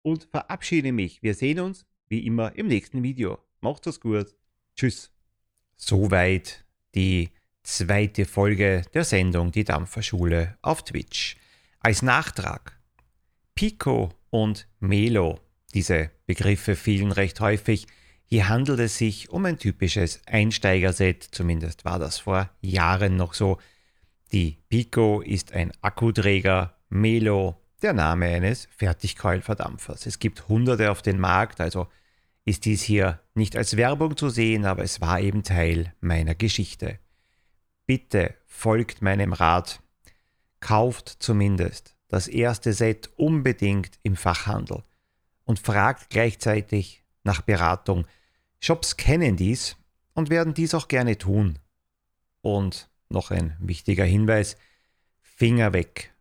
und 0.05 0.29
verabschiede 0.31 0.93
mich. 0.93 1.23
Wir 1.23 1.35
sehen 1.35 1.59
uns 1.59 1.87
wie 2.09 2.25
immer 2.27 2.57
im 2.57 2.69
nächsten 2.69 3.03
Video. 3.03 3.39
Macht's 3.61 3.89
es 3.89 4.01
gut. 4.01 4.35
Tschüss. 4.77 5.11
Soweit 5.77 6.65
die 6.95 7.31
zweite 7.63 8.27
Folge 8.27 8.83
der 8.93 9.05
Sendung 9.05 9.51
Die 9.51 9.65
Dampferschule 9.65 10.57
auf 10.63 10.85
Twitch. 10.85 11.37
Als 11.81 12.03
Nachtrag. 12.03 12.79
Pico 13.55 14.13
und 14.31 14.69
Melo, 14.81 15.41
diese 15.73 16.11
Begriffe 16.27 16.77
fielen 16.77 17.13
recht 17.13 17.41
häufig. 17.41 17.87
Hier 18.25 18.49
handelt 18.49 18.81
es 18.81 18.99
sich 18.99 19.31
um 19.31 19.45
ein 19.45 19.59
typisches 19.59 20.21
Einsteigerset, 20.27 21.23
zumindest 21.23 21.85
war 21.85 21.99
das 21.99 22.19
vor 22.19 22.51
Jahren 22.61 23.17
noch 23.17 23.35
so. 23.35 23.59
Die 24.33 24.59
Pico 24.69 25.21
ist 25.21 25.53
ein 25.53 25.73
Akkuträger, 25.83 26.77
Melo 26.89 27.64
der 27.83 27.93
Name 27.93 28.27
eines 28.27 28.69
Fertigkeulverdampfers. 28.77 30.07
Es 30.07 30.19
gibt 30.19 30.49
hunderte 30.49 30.91
auf 30.91 31.03
den 31.03 31.19
Markt, 31.19 31.61
also 31.61 31.89
ist 32.45 32.65
dies 32.65 32.83
hier 32.83 33.21
nicht 33.35 33.57
als 33.57 33.77
Werbung 33.77 34.17
zu 34.17 34.29
sehen, 34.29 34.65
aber 34.65 34.83
es 34.83 35.01
war 35.01 35.21
eben 35.21 35.43
Teil 35.43 35.95
meiner 36.01 36.35
Geschichte. 36.35 36.99
Bitte 37.87 38.35
folgt 38.47 39.03
meinem 39.03 39.33
Rat, 39.33 39.81
kauft 40.61 41.09
zumindest 41.19 41.97
das 42.09 42.29
erste 42.29 42.73
Set 42.73 43.11
unbedingt 43.17 43.99
im 44.03 44.17
Fachhandel 44.17 44.83
und 45.45 45.59
fragt 45.59 46.11
gleichzeitig 46.11 47.05
nach 47.23 47.43
Beratung. 47.43 48.07
Shops 48.61 48.97
kennen 48.97 49.37
dies 49.37 49.77
und 50.15 50.31
werden 50.31 50.55
dies 50.55 50.75
auch 50.75 50.89
gerne 50.89 51.19
tun. 51.19 51.59
Und 52.41 52.89
noch 53.09 53.31
ein 53.31 53.57
wichtiger 53.59 54.05
Hinweis, 54.05 54.57
Finger 55.21 55.73
weg 55.73 56.14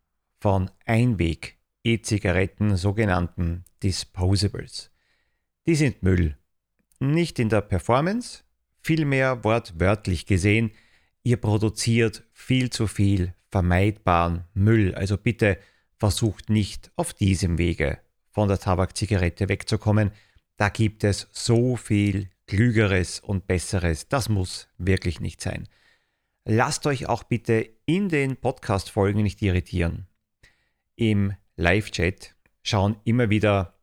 von 0.43 0.69
Einweg-E-Zigaretten, 0.85 2.75
sogenannten 2.75 3.63
Disposables. 3.81 4.91
Die 5.65 5.75
sind 5.75 6.03
Müll. 6.03 6.37
Nicht 6.99 7.39
in 7.39 7.47
der 7.47 7.61
Performance, 7.61 8.43
vielmehr 8.81 9.45
wortwörtlich 9.45 10.25
gesehen, 10.25 10.71
ihr 11.23 11.37
produziert 11.37 12.25
viel 12.33 12.69
zu 12.71 12.87
viel 12.87 13.33
vermeidbaren 13.51 14.43
Müll. 14.53 14.93
Also 14.95 15.15
bitte 15.17 15.59
versucht 15.97 16.49
nicht 16.49 16.91
auf 16.97 17.13
diesem 17.13 17.57
Wege 17.57 17.99
von 18.29 18.49
der 18.49 18.59
Tabakzigarette 18.59 19.47
wegzukommen. 19.47 20.11
Da 20.57 20.67
gibt 20.67 21.05
es 21.05 21.29
so 21.31 21.77
viel 21.77 22.29
Klügeres 22.47 23.21
und 23.21 23.47
Besseres. 23.47 24.09
Das 24.09 24.27
muss 24.27 24.67
wirklich 24.77 25.21
nicht 25.21 25.39
sein. 25.39 25.69
lasst 26.43 26.85
euch 26.85 27.07
auch 27.07 27.23
bitte 27.23 27.69
in 27.85 28.09
den 28.09 28.35
Podcast-Folgen 28.35 29.23
nicht 29.23 29.41
irritieren. 29.41 30.09
Im 30.95 31.33
Live-Chat 31.55 32.35
schauen 32.61 32.97
immer 33.03 33.29
wieder 33.29 33.77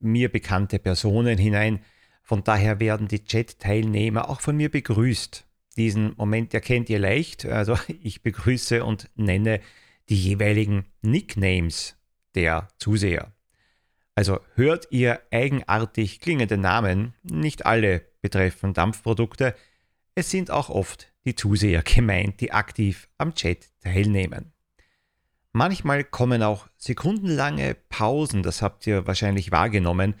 mir 0.00 0.30
bekannte 0.30 0.78
Personen 0.78 1.38
hinein. 1.38 1.84
Von 2.22 2.44
daher 2.44 2.80
werden 2.80 3.08
die 3.08 3.24
Chat-Teilnehmer 3.24 4.28
auch 4.28 4.40
von 4.40 4.56
mir 4.56 4.70
begrüßt. 4.70 5.46
Diesen 5.76 6.14
Moment 6.16 6.54
erkennt 6.54 6.88
ihr 6.90 6.98
leicht. 6.98 7.44
Also 7.46 7.78
ich 8.02 8.22
begrüße 8.22 8.84
und 8.84 9.10
nenne 9.14 9.60
die 10.08 10.16
jeweiligen 10.16 10.86
Nicknames 11.02 11.96
der 12.34 12.68
Zuseher. 12.78 13.32
Also 14.14 14.40
hört 14.54 14.88
ihr 14.90 15.20
eigenartig 15.30 16.20
klingende 16.20 16.56
Namen, 16.56 17.14
nicht 17.22 17.66
alle 17.66 18.02
betreffen 18.22 18.72
Dampfprodukte, 18.72 19.54
es 20.14 20.30
sind 20.30 20.50
auch 20.50 20.70
oft 20.70 21.12
die 21.24 21.34
Zuseher 21.34 21.82
gemeint, 21.82 22.40
die 22.40 22.52
aktiv 22.52 23.08
am 23.18 23.34
Chat 23.34 23.70
teilnehmen. 23.80 24.53
Manchmal 25.56 26.02
kommen 26.02 26.42
auch 26.42 26.66
sekundenlange 26.78 27.76
Pausen, 27.88 28.42
das 28.42 28.60
habt 28.60 28.88
ihr 28.88 29.06
wahrscheinlich 29.06 29.52
wahrgenommen. 29.52 30.14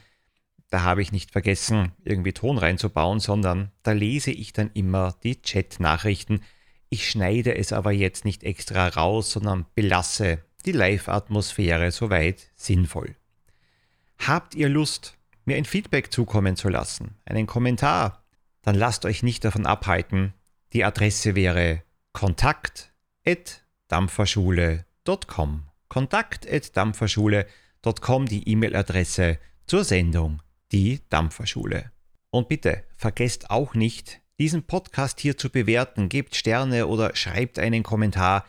Da 0.70 0.82
habe 0.82 1.02
ich 1.02 1.10
nicht 1.10 1.32
vergessen, 1.32 1.90
irgendwie 2.04 2.32
Ton 2.32 2.56
reinzubauen, 2.56 3.18
sondern 3.18 3.72
da 3.82 3.90
lese 3.90 4.30
ich 4.30 4.52
dann 4.52 4.70
immer 4.74 5.16
die 5.24 5.42
Chat-Nachrichten. 5.42 6.42
Ich 6.88 7.10
schneide 7.10 7.56
es 7.56 7.72
aber 7.72 7.90
jetzt 7.90 8.24
nicht 8.24 8.44
extra 8.44 8.86
raus, 8.86 9.32
sondern 9.32 9.66
belasse 9.74 10.44
die 10.66 10.72
Live-Atmosphäre 10.72 11.90
soweit 11.90 12.52
sinnvoll. 12.54 13.16
Habt 14.20 14.54
ihr 14.54 14.68
Lust, 14.68 15.18
mir 15.46 15.56
ein 15.56 15.64
Feedback 15.64 16.12
zukommen 16.12 16.54
zu 16.54 16.68
lassen, 16.68 17.16
einen 17.24 17.48
Kommentar, 17.48 18.24
dann 18.62 18.76
lasst 18.76 19.04
euch 19.04 19.24
nicht 19.24 19.44
davon 19.44 19.66
abhalten. 19.66 20.32
Die 20.74 20.84
Adresse 20.84 21.34
wäre 21.34 21.82
kontakt.dampferschule.com. 25.04 25.68
Kontakt.dampferschule.com 25.88 28.26
die 28.26 28.48
E-Mail-Adresse 28.48 29.38
zur 29.66 29.84
Sendung 29.84 30.42
Die 30.72 31.00
Dampferschule. 31.10 31.92
Und 32.30 32.48
bitte 32.48 32.84
vergesst 32.96 33.50
auch 33.50 33.74
nicht, 33.74 34.22
diesen 34.38 34.62
Podcast 34.64 35.20
hier 35.20 35.36
zu 35.36 35.50
bewerten. 35.50 36.08
Gebt 36.08 36.34
Sterne 36.34 36.86
oder 36.86 37.14
schreibt 37.14 37.58
einen 37.58 37.82
Kommentar. 37.82 38.46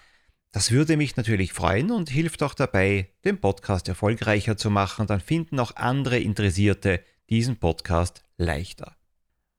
Das 0.51 0.71
würde 0.71 0.95
mich 0.97 1.15
natürlich 1.17 1.53
freuen 1.53 1.91
und 1.91 2.09
hilft 2.09 2.41
auch 2.41 2.53
dabei, 2.53 3.09
den 3.25 3.37
Podcast 3.39 3.89
erfolgreicher 3.89 4.55
zu 4.57 4.69
machen. 4.69 5.07
Dann 5.07 5.19
finden 5.19 5.59
auch 5.59 5.75
andere 5.75 6.19
Interessierte 6.19 7.03
diesen 7.29 7.57
Podcast 7.57 8.23
leichter. 8.37 8.95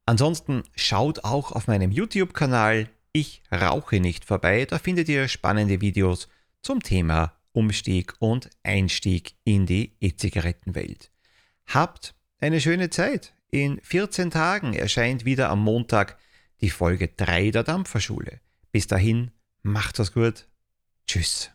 Ansonsten 0.07 0.62
schaut 0.74 1.24
auch 1.24 1.53
auf 1.53 1.68
meinem 1.68 1.92
YouTube-Kanal 1.92 2.88
Ich 3.12 3.42
rauche 3.53 4.01
nicht 4.01 4.24
vorbei. 4.24 4.64
Da 4.64 4.78
findet 4.78 5.09
ihr 5.09 5.28
spannende 5.28 5.82
Videos 5.82 6.28
zum 6.66 6.82
Thema 6.82 7.32
Umstieg 7.52 8.14
und 8.18 8.50
Einstieg 8.64 9.36
in 9.44 9.66
die 9.66 9.94
E-Zigarettenwelt. 10.00 11.12
Habt 11.66 12.16
eine 12.40 12.60
schöne 12.60 12.90
Zeit. 12.90 13.34
In 13.52 13.78
14 13.84 14.32
Tagen 14.32 14.74
erscheint 14.74 15.24
wieder 15.24 15.48
am 15.48 15.62
Montag 15.62 16.18
die 16.60 16.70
Folge 16.70 17.06
3 17.06 17.52
der 17.52 17.62
Dampferschule. 17.62 18.40
Bis 18.72 18.88
dahin, 18.88 19.30
macht 19.62 20.00
es 20.00 20.12
gut 20.12 20.48
Tschüss. 21.06 21.52